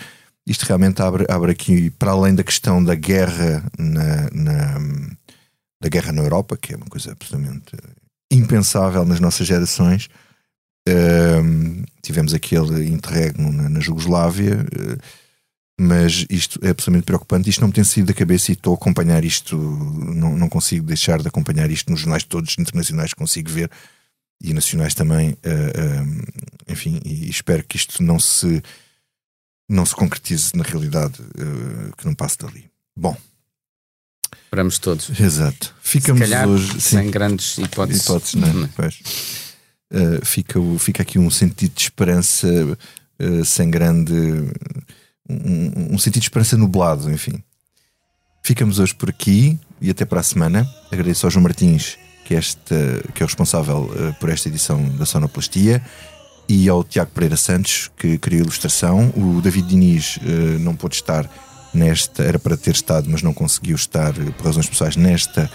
isto 0.46 0.64
realmente 0.64 1.00
abre, 1.00 1.24
abre 1.28 1.52
aqui, 1.52 1.90
para 1.90 2.12
além 2.12 2.34
da 2.34 2.44
questão 2.44 2.82
da 2.84 2.94
guerra 2.94 3.64
na, 3.78 4.30
na, 4.30 4.78
da 5.80 5.88
guerra 5.88 6.12
na 6.12 6.22
Europa, 6.22 6.58
que 6.58 6.74
é 6.74 6.76
uma 6.76 6.86
coisa 6.86 7.12
absolutamente 7.12 7.72
impensável 8.30 9.04
nas 9.06 9.20
nossas 9.20 9.46
gerações. 9.46 10.08
Uh, 10.88 11.84
tivemos 12.02 12.34
aquele 12.34 12.88
interregno 12.88 13.50
na, 13.50 13.68
na 13.68 13.80
Jugoslávia, 13.80 14.56
uh, 14.60 14.98
mas 15.80 16.26
isto 16.28 16.58
é 16.62 16.70
absolutamente 16.70 17.06
preocupante. 17.06 17.48
Isto 17.48 17.60
não 17.60 17.68
me 17.68 17.74
tem 17.74 17.84
saído 17.84 18.08
da 18.08 18.14
cabeça 18.14 18.50
e 18.50 18.54
estou 18.54 18.74
a 18.74 18.76
acompanhar 18.76 19.24
isto, 19.24 19.56
não, 19.56 20.36
não 20.36 20.48
consigo 20.48 20.86
deixar 20.86 21.20
de 21.20 21.28
acompanhar 21.28 21.70
isto 21.70 21.90
nos 21.90 22.00
jornais 22.00 22.22
todos 22.22 22.56
internacionais, 22.58 23.14
consigo 23.14 23.50
ver 23.50 23.70
e 24.42 24.52
nacionais 24.52 24.94
também. 24.94 25.30
Uh, 25.30 26.68
enfim, 26.68 27.00
e 27.04 27.28
espero 27.28 27.64
que 27.64 27.76
isto 27.76 28.02
não 28.02 28.18
se 28.18 28.62
não 29.68 29.86
se 29.86 29.94
concretize 29.94 30.54
na 30.54 30.62
realidade, 30.62 31.20
uh, 31.20 31.96
que 31.96 32.04
não 32.04 32.14
passe 32.14 32.38
dali. 32.38 32.70
Bom. 32.96 33.16
Esperamos 34.44 34.78
todos. 34.78 35.18
Exato. 35.18 35.74
Ficamos 35.80 36.20
calhar, 36.20 36.46
hoje 36.46 36.80
sem 36.80 37.10
grandes 37.10 37.58
hipóteses. 37.58 38.04
hipóteses 38.04 38.34
não, 38.34 38.48
é? 38.48 38.52
Uhum. 38.52 38.68
pois. 38.76 39.00
Uh, 39.94 40.24
fica, 40.26 40.58
fica 40.80 41.02
aqui 41.02 41.20
um 41.20 41.30
sentido 41.30 41.72
de 41.72 41.82
esperança 41.82 42.48
uh, 42.48 43.44
sem 43.44 43.70
grande. 43.70 44.12
Um, 45.28 45.94
um, 45.94 45.98
sentido 45.98 46.22
de 46.22 46.26
esperança 46.26 46.56
nublado, 46.56 47.10
enfim. 47.10 47.42
Ficamos 48.42 48.80
hoje 48.80 48.94
por 48.94 49.08
aqui 49.08 49.58
e 49.80 49.90
até 49.90 50.04
para 50.04 50.20
a 50.20 50.22
semana. 50.22 50.68
Agradeço 50.90 51.26
ao 51.26 51.30
João 51.30 51.44
Martins, 51.44 51.96
que 52.24 52.34
é, 52.34 52.38
este, 52.38 52.74
que 53.14 53.22
é 53.22 53.24
o 53.24 53.26
responsável 53.26 53.84
uh, 53.84 54.14
por 54.18 54.28
esta 54.28 54.48
edição 54.48 54.82
da 54.96 55.06
Sonoplastia 55.06 55.80
e 56.48 56.68
ao 56.68 56.84
Tiago 56.84 57.10
Pereira 57.12 57.36
Santos, 57.36 57.90
que 57.96 58.18
criou 58.18 58.40
a 58.40 58.44
ilustração. 58.44 59.12
O 59.16 59.40
David 59.40 59.68
Diniz 59.68 60.16
uh, 60.16 60.58
não 60.60 60.74
pôde 60.74 60.96
estar 60.96 61.30
nesta, 61.72 62.22
era 62.22 62.38
para 62.38 62.56
ter 62.56 62.74
estado, 62.74 63.08
mas 63.10 63.22
não 63.22 63.32
conseguiu 63.32 63.76
estar 63.76 64.12
por 64.12 64.46
razões 64.46 64.68
pessoais 64.68 64.96
nesta, 64.96 65.50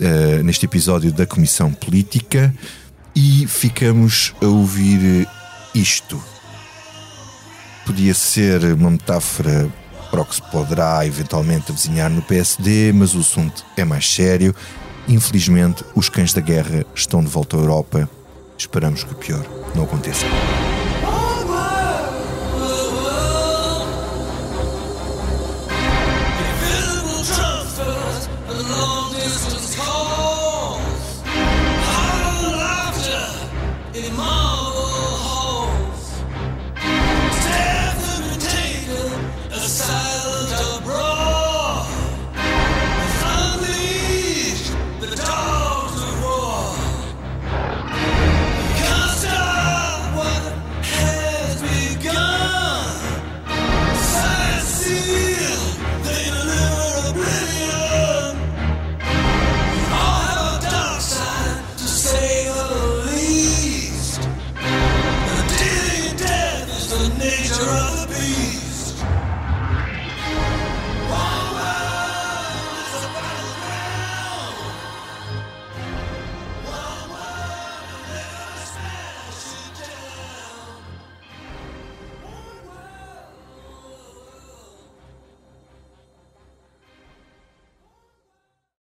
uh, 0.00 0.42
neste 0.42 0.66
episódio 0.66 1.12
da 1.12 1.26
Comissão 1.26 1.72
Política. 1.72 2.54
E 3.14 3.46
ficamos 3.46 4.34
a 4.40 4.46
ouvir 4.46 5.28
isto. 5.74 6.22
Podia 7.84 8.14
ser 8.14 8.64
uma 8.74 8.90
metáfora 8.90 9.68
para 10.10 10.20
o 10.20 10.24
que 10.24 10.34
se 10.34 10.42
poderá 10.50 11.04
eventualmente 11.06 11.70
avizinhar 11.70 12.10
no 12.10 12.22
PSD, 12.22 12.92
mas 12.92 13.14
o 13.14 13.20
assunto 13.20 13.64
é 13.76 13.84
mais 13.84 14.12
sério. 14.12 14.54
Infelizmente, 15.08 15.84
os 15.94 16.08
cães 16.08 16.32
da 16.32 16.40
guerra 16.40 16.84
estão 16.94 17.22
de 17.22 17.28
volta 17.28 17.56
à 17.56 17.60
Europa 17.60 18.08
Esperamos 18.60 19.04
que 19.04 19.12
o 19.14 19.16
pior 19.16 19.42
não 19.74 19.84
aconteça. 19.84 20.26